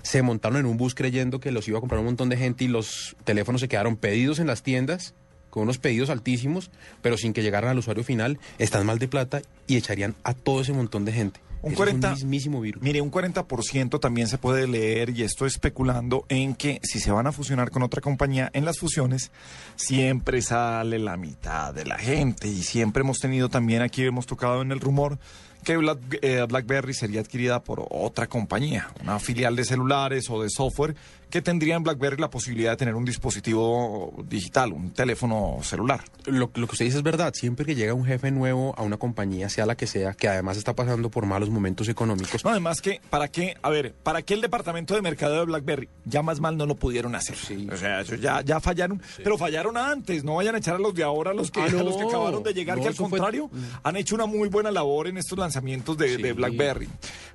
[0.01, 2.65] se montaron en un bus creyendo que los iba a comprar un montón de gente
[2.65, 5.13] y los teléfonos se quedaron pedidos en las tiendas
[5.49, 6.71] con unos pedidos altísimos,
[7.01, 10.59] pero sin que llegaran al usuario final, están mal de plata y echarían a todo
[10.59, 11.39] ese montón de gente.
[11.63, 12.81] Un Eso 40, es un mismísimo virus.
[12.81, 17.27] Mire, un 40% también se puede leer, y esto especulando, en que si se van
[17.27, 19.31] a fusionar con otra compañía, en las fusiones
[19.75, 22.47] siempre sale la mitad de la gente.
[22.47, 25.19] Y siempre hemos tenido también, aquí hemos tocado en el rumor,
[25.63, 30.49] que Black- eh, BlackBerry sería adquirida por otra compañía, una filial de celulares o de
[30.49, 30.95] software,
[31.31, 36.01] que tendría en BlackBerry la posibilidad de tener un dispositivo digital, un teléfono celular.
[36.25, 37.33] Lo, lo que usted dice es verdad.
[37.33, 40.57] Siempre que llega un jefe nuevo a una compañía, sea la que sea, que además
[40.57, 42.43] está pasando por malos momentos económicos.
[42.43, 43.55] No, además que, ¿para qué?
[43.61, 45.89] A ver, ¿para qué el departamento de mercadeo de BlackBerry?
[46.05, 47.35] Ya más mal no lo pudieron hacer.
[47.71, 50.23] O sea, eso ya, ya fallaron, pero fallaron antes.
[50.23, 52.03] No vayan a echar a los de ahora, a los que, Ah, a los que
[52.03, 53.49] acabaron de llegar, No, que al fue- contrario,
[53.83, 56.89] han hecho una muy buena labor en estos lanzamientos de, de BlackBerry.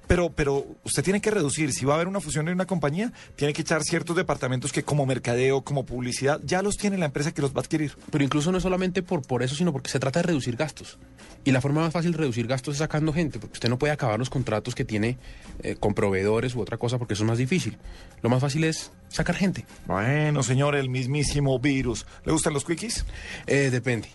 [0.07, 1.73] Pero, pero usted tiene que reducir.
[1.73, 4.83] Si va a haber una fusión en una compañía, tiene que echar ciertos departamentos que
[4.83, 7.97] como mercadeo, como publicidad, ya los tiene la empresa que los va a adquirir.
[8.11, 10.99] Pero incluso no es solamente por, por eso, sino porque se trata de reducir gastos.
[11.45, 13.93] Y la forma más fácil de reducir gastos es sacando gente, porque usted no puede
[13.93, 15.19] acabar los contratos que tiene
[15.63, 17.79] eh, con proveedores u otra cosa, porque eso es más difícil.
[18.23, 19.65] Lo más fácil es sacar gente.
[19.87, 22.07] Bueno, señor, el mismísimo virus.
[22.25, 23.05] ¿Le gustan los quickies?
[23.47, 24.09] Eh, depende.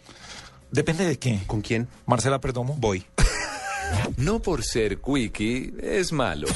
[0.71, 1.39] ¿Depende de qué?
[1.47, 1.87] ¿Con quién?
[2.05, 2.75] Marcela Perdomo.
[2.77, 3.05] Voy.
[4.15, 6.47] No por ser quickie es malo.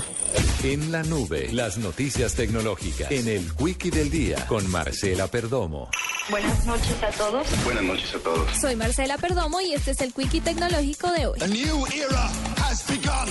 [0.66, 3.12] En la nube, las noticias tecnológicas.
[3.12, 5.92] En el quickie del día con Marcela Perdomo.
[6.28, 7.46] Buenas noches a todos.
[7.64, 8.58] Buenas noches a todos.
[8.60, 11.40] Soy Marcela Perdomo y este es el Quickie Tecnológico de hoy.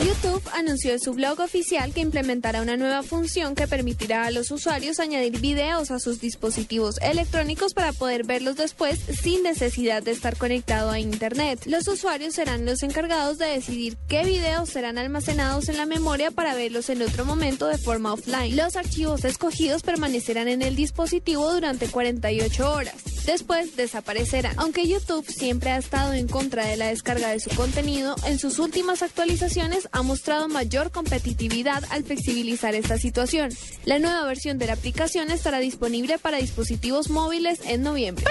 [0.05, 4.51] YouTube anunció en su blog oficial que implementará una nueva función que permitirá a los
[4.52, 10.36] usuarios añadir videos a sus dispositivos electrónicos para poder verlos después sin necesidad de estar
[10.36, 11.66] conectado a Internet.
[11.66, 16.55] Los usuarios serán los encargados de decidir qué videos serán almacenados en la memoria para
[16.55, 18.57] verlos en otro momento de forma offline.
[18.57, 22.95] Los archivos escogidos permanecerán en el dispositivo durante 48 horas.
[23.27, 24.55] Después desaparecerán.
[24.59, 28.59] Aunque YouTube siempre ha estado en contra de la descarga de su contenido, en sus
[28.59, 33.51] últimas actualizaciones ha mostrado mayor competitividad al flexibilizar esta situación.
[33.85, 38.25] La nueva versión de la aplicación estará disponible para dispositivos móviles en noviembre.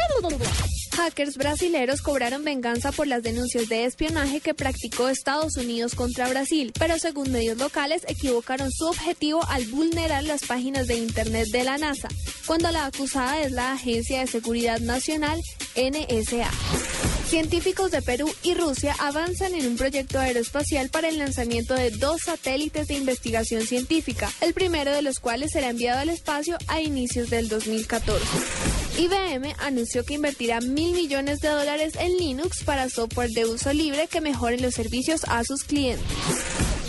[0.96, 6.72] Hackers brasileros cobraron venganza por las denuncias de espionaje que practicó Estados Unidos contra Brasil,
[6.78, 11.78] pero según medios locales equivocaron su objetivo al vulnerar las páginas de Internet de la
[11.78, 12.08] NASA,
[12.46, 15.42] cuando la acusada es la Agencia de Seguridad Nacional,
[15.76, 16.52] NSA.
[17.28, 22.22] Científicos de Perú y Rusia avanzan en un proyecto aeroespacial para el lanzamiento de dos
[22.26, 27.32] satélites de investigación científica, el primero de los cuales será enviado al espacio a inicios
[27.32, 28.83] del 2014.
[28.98, 34.08] IBM anunció que invertirá mil millones de dólares en Linux para software de uso libre
[34.08, 36.06] que mejore los servicios a sus clientes.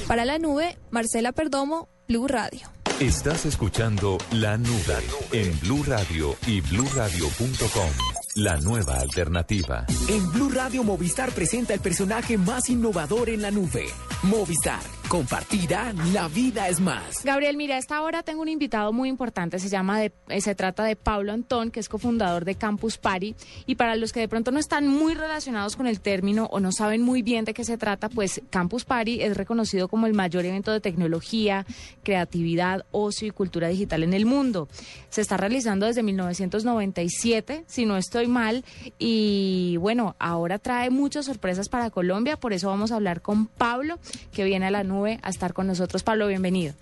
[0.06, 2.60] Para la nube, Marcela Perdomo, Blue Radio.
[3.00, 4.98] Estás escuchando La Nube
[5.32, 7.90] en Blue Radio y bluradio.com.
[8.36, 9.86] La nueva alternativa.
[10.08, 13.86] En Blue Radio Movistar presenta el personaje más innovador en la nube.
[14.22, 14.80] Movistar.
[15.14, 17.22] Compartida, la vida es más.
[17.22, 20.56] Gabriel, mira, a esta hora tengo un invitado muy importante, se llama de, eh, se
[20.56, 24.26] trata de Pablo Antón, que es cofundador de Campus Party, y para los que de
[24.26, 27.62] pronto no están muy relacionados con el término o no saben muy bien de qué
[27.62, 31.64] se trata, pues Campus Party es reconocido como el mayor evento de tecnología,
[32.02, 34.66] creatividad, ocio y cultura digital en el mundo.
[35.10, 38.64] Se está realizando desde 1997, si no estoy mal,
[38.98, 44.00] y bueno, ahora trae muchas sorpresas para Colombia, por eso vamos a hablar con Pablo,
[44.32, 46.02] que viene a la nube a estar con nosotros.
[46.02, 46.74] Pablo, bienvenido.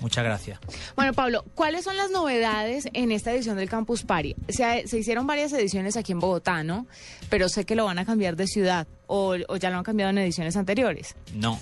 [0.00, 0.60] Muchas gracias.
[0.94, 4.36] Bueno, Pablo, ¿cuáles son las novedades en esta edición del Campus Party?
[4.48, 6.86] Se, se hicieron varias ediciones aquí en Bogotá, ¿no?
[7.30, 10.10] Pero sé que lo van a cambiar de ciudad o, o ya lo han cambiado
[10.10, 11.16] en ediciones anteriores.
[11.34, 11.58] No.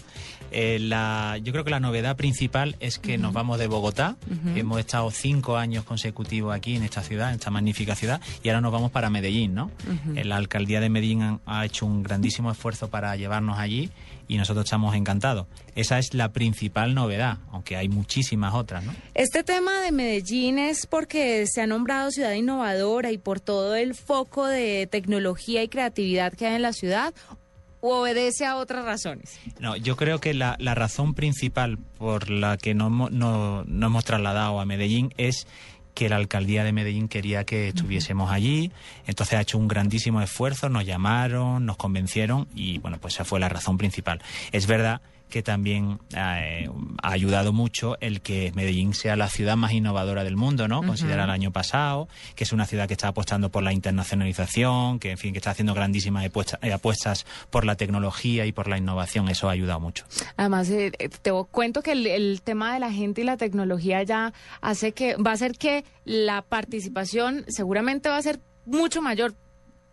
[0.53, 4.17] Eh, la, yo creo que la novedad principal es que nos vamos de Bogotá.
[4.31, 4.57] Ujú.
[4.57, 8.61] Hemos estado cinco años consecutivos aquí en esta ciudad, en esta magnífica ciudad, y ahora
[8.61, 9.71] nos vamos para Medellín, ¿no?
[9.87, 10.15] Ujú.
[10.15, 13.91] Eh, La alcaldía de Medellín ha, ha hecho un grandísimo esfuerzo para llevarnos allí
[14.29, 15.47] y nosotros estamos encantados.
[15.75, 18.95] Esa es la principal novedad, aunque hay muchísimas otras, ¿no?
[19.15, 23.95] Este tema de Medellín es porque se ha nombrado ciudad innovadora y por todo el
[23.95, 27.15] foco de tecnología y creatividad que hay en la ciudad.
[27.83, 29.39] o obedece a otras razones?
[29.61, 33.87] No, yo creo que la, la razón principal por la que no, hemos- no, no
[33.87, 35.47] hemos trasladado a Medellín es
[35.97, 38.71] que la alcaldía de Medellín quería que estuviésemos allí,
[39.07, 43.41] entonces ha hecho un grandísimo esfuerzo, nos llamaron, nos convencieron y bueno, pues esa fue
[43.41, 44.21] la razón principal.
[44.53, 46.69] Es verdad que también eh,
[47.03, 50.83] ha ayudado mucho el que Medellín sea la ciudad más innovadora del mundo, ¿no?
[50.83, 55.11] Considera el año pasado, que es una ciudad que está apostando por la internacionalización, que
[55.11, 59.29] en fin, que está haciendo grandísimas eh, apuestas por la tecnología y por la innovación,
[59.29, 60.05] eso ha ayudado mucho.
[60.37, 64.03] Además, eh, eh, te cuento que el, el tema de la gente y la tecnología
[64.03, 69.35] ya hace que, va a hacer que la participación seguramente va a ser mucho mayor,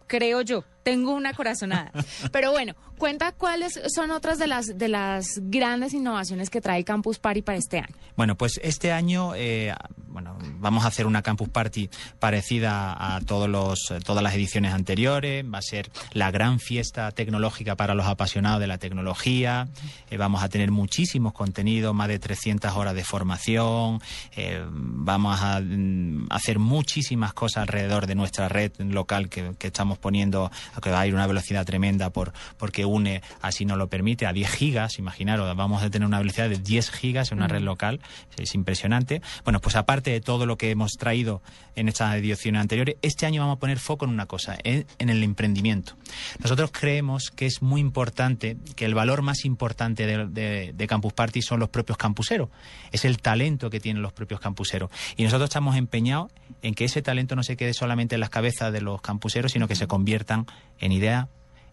[0.08, 0.64] creo yo.
[0.84, 1.92] Tengo una corazonada.
[2.32, 7.20] Pero bueno, cuenta cuáles son otras de las, de las grandes innovaciones que trae Campus
[7.20, 7.96] Party para este año.
[8.16, 9.74] Bueno, pues este año eh,
[10.14, 11.90] bueno, vamos a hacer una campus party
[12.20, 15.44] parecida a todos los, todas las ediciones anteriores.
[15.44, 19.68] Va a ser la gran fiesta tecnológica para los apasionados de la tecnología.
[20.12, 24.02] Eh, vamos a tener muchísimos contenidos, más de 300 horas de formación.
[24.36, 30.52] Eh, vamos a mm, hacer muchísimas cosas alrededor de nuestra red local que estamos poniendo,
[30.82, 34.26] que va a ir a una velocidad tremenda por, porque une, así nos lo permite,
[34.26, 35.00] a 10 gigas.
[35.00, 38.00] Imaginaros, vamos a tener una velocidad de 10 gigas en una red local.
[38.38, 39.22] Es impresionante.
[39.44, 41.42] Bueno, pues aparte de todo lo que hemos traído
[41.76, 45.10] en estas ediciones anteriores, este año vamos a poner foco en una cosa, en, en
[45.10, 45.96] el emprendimiento.
[46.40, 51.14] Nosotros creemos que es muy importante, que el valor más importante de, de- de Campus
[51.14, 52.50] Party son los propios campuseros.
[52.92, 54.92] Es el talento que tienen los propios campuseros.
[55.18, 56.32] Y nosotros estamos empeñados
[56.62, 59.68] en que ese talento no se quede solamente en las cabezas de los campuseros, sino
[59.68, 60.46] que se conviertan
[60.80, 61.28] en ideas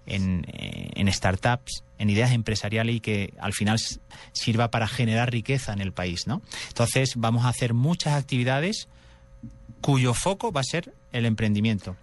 [0.06, 3.78] en, eh, en startups, en ideas empresariales y que al final
[4.32, 6.42] sirva para generar riqueza en el país, ¿no?
[6.68, 8.88] Entonces vamos a hacer muchas actividades
[9.80, 11.96] cuyo foco va a ser el emprendimiento.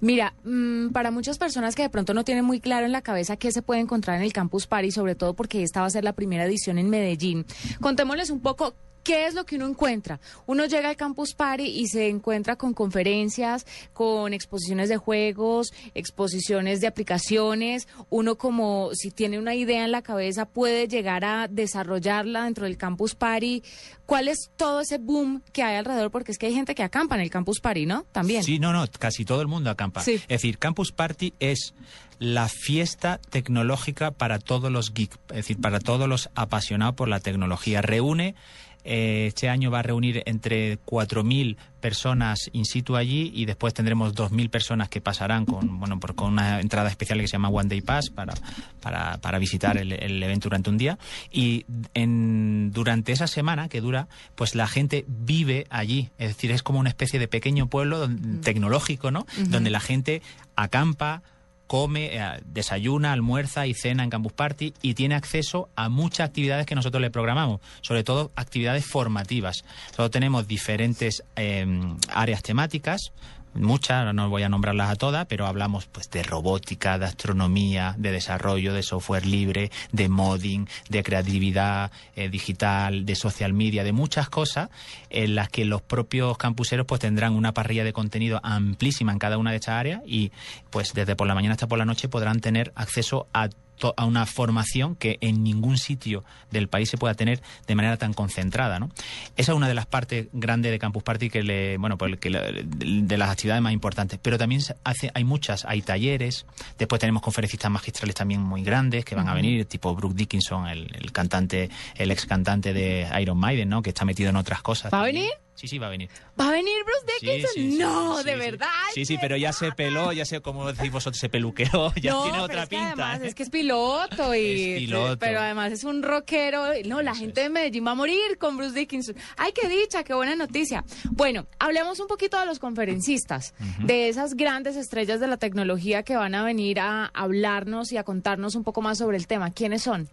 [0.00, 3.36] Mira, mm, para muchas personas que de pronto no tienen muy claro en la cabeza
[3.36, 6.04] qué se puede encontrar en el Campus Party, sobre todo porque esta va a ser
[6.04, 7.44] la primera edición en Medellín,
[7.80, 10.20] contémosles un poco qué es lo que uno encuentra.
[10.46, 16.80] Uno llega al Campus Party y se encuentra con conferencias, con exposiciones de juegos, exposiciones
[16.80, 17.88] de aplicaciones.
[18.08, 22.76] Uno como si tiene una idea en la cabeza puede llegar a desarrollarla dentro del
[22.76, 23.62] Campus Party.
[24.06, 26.10] ¿Cuál es todo ese boom que hay alrededor?
[26.10, 28.04] Porque es que hay gente que acampa en el Campus Party, ¿no?
[28.12, 28.42] También.
[28.42, 30.02] Sí, no, no, casi todo el mundo acampa.
[30.02, 30.14] Sí.
[30.14, 31.74] Es decir, Campus Party es
[32.18, 37.20] la fiesta tecnológica para todos los geeks, es decir, para todos los apasionados por la
[37.20, 37.80] tecnología.
[37.82, 38.34] Reúne,
[38.84, 44.50] este año va a reunir entre 4.000 personas in situ allí y después tendremos 2.000
[44.50, 47.80] personas que pasarán con, bueno, por, con una entrada especial que se llama One Day
[47.80, 48.34] Pass para,
[48.80, 50.98] para, para visitar el, el evento durante un día.
[51.30, 56.10] Y en, durante esa semana que dura, pues la gente vive allí.
[56.18, 59.26] Es decir, es como una especie de pequeño pueblo don- tecnológico, ¿no?
[59.48, 60.22] Donde la gente
[60.56, 61.22] acampa,
[61.70, 66.66] come, eh, desayuna, almuerza y cena en Campus Party y tiene acceso a muchas actividades
[66.66, 69.62] que nosotros le programamos, sobre todo actividades formativas.
[69.90, 71.64] Nosotros tenemos diferentes eh,
[72.08, 73.12] áreas temáticas.
[73.54, 78.12] Muchas, no voy a nombrarlas a todas, pero hablamos pues de robótica, de astronomía, de
[78.12, 84.28] desarrollo, de software libre, de modding, de creatividad eh, digital, de social media, de muchas
[84.28, 84.70] cosas
[85.10, 89.36] en las que los propios campuseros pues tendrán una parrilla de contenido amplísima en cada
[89.36, 90.30] una de estas áreas y
[90.70, 93.48] pues desde por la mañana hasta por la noche podrán tener acceso a
[93.96, 98.12] a una formación que en ningún sitio del país se pueda tener de manera tan
[98.14, 98.90] concentrada, ¿no?
[99.36, 102.30] Esa es una de las partes grandes de Campus Party que le, bueno, pues que
[102.30, 104.18] le- de las actividades más importantes.
[104.22, 106.46] Pero también hace, hay muchas, hay talleres,
[106.78, 110.94] después tenemos conferencistas magistrales también muy grandes que van a venir, tipo Brooke Dickinson, el,
[110.94, 113.82] el cantante, el ex cantante de Iron Maiden, ¿no?
[113.82, 114.92] Que está metido en otras cosas.
[114.92, 115.30] ¿Va a venir?
[115.60, 116.08] Sí, sí, va a venir.
[116.40, 117.50] ¿Va a venir Bruce Dickinson?
[117.54, 118.66] sí, sí, no, sí, de verdad.
[118.94, 122.22] Sí, sí, pero ya se peló, ya sé cómo decís vosotros, se peluqueó, ya no,
[122.22, 122.92] tiene pero otra es que pinta.
[122.92, 123.26] además ¿eh?
[123.26, 125.18] es que es piloto y Es piloto.
[125.18, 126.64] pero además es un rockero.
[126.86, 129.14] No, la gente de Medellín va a morir con Bruce Dickinson.
[129.36, 130.82] Ay, qué dicha, qué buena noticia.
[131.10, 136.16] Bueno, hablemos un poquito de los conferencistas, de esas grandes estrellas de la tecnología que
[136.16, 139.50] van a venir a hablarnos y a contarnos un poco más sobre el tema.
[139.50, 140.08] ¿Quiénes son?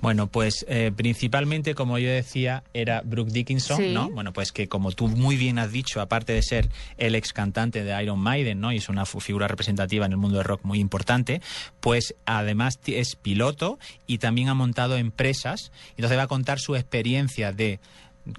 [0.00, 3.92] Bueno, pues eh, principalmente, como yo decía, era Brooke Dickinson.
[3.92, 4.08] ¿no?
[4.10, 6.68] Bueno, pues que como tú muy bien has dicho, aparte de ser
[6.98, 8.72] el ex cantante de Iron Maiden, ¿no?
[8.72, 11.40] Y es una figura representativa en el mundo del rock muy importante,
[11.80, 15.72] pues además es piloto y también ha montado empresas.
[15.90, 17.80] Entonces va a contar su experiencia de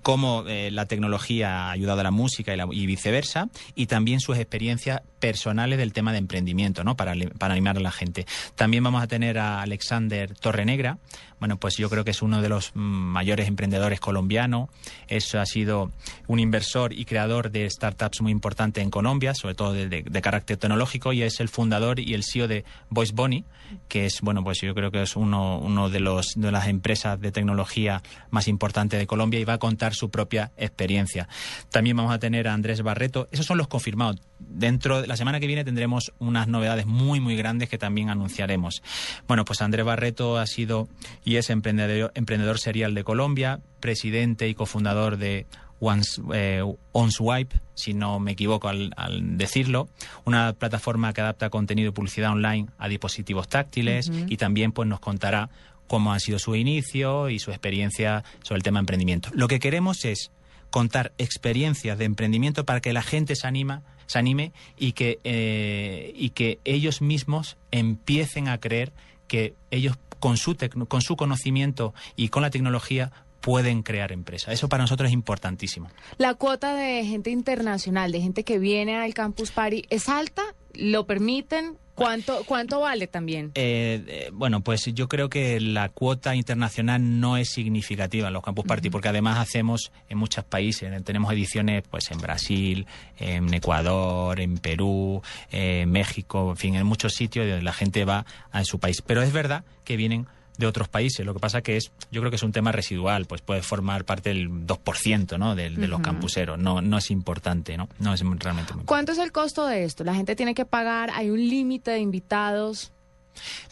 [0.02, 4.38] cómo eh, la tecnología ha ayudado a la música y, y viceversa, y también sus
[4.38, 6.95] experiencias personales del tema de emprendimiento, ¿no?
[6.95, 8.26] Para, animar a la gente.
[8.56, 10.98] También vamos a tener a Alexander Torrenegra,
[11.39, 14.69] bueno, pues yo creo que es uno de los mm, mayores emprendedores colombianos.
[15.07, 15.91] Es, ha sido
[16.26, 21.14] un inversor y creador de startups muy importante en Colombia, sobre todo de carácter tecnológico,
[21.14, 23.45] y es el fundador y el CEO de Voice Bunny,
[23.88, 27.19] que es, bueno, pues yo creo que es uno, uno de, los, de las empresas
[27.19, 31.27] de tecnología más importantes de Colombia y va a contar su propia experiencia.
[31.69, 33.27] También vamos a tener a Andrés Barreto.
[33.31, 34.18] Esos son los confirmados.
[34.39, 38.81] Dentro de la semana que viene tendremos unas novedades muy, muy grandes que también anunciaremos.
[39.27, 40.88] Bueno, pues Andrés Barreto ha sido
[41.23, 45.47] y es emprendedor, emprendedor serial de Colombia, presidente y cofundador de
[45.80, 49.89] Once, eh, OnSwipe, si no me equivoco al, al decirlo,
[50.26, 54.99] una plataforma que adapta contenido y publicidad online a dispositivos táctiles y también pues nos
[54.99, 55.49] contará
[55.88, 59.30] cómo ha sido su inicio y su experiencia sobre el tema emprendimiento.
[59.34, 60.31] Lo que queremos es
[60.69, 66.13] contar experiencias de emprendimiento para que la gente se anima se anime y que eh,
[66.15, 68.91] y que ellos mismos empiecen a creer
[69.27, 70.55] que ellos con su
[70.88, 73.11] con su conocimiento y con la tecnología
[73.41, 74.53] pueden crear empresas.
[74.53, 75.89] Eso para nosotros es importantísimo.
[76.17, 80.43] La cuota de gente internacional, de gente que viene al Campus Party, ¿es alta?
[80.73, 81.77] ¿Lo permiten?
[81.98, 83.52] ¿Cuánto, cuánto vale también?
[83.56, 88.44] Eh, eh, bueno, pues yo creo que la cuota internacional no es significativa en los
[88.44, 90.94] Campus Party, porque además hacemos en muchos países.
[90.94, 92.86] eh, Tenemos ediciones pues en Brasil,
[93.18, 98.06] en Ecuador, en Perú, eh, en México, en fin, en muchos sitios donde la gente
[98.06, 99.02] va a su país.
[99.02, 101.25] Pero es verdad que vienen de otros países.
[101.25, 104.05] Lo que pasa que es, yo creo que es un tema residual, pues puede formar
[104.05, 105.55] parte del 2% ¿no?
[105.55, 106.57] de, de los campuseros.
[106.57, 107.89] No, no es importante, ¿no?
[107.99, 110.03] No es realmente muy ¿Cuánto es el costo de esto?
[110.03, 111.11] ¿La gente tiene que pagar?
[111.13, 112.91] ¿Hay un límite de invitados?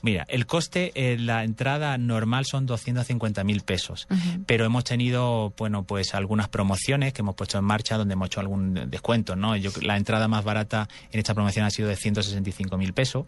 [0.01, 4.07] Mira, el coste, eh, la entrada normal son 250 mil pesos,
[4.45, 8.39] pero hemos tenido, bueno, pues algunas promociones que hemos puesto en marcha donde hemos hecho
[8.39, 9.55] algún descuento, ¿no?
[9.55, 13.25] Yo, la entrada más barata en esta promoción ha sido de 165 mil pesos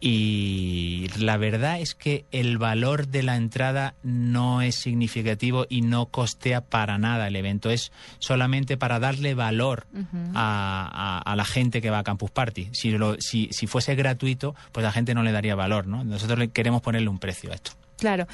[0.00, 6.06] y la verdad es que el valor de la entrada no es significativo y no
[6.06, 9.86] costea para nada el evento, es solamente para darle valor
[10.34, 12.68] a, a- a la gente que va a Campus Party.
[12.72, 16.04] Si, lo- si, si fuese gratuito, pues la gente no le daría valor, ¿no?
[16.04, 17.72] Nosotros queremos ponerle un precio a esto.
[17.98, 18.26] Claro.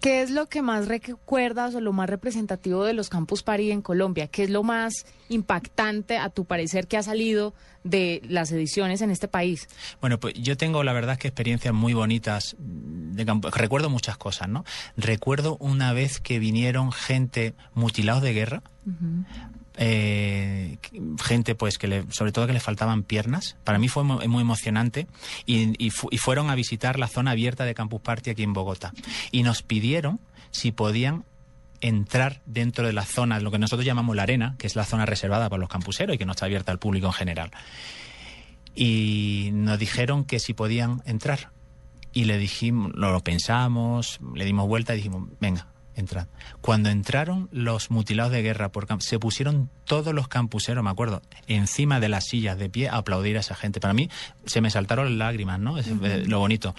[0.00, 3.80] ¿Qué es lo que más recuerdas o lo más representativo de los Campus Party en
[3.80, 4.26] Colombia?
[4.26, 9.10] ¿Qué es lo más impactante, a tu parecer, que ha salido de las ediciones en
[9.10, 9.68] este país?
[10.02, 13.48] Bueno, pues yo tengo la verdad que experiencias muy bonitas de campo.
[13.48, 14.66] Recuerdo muchas cosas, ¿no?
[14.98, 18.62] Recuerdo una vez que vinieron gente mutilados de guerra,
[19.76, 20.78] eh,
[21.22, 23.56] gente pues que le, sobre todo que le faltaban piernas.
[23.64, 25.06] Para mí fue muy, emocionante
[25.46, 28.92] y fueron a visitar la zona abierta de Campus Party aquí en Bogotá
[29.30, 30.20] y nos pidieron
[30.50, 31.24] si podían
[31.80, 35.06] entrar dentro de la zona, lo que nosotros llamamos la arena, que es la zona
[35.06, 37.50] reservada para los campuseros y que no está abierta al público en general.
[38.74, 41.50] Y nos dijeron que si podían entrar.
[42.12, 45.68] Y le dijimos, lo, lo pensamos, le dimos vuelta y dijimos, venga,
[46.00, 46.26] entrad.
[46.60, 52.00] Cuando entraron los mutilados de guerra, por se pusieron todos los campuseros, me acuerdo, encima
[52.00, 53.80] de las sillas de pie a aplaudir a esa gente.
[53.80, 54.10] Para mí
[54.46, 55.78] se me saltaron lágrimas, ¿no?
[55.78, 56.74] Es eh, lo bonito.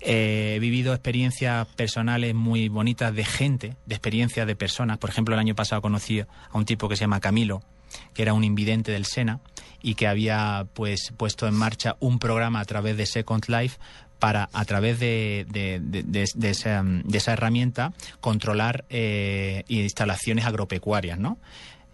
[0.00, 4.98] Eh, he vivido experiencias personales muy bonitas de gente, de experiencias de personas.
[4.98, 7.62] Por ejemplo, el año pasado conocí a un tipo que se llama Camilo,
[8.14, 9.40] que era un invidente del Sena
[9.82, 13.78] y que había pues puesto en marcha un programa a través de Second Life
[14.18, 15.46] para a través de,
[16.42, 21.38] esa herramienta controlar eh, instalaciones agropecuarias, ¿no?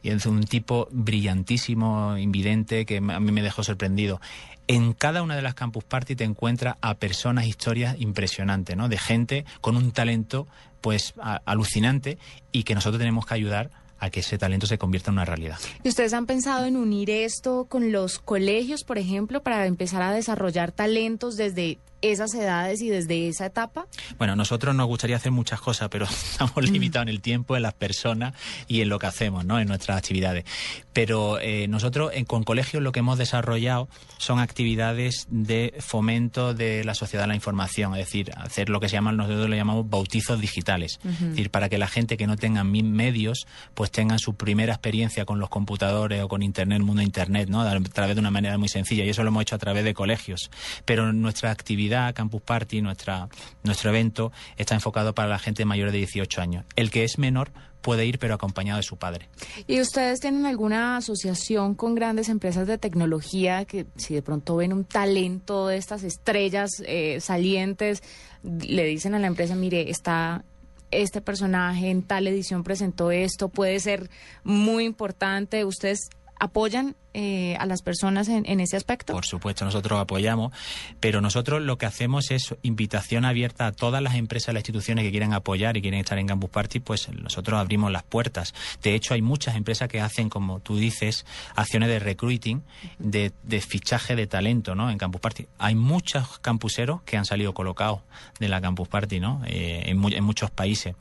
[0.05, 4.21] Y es un tipo brillantísimo, invidente, que a mí me dejó sorprendido.
[4.67, 8.89] En cada una de las Campus Party te encuentras a personas, historias impresionantes, ¿no?
[8.89, 10.47] De gente con un talento,
[10.81, 12.19] pues, a- alucinante
[12.51, 13.71] y que nosotros tenemos que ayudar
[14.01, 15.59] a que ese talento se convierta en una realidad.
[15.85, 20.11] ¿Y ustedes han pensado en unir esto con los colegios, por ejemplo, para empezar a
[20.13, 23.87] desarrollar talentos desde esas edades y desde esa etapa?
[24.19, 27.75] Bueno, nosotros nos gustaría hacer muchas cosas, pero estamos limitados en el tiempo, en las
[27.75, 28.35] personas
[28.69, 29.59] y en lo que hacemos, ¿no?
[29.59, 30.45] En nuestras actividades.
[30.93, 33.89] Pero eh, nosotros en, con colegios lo que hemos desarrollado
[34.19, 38.89] son actividades de fomento de la sociedad de la información, es decir, hacer lo que
[38.89, 40.99] se llaman, nosotros lo llamamos bautizos digitales.
[41.05, 44.73] Es decir, para que la gente que no tenga mi- medios, pues tengan su primera
[44.73, 47.63] experiencia con los computadores o con Internet, el mundo de Internet, ¿no?
[47.63, 49.05] A través de una manera muy sencilla.
[49.05, 50.51] Y eso lo hemos hecho a través de colegios.
[50.85, 53.29] Pero nuestra actividad, Campus Party, nuestra,
[53.63, 56.65] nuestro evento, está enfocado para la gente mayor de 18 años.
[56.77, 57.51] El que es menor
[57.83, 59.29] puede ir, pero acompañado de su padre.
[59.67, 64.73] ¿Y ustedes tienen alguna asociación con grandes empresas de tecnología que si de pronto ven
[64.73, 68.03] un talento de estas estrellas eh, salientes,
[68.43, 70.45] le dicen a la empresa, mire, está
[70.93, 74.11] este personaje en tal edición presentó esto, puede ser
[74.45, 75.65] muy importante.
[75.65, 79.13] ¿Ustedes ¿Apoyan eh, a las personas en, en ese aspecto?
[79.13, 80.53] Por supuesto, nosotros apoyamos,
[80.99, 85.13] pero nosotros lo que hacemos es invitación abierta a todas las empresas, las instituciones que
[85.13, 88.55] quieran apoyar y quieren estar en Campus Party, pues nosotros abrimos las puertas.
[88.83, 92.63] De hecho, hay muchas empresas que hacen, como tú dices, acciones de recruiting,
[92.99, 94.91] de, de fichaje de talento, ¿no?
[94.91, 95.47] En Campus Party.
[95.59, 98.01] Hay muchos campuseros que han salido colocados
[98.41, 99.43] de la Campus Party, ¿no?
[99.47, 100.97] Eh, en, mu- en muchos países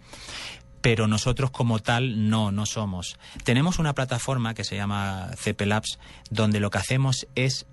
[0.82, 3.18] pero nosotros como tal no, no somos.
[3.44, 6.00] Tenemos una plataforma que se llama CP Labs,
[6.30, 7.66] donde lo que hacemos es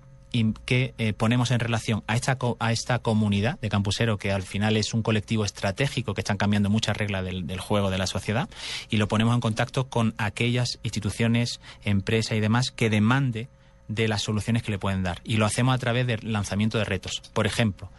[0.65, 4.77] que eh, ponemos en relación a esta, a esta comunidad de campuseros, que al final
[4.77, 8.47] es un colectivo estratégico que están cambiando muchas reglas del, del juego de la sociedad,
[8.89, 13.47] y lo ponemos en contacto con aquellas instituciones, empresas y demás que demande
[13.87, 15.19] de las soluciones que le pueden dar.
[15.23, 17.23] Y lo hacemos a través del lanzamiento de retos.
[17.33, 17.89] Por ejemplo,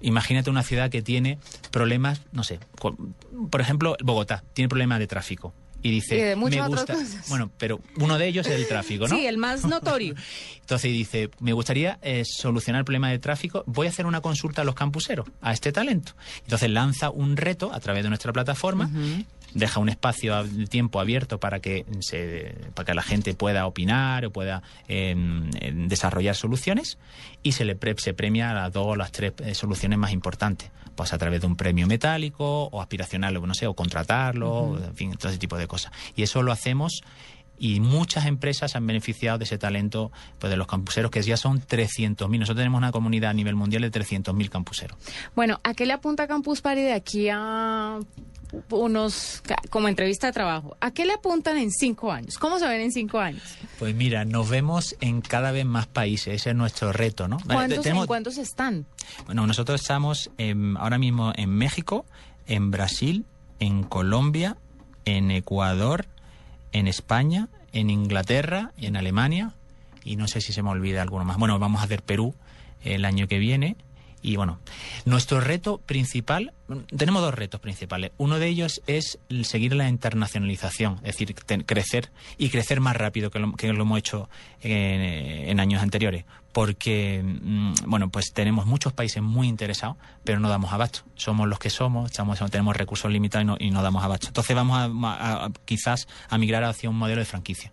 [0.00, 1.38] imagínate una ciudad que tiene
[1.70, 2.60] problemas, no sé,
[3.50, 5.54] por ejemplo, Bogotá tiene problemas de tráfico.
[5.80, 6.96] Y dice, Y me gusta.
[7.28, 9.14] Bueno, pero uno de ellos es el tráfico, ¿no?
[9.14, 10.14] Sí, el más notorio.
[10.60, 14.62] Entonces dice, me gustaría eh, solucionar el problema de tráfico, voy a hacer una consulta
[14.62, 16.12] a los campuseros, a este talento.
[16.42, 18.90] Entonces lanza un reto a través de nuestra plataforma,
[19.54, 24.24] deja un espacio de tiempo abierto para que, se, para que la gente pueda opinar
[24.26, 25.14] o pueda eh,
[25.86, 26.98] desarrollar soluciones
[27.42, 30.12] y se le pre- se premia a las dos o las tres eh, soluciones más
[30.12, 30.70] importantes.
[30.94, 34.94] Pues a través de un premio metálico o aspiracional, o no sé, o contratarlo, en
[34.96, 35.92] fin, todo ese tipo de cosas.
[36.16, 37.02] Y eso lo hacemos
[37.58, 41.60] y muchas empresas han beneficiado de ese talento pues, de los campuseros, que ya son
[41.60, 42.38] 300.000.
[42.38, 44.96] Nosotros tenemos una comunidad a nivel mundial de 300.000 campuseros.
[45.34, 47.98] Bueno, ¿a qué le apunta Campus Party de aquí a
[48.70, 50.76] unos, como entrevista de trabajo?
[50.80, 52.38] ¿A qué le apuntan en cinco años?
[52.38, 53.42] ¿Cómo se ven en cinco años?
[53.78, 57.38] Pues mira, nos vemos en cada vez más países, ese es nuestro reto, ¿no?
[57.46, 58.86] ¿Cuántos, tenemos- ¿En cuántos están?
[59.26, 62.06] Bueno, nosotros estamos en- ahora mismo en México,
[62.46, 63.24] en Brasil,
[63.60, 64.56] en Colombia,
[65.04, 66.06] en Ecuador,
[66.72, 69.52] en España, en Inglaterra, en Alemania
[70.04, 71.36] y no sé si se me olvida alguno más.
[71.36, 72.34] Bueno, vamos a hacer Perú
[72.82, 73.76] el año que viene
[74.22, 74.58] y bueno,
[75.04, 76.52] nuestro reto principal,
[76.96, 78.12] tenemos dos retos principales.
[78.18, 83.30] Uno de ellos es seguir la internacionalización, es decir, ten- crecer y crecer más rápido
[83.30, 84.28] que lo, que lo hemos hecho
[84.60, 85.00] en,
[85.48, 86.24] en años anteriores.
[86.52, 91.00] Porque, mm, bueno, pues tenemos muchos países muy interesados, pero no damos abasto.
[91.14, 94.26] Somos los que somos, estamos, tenemos recursos limitados y no, y no damos abasto.
[94.28, 97.72] Entonces vamos a- quizás a migrar hacia un modelo de franquicia.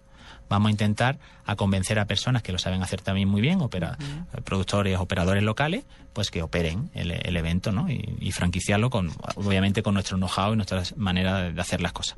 [0.49, 3.97] Vamos a intentar a convencer a personas que lo saben hacer también muy bien, opera,
[4.43, 7.89] productores, operadores locales, pues que operen el, el evento, ¿no?
[7.89, 11.93] Y, y franquiciarlo con, obviamente, con nuestro know-how y nuestra manera de- de hacer las
[11.93, 12.17] cosas.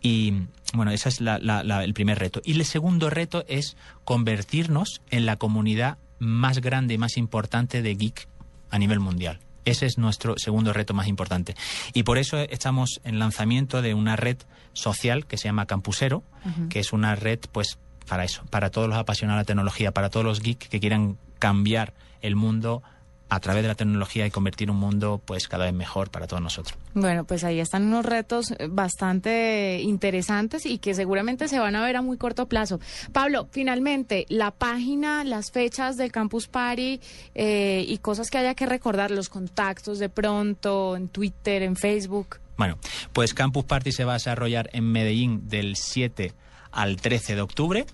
[0.00, 0.32] Y
[0.74, 2.40] bueno, ese es la- la- la- el primer reto.
[2.44, 7.94] Y el segundo reto es convertirnos en la comunidad más grande y más importante de
[7.94, 8.26] geek
[8.70, 9.38] a nivel mundial.
[9.66, 11.54] Ese es nuestro segundo reto más importante.
[11.92, 14.38] Y por eso estamos en lanzamiento de una red
[14.72, 16.22] social que se llama Campusero,
[16.70, 17.78] que es una red, pues,
[18.08, 21.18] para eso, para todos los apasionados de la tecnología, para todos los geeks que quieran
[21.40, 22.82] cambiar el mundo
[23.28, 26.42] a través de la tecnología y convertir un mundo, pues, cada vez mejor para todos
[26.42, 26.78] nosotros.
[26.94, 31.84] Bueno, pues ahí están unos retos eh, bastante interesantes y que seguramente se van a
[31.84, 32.78] ver a muy corto plazo.
[33.12, 37.00] Pablo, finalmente, la página, las fechas del Campus Party
[37.34, 42.38] eh, y cosas que haya que recordar, los contactos de pronto, en Twitter, en Facebook.
[42.56, 42.78] Bueno,
[43.12, 46.32] pues Campus Party se va a desarrollar en Medellín del 7
[46.70, 47.86] al 13 de octubre.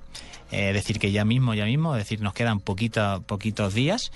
[0.53, 4.13] Eh, Es decir, que ya mismo, ya mismo, es decir, nos quedan poquito, poquitos días.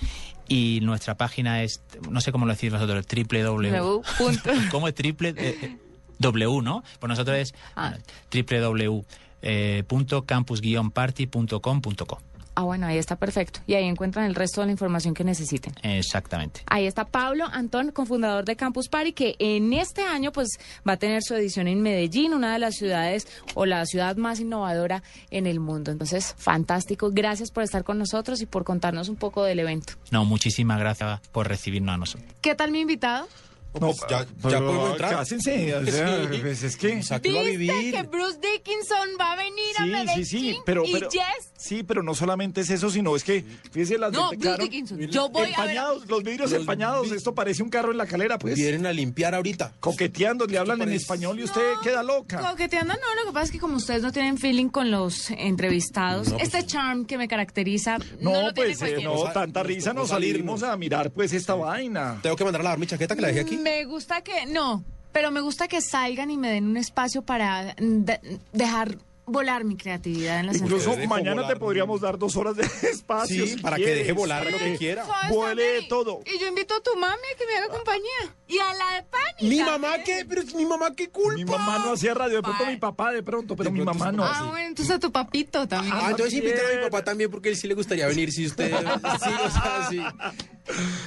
[0.49, 3.43] Y nuestra página es, no sé cómo lo decís vosotros, www.
[3.43, 4.01] W.
[4.17, 4.49] punto.
[4.71, 5.29] ¿Cómo es triple?
[5.37, 5.77] eh, eh,
[6.19, 6.83] W, ¿no?
[6.99, 7.95] Pues nosotros es Ah.
[8.31, 9.03] bueno,
[9.41, 12.21] www.campus-party.com.co.
[12.59, 13.59] Ah, bueno, ahí está perfecto.
[13.67, 15.75] Y ahí encuentran el resto de la información que necesiten.
[15.83, 16.61] Exactamente.
[16.65, 20.49] Ahí está Pablo Antón, cofundador de Campus Party, que en este año pues
[20.87, 24.39] va a tener su edición en Medellín, una de las ciudades o la ciudad más
[24.39, 25.91] innovadora en el mundo.
[25.91, 27.11] Entonces, fantástico.
[27.13, 29.93] Gracias por estar con nosotros y por contarnos un poco del evento.
[30.09, 32.27] No, muchísimas gracias por recibirnos a nosotros.
[32.41, 33.27] ¿Qué tal mi invitado?
[33.79, 35.11] No, ya, pero ya podemos entrar.
[35.17, 36.37] cásense, o sea, Sí.
[36.41, 37.03] pues es que...
[37.03, 37.91] Sáquelo a vivir.
[37.93, 41.51] que Bruce Dickinson va a venir a Sí, Medellín sí, sí, pero, y pero Jess
[41.67, 45.49] sí, pero no solamente es eso, sino es que fíjese las No, Dickinson, yo voy
[45.55, 45.77] a ver
[46.07, 48.55] los vidrios Los empañados, esto parece un carro en la calera, pues.
[48.55, 49.73] Vienen a limpiar ahorita.
[49.79, 52.39] Coqueteando, le hablan en español y usted queda loca.
[52.51, 56.29] Coqueteando, no, lo que pasa es que como ustedes no tienen feeling con los entrevistados,
[56.29, 59.63] No, pues- este charm que me caracteriza, no, No, lo tiene pues eh, no, tanta
[59.63, 62.19] risa nos salimos a mirar pues esta vaina.
[62.21, 63.57] Tengo que mandar a lavar mi chaqueta que la dejé aquí.
[63.57, 67.75] Me gusta que, no, pero me gusta que salgan y me den un espacio para
[67.79, 72.55] de- dejar volar mi creatividad en las Incluso mañana volar, te podríamos dar dos horas
[72.55, 73.45] de espacio.
[73.45, 75.05] Sí, si para que deje volar lo que quiera.
[75.29, 76.21] Vuele todo.
[76.25, 78.35] Y yo invito a tu mami a que me haga compañía.
[78.47, 79.49] Y a la de Pani.
[79.49, 81.35] Mi mamá qué, pero es mi mamá qué culpa.
[81.35, 84.23] Mi mamá no hacía radio, de pronto mi papá de pronto, pero mi mamá no.
[84.23, 85.93] Ah, bueno, entonces a tu papito también.
[85.95, 88.45] Ah, entonces inviten a mi papá también porque a él sí le gustaría venir si
[88.45, 88.71] usted...
[88.77, 89.99] Sí, o sea, sí.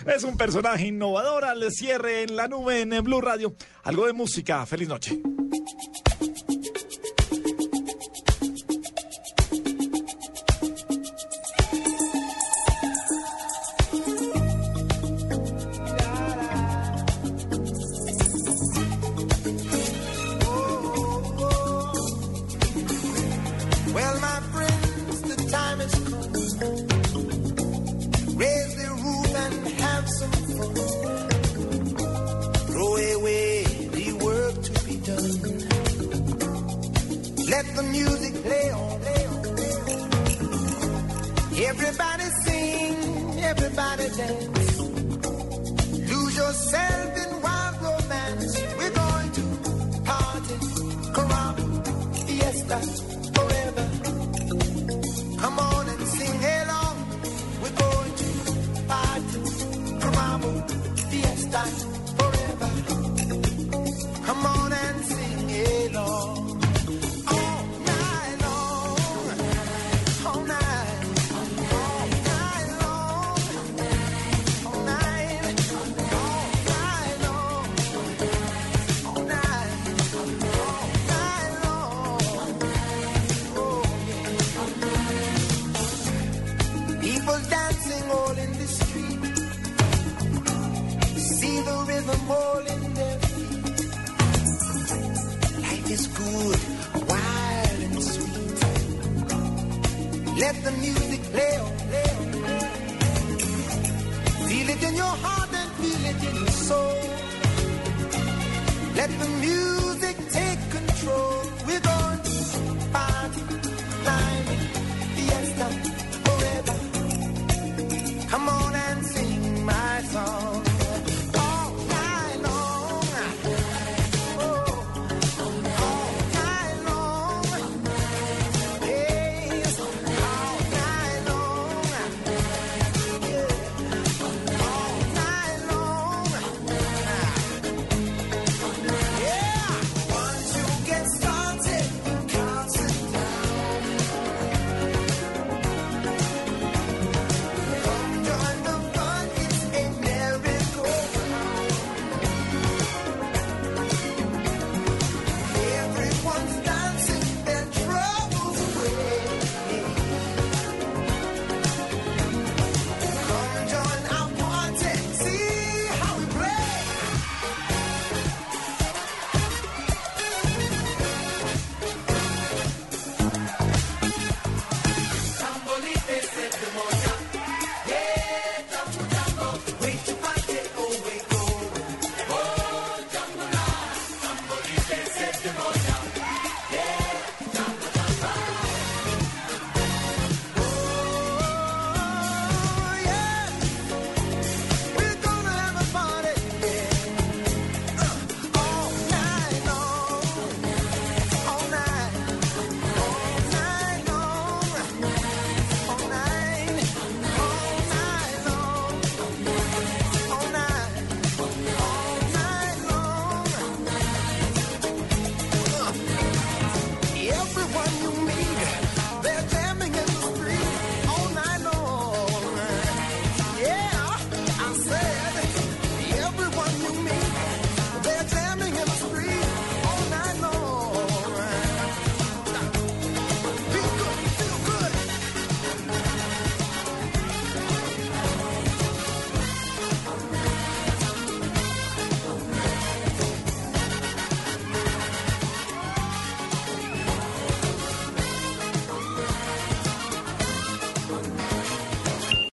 [0.06, 3.54] Es un personaje innovador al cierre en la nube en Blue Radio.
[3.82, 4.64] Algo de música.
[4.66, 5.20] Feliz noche.
[41.62, 44.59] Everybody sing, everybody dance.